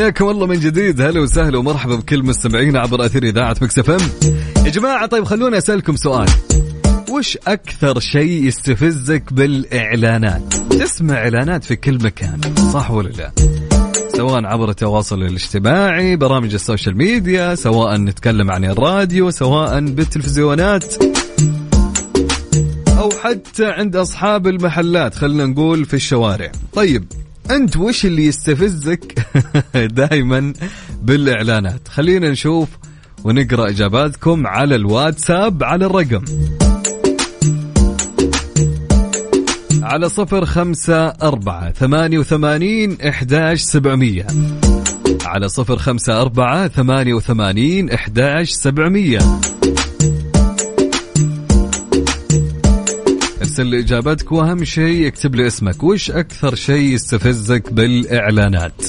حياكم 0.05 0.29
الله 0.29 0.47
من 0.47 0.61
جديد. 0.61 1.01
هلا 1.01 1.21
وسهلا 1.21 1.59
ومرحبا 1.59 1.95
بكل 1.97 2.23
مستمعينا 2.23 2.81
عبر 2.81 3.07
أثير 3.07 3.23
إذاعة 3.23 3.57
Mix 3.63 3.79
FM. 3.79 4.09
يا 4.65 4.71
جماعة 4.71 5.07
طيب 5.07 5.25
خلوني 5.25 5.59
أسألكم 5.59 5.97
سؤال. 5.97 6.29
وش 7.11 7.39
أكثر 7.47 8.01
شيء 8.01 8.45
يستفزك 8.45 9.33
بالإعلانات؟ 9.33 10.55
تسمع 10.55 11.15
إعلانات 11.15 11.65
في 11.65 11.77
كل 11.77 11.95
مكان 12.05 12.41
صح 12.73 12.91
ولا 12.91 13.09
لا؟ 13.09 13.33
سواء 14.17 14.45
عبر 14.45 14.71
التواصل 14.71 15.23
الاجتماعي 15.23 16.17
برامج 16.17 16.55
ال 16.55 16.61
social 16.61 16.97
media 16.97 17.55
سواء 17.55 17.97
نتكلم 17.97 18.51
عن 18.51 18.65
الراديو 18.65 19.31
سواء 19.31 19.81
بالتلفزيونات 19.81 20.95
أو 22.99 23.11
حتى 23.23 23.67
عند 23.67 23.97
أصحاب 23.97 24.47
المحلات 24.47 25.15
خلينا 25.15 25.47
نقول 25.47 25.85
في 25.85 25.95
الشوارع. 25.95 26.53
طيب 26.73 27.05
أنت 27.51 27.77
وش 27.77 28.07
اللي 28.07 28.27
يستفزك 28.27 29.15
دائما 30.01 30.53
بالإعلانات؟ 31.03 31.89
خلينا 31.89 32.31
نشوف 32.31 32.69
ونقرأ 33.25 33.69
إجاباتكم 33.69 34.47
على 34.47 34.75
الواتساب 34.75 35.65
على 35.65 35.87
الرقم. 35.87 36.25
على 39.83 40.09
صفر 40.09 40.45
خمسة 40.45 41.07
أربعة 41.07 41.73
ثمانية 41.73 42.19
وثمانين 42.19 42.97
إحداش 43.09 43.61
سبعمية. 43.61 44.27
على 45.25 45.49
صفر 45.49 45.77
خمسة 45.77 46.21
أربعة 46.21 46.69
ثمانية 46.69 47.15
وثمانين 47.15 47.91
إحداش 47.91 48.51
سبعمية. 48.51 49.19
ارسل 53.55 53.75
اجابتك 53.75 54.33
وأهم 54.33 54.65
شيء 54.65 55.07
اكتب 55.07 55.35
لي 55.35 55.47
اسمك 55.47 55.83
وش 55.83 56.11
أكثر 56.11 56.55
شيء 56.55 56.95
يستفزك 56.95 57.73
بالإعلانات؟ 57.73 58.83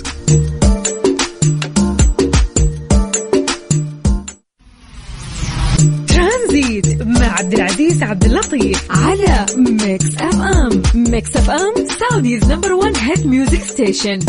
ترانزيت 6.07 7.01
مع 7.01 7.39
عبد 7.39 7.53
العزيز 7.53 8.03
عبد 8.03 8.24
اللطيف 8.24 8.88
على 8.89 9.45
Mix 9.57 10.16
FM. 10.16 10.82
Mix 10.95 11.38
FM 11.38 11.74
Saudi's 11.99 12.51
number 12.51 12.74
1 12.74 12.97
hit 12.97 13.26
music 13.26 13.61
station. 13.61 14.20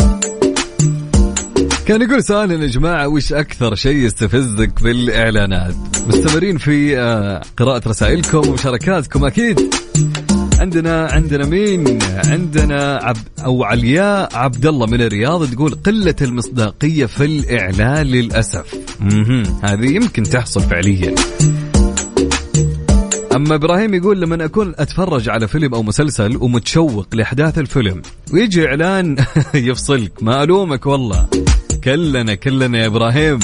كان 1.85 2.01
يقول 2.01 2.23
سؤالنا 2.23 2.63
يا 2.63 2.69
جماعة 2.69 3.07
وش 3.07 3.33
أكثر 3.33 3.75
شيء 3.75 3.95
يستفزك 3.95 4.83
بالإعلانات؟ 4.83 5.75
مستمرين 6.07 6.57
في 6.57 6.99
آه، 6.99 7.41
قراءة 7.57 7.89
رسائلكم 7.89 8.49
ومشاركاتكم 8.49 9.25
أكيد. 9.25 9.86
عندنا 10.59 11.07
عندنا 11.11 11.45
مين؟ 11.45 11.99
عندنا 12.25 12.99
عبد 13.03 13.27
أو 13.45 13.63
علياء 13.63 14.29
عبد 14.37 14.65
الله 14.65 14.85
من 14.85 15.01
الرياض 15.01 15.51
تقول 15.51 15.71
قلة 15.71 16.15
المصداقية 16.21 17.05
في 17.05 17.25
الإعلان 17.25 18.07
للأسف. 18.07 18.75
هذه 19.63 19.95
يمكن 19.95 20.23
تحصل 20.23 20.61
فعليا. 20.61 21.15
أما 23.35 23.55
إبراهيم 23.55 23.93
يقول 23.93 24.21
لما 24.21 24.45
أكون 24.45 24.73
أتفرج 24.77 25.29
على 25.29 25.47
فيلم 25.47 25.73
أو 25.73 25.83
مسلسل 25.83 26.37
ومتشوق 26.37 27.07
لأحداث 27.13 27.59
الفيلم 27.59 28.01
ويجي 28.33 28.65
إعلان 28.65 29.15
يفصلك 29.69 30.23
ما 30.23 30.43
ألومك 30.43 30.85
والله 30.85 31.27
كلنا 31.83 32.35
كلنا 32.35 32.77
يا 32.77 32.87
إبراهيم 32.87 33.39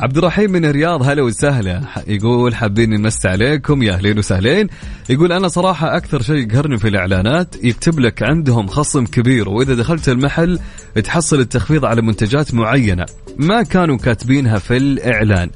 عبد 0.00 0.18
الرحيم 0.18 0.52
من 0.52 0.64
الرياض 0.64 1.02
هلا 1.02 1.22
وسهلا. 1.22 1.82
يقول 2.06 2.54
حابين 2.54 2.90
نمس 2.90 3.26
عليكم 3.26 3.82
يا 3.82 3.92
أهلين 3.92 4.18
وسهلين. 4.18 4.68
يقول 5.08 5.32
أنا 5.32 5.48
صراحة 5.48 5.96
أكثر 5.96 6.22
شيء 6.22 6.36
يقهرني 6.36 6.78
في 6.78 6.88
الإعلانات 6.88 7.64
يكتب 7.64 8.00
لك 8.00 8.22
عندهم 8.22 8.66
خصم 8.66 9.06
كبير 9.06 9.48
وإذا 9.48 9.74
دخلت 9.74 10.08
المحل 10.08 10.58
تحصل 11.04 11.40
التخفيض 11.40 11.84
على 11.84 12.02
منتجات 12.02 12.54
معينة. 12.54 13.06
ما 13.36 13.62
كانوا 13.62 13.96
كاتبينها 13.96 14.58
في 14.58 14.76
الإعلان. 14.76 15.50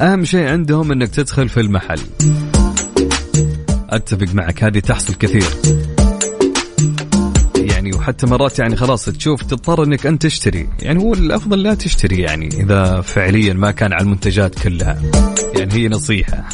أهم 0.00 0.24
شيء 0.24 0.48
عندهم 0.48 0.92
إنك 0.92 1.08
تدخل 1.08 1.48
في 1.48 1.60
المحل. 1.60 2.00
أتفق 3.90 4.34
معك 4.34 4.64
هذه 4.64 4.78
تحصل 4.78 5.14
كثير. 5.14 5.44
وحتى 8.02 8.26
مرات 8.26 8.58
يعني 8.58 8.76
خلاص 8.76 9.04
تشوف 9.04 9.42
تضطر 9.42 9.84
إنك 9.84 10.06
انت 10.06 10.22
تشتري. 10.22 10.68
يعني 10.82 11.02
هو 11.02 11.14
الأفضل 11.14 11.62
لا 11.62 11.74
تشتري 11.74 12.20
يعني 12.20 12.48
إذا 12.48 13.00
فعليا 13.00 13.54
ما 13.54 13.70
كان 13.70 13.92
على 13.92 14.02
المنتجات 14.02 14.58
كلها. 14.58 15.02
يعني 15.56 15.74
هي 15.74 15.88
نصيحة. 15.88 16.44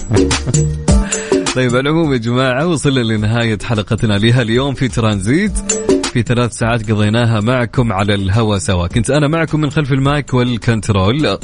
طيب 1.57 1.70
على 1.70 1.80
العموم 1.80 2.12
يا 2.12 2.18
جماعة 2.18 2.66
وصلنا 2.66 3.01
لنهاية 3.01 3.59
حلقتنا 3.64 4.18
لها 4.18 4.42
اليوم 4.42 4.74
في 4.74 4.88
ترانزيت. 4.88 5.59
في 6.12 6.22
ثلاث 6.22 6.53
ساعات 6.53 6.90
قضيناها 6.90 7.40
معكم 7.40 7.92
على 7.92 8.14
الهوا 8.14 8.59
سوا. 8.59 8.86
كنت 8.86 9.11
أنا 9.11 9.28
معكم 9.28 9.61
من 9.61 9.70
خلف 9.70 9.92
المايك 9.92 10.34
والكنترول. 10.34 11.38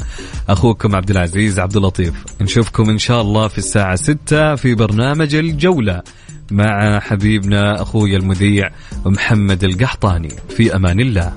أخوكم 0.49 0.95
عبد 0.95 1.11
العزيز 1.11 1.59
عبد 1.59 1.75
اللطيف. 1.77 2.13
نشوفكم 2.41 2.89
إن 2.89 2.97
شاء 2.97 3.21
الله 3.21 3.47
في 3.47 3.57
الساعة 3.57 3.95
6 3.95 4.55
في 4.55 4.75
برنامج 4.75 5.35
الجولة. 5.35 6.01
مع 6.51 6.99
حبيبنا 6.99 7.81
أخوي 7.81 8.15
المذيع 8.15 8.69
محمد 9.05 9.63
القحطاني. 9.63 10.29
في 10.49 10.75
أمان 10.75 10.99
الله. 10.99 11.33